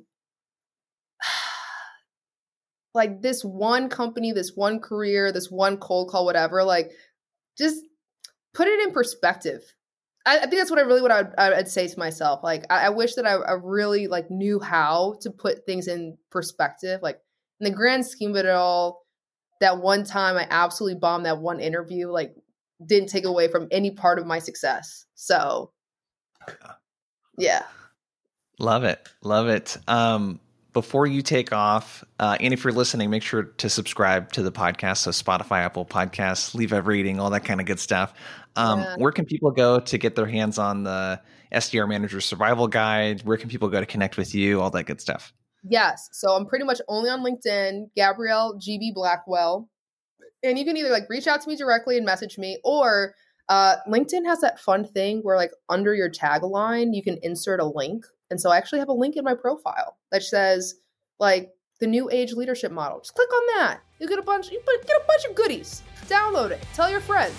like 2.95 3.21
this 3.21 3.43
one 3.43 3.89
company, 3.89 4.31
this 4.31 4.53
one 4.55 4.79
career, 4.79 5.31
this 5.31 5.51
one 5.51 5.77
cold 5.77 6.09
call, 6.09 6.25
whatever, 6.25 6.63
like 6.63 6.91
just 7.57 7.83
put 8.53 8.67
it 8.67 8.79
in 8.87 8.93
perspective. 8.93 9.61
I, 10.25 10.37
I 10.37 10.41
think 10.41 10.55
that's 10.55 10.71
what 10.71 10.79
I 10.79 10.83
really 10.83 11.01
what 11.01 11.11
I 11.11 11.21
would, 11.21 11.33
I'd 11.37 11.67
say 11.67 11.87
to 11.87 11.99
myself. 11.99 12.41
Like 12.43 12.65
I, 12.69 12.87
I 12.87 12.89
wish 12.89 13.15
that 13.15 13.27
I, 13.27 13.33
I, 13.33 13.53
really 13.61 14.07
like 14.07 14.31
knew 14.31 14.59
how 14.59 15.17
to 15.21 15.29
put 15.29 15.65
things 15.65 15.87
in 15.87 16.17
perspective. 16.31 17.01
Like 17.03 17.19
in 17.59 17.65
the 17.65 17.75
grand 17.75 18.05
scheme 18.05 18.31
of 18.31 18.37
it 18.37 18.47
all, 18.47 19.03
that 19.61 19.77
one 19.79 20.03
time 20.03 20.37
I 20.37 20.47
absolutely 20.49 20.99
bombed 20.99 21.25
that 21.25 21.39
one 21.39 21.59
interview, 21.59 22.07
like 22.07 22.33
didn't 22.85 23.09
take 23.09 23.25
away 23.25 23.47
from 23.49 23.67
any 23.71 23.91
part 23.91 24.19
of 24.19 24.25
my 24.25 24.39
success. 24.39 25.05
So 25.15 25.71
yeah. 27.37 27.63
Love 28.59 28.83
it. 28.85 29.07
Love 29.21 29.47
it. 29.47 29.77
Um, 29.87 30.39
before 30.75 31.07
you 31.07 31.21
take 31.21 31.53
off, 31.53 32.03
uh, 32.19 32.37
and 32.41 32.53
if 32.53 32.65
you're 32.65 32.73
listening, 32.73 33.09
make 33.09 33.23
sure 33.23 33.43
to 33.43 33.69
subscribe 33.69 34.29
to 34.33 34.43
the 34.43 34.51
podcast. 34.51 34.97
So 34.97 35.11
Spotify, 35.11 35.59
Apple 35.59 35.85
Podcasts, 35.85 36.53
leave 36.53 36.73
a 36.73 36.81
rating, 36.81 37.17
all 37.17 37.29
that 37.29 37.45
kind 37.45 37.61
of 37.61 37.65
good 37.65 37.79
stuff. 37.79 38.13
Um, 38.57 38.81
yeah. 38.81 38.95
Where 38.97 39.13
can 39.13 39.23
people 39.23 39.51
go 39.51 39.79
to 39.79 39.97
get 39.97 40.17
their 40.17 40.25
hands 40.25 40.59
on 40.59 40.83
the 40.83 41.21
SDR 41.53 41.87
Manager 41.87 42.19
Survival 42.19 42.67
Guide? 42.67 43.21
Where 43.23 43.37
can 43.37 43.47
people 43.49 43.69
go 43.69 43.79
to 43.79 43.85
connect 43.85 44.17
with 44.17 44.35
you? 44.35 44.59
All 44.59 44.69
that 44.71 44.83
good 44.83 44.99
stuff. 44.99 45.31
Yes. 45.63 46.09
So 46.11 46.35
I'm 46.35 46.45
pretty 46.45 46.65
much 46.65 46.81
only 46.89 47.09
on 47.09 47.21
LinkedIn, 47.21 47.91
Gabrielle 47.95 48.59
GB 48.59 48.93
Blackwell. 48.93 49.69
And 50.43 50.59
you 50.59 50.65
can 50.65 50.75
either 50.75 50.89
like 50.89 51.09
reach 51.09 51.25
out 51.25 51.39
to 51.39 51.47
me 51.47 51.55
directly 51.55 51.95
and 51.95 52.05
message 52.05 52.37
me, 52.37 52.59
or 52.65 53.15
uh, 53.47 53.77
LinkedIn 53.87 54.25
has 54.25 54.41
that 54.41 54.59
fun 54.59 54.83
thing 54.85 55.21
where 55.21 55.37
like 55.37 55.51
under 55.69 55.95
your 55.95 56.11
tagline, 56.11 56.93
you 56.93 57.01
can 57.01 57.17
insert 57.23 57.61
a 57.61 57.65
link. 57.65 58.05
And 58.35 58.41
so 58.41 58.49
I 58.49 58.57
actually 58.57 58.79
have 58.79 58.89
a 58.89 58.93
link 58.93 59.15
in 59.15 59.23
my 59.23 59.33
profile 59.33 59.95
that 60.11 60.21
says 60.21 60.75
like 61.21 61.53
the 61.79 61.87
new 61.87 62.09
age 62.11 62.33
leadership 62.33 62.69
model. 62.69 62.99
Just 62.99 63.15
click 63.15 63.31
on 63.31 63.41
that. 63.55 63.79
You 63.97 64.09
get 64.09 64.19
a 64.19 64.23
bunch 64.23 64.51
you 64.51 64.61
get 64.65 64.75
a 64.75 65.03
bunch 65.07 65.23
of 65.29 65.35
goodies. 65.35 65.83
Download 66.07 66.51
it. 66.51 66.61
Tell 66.73 66.91
your 66.91 66.99
friends. 66.99 67.33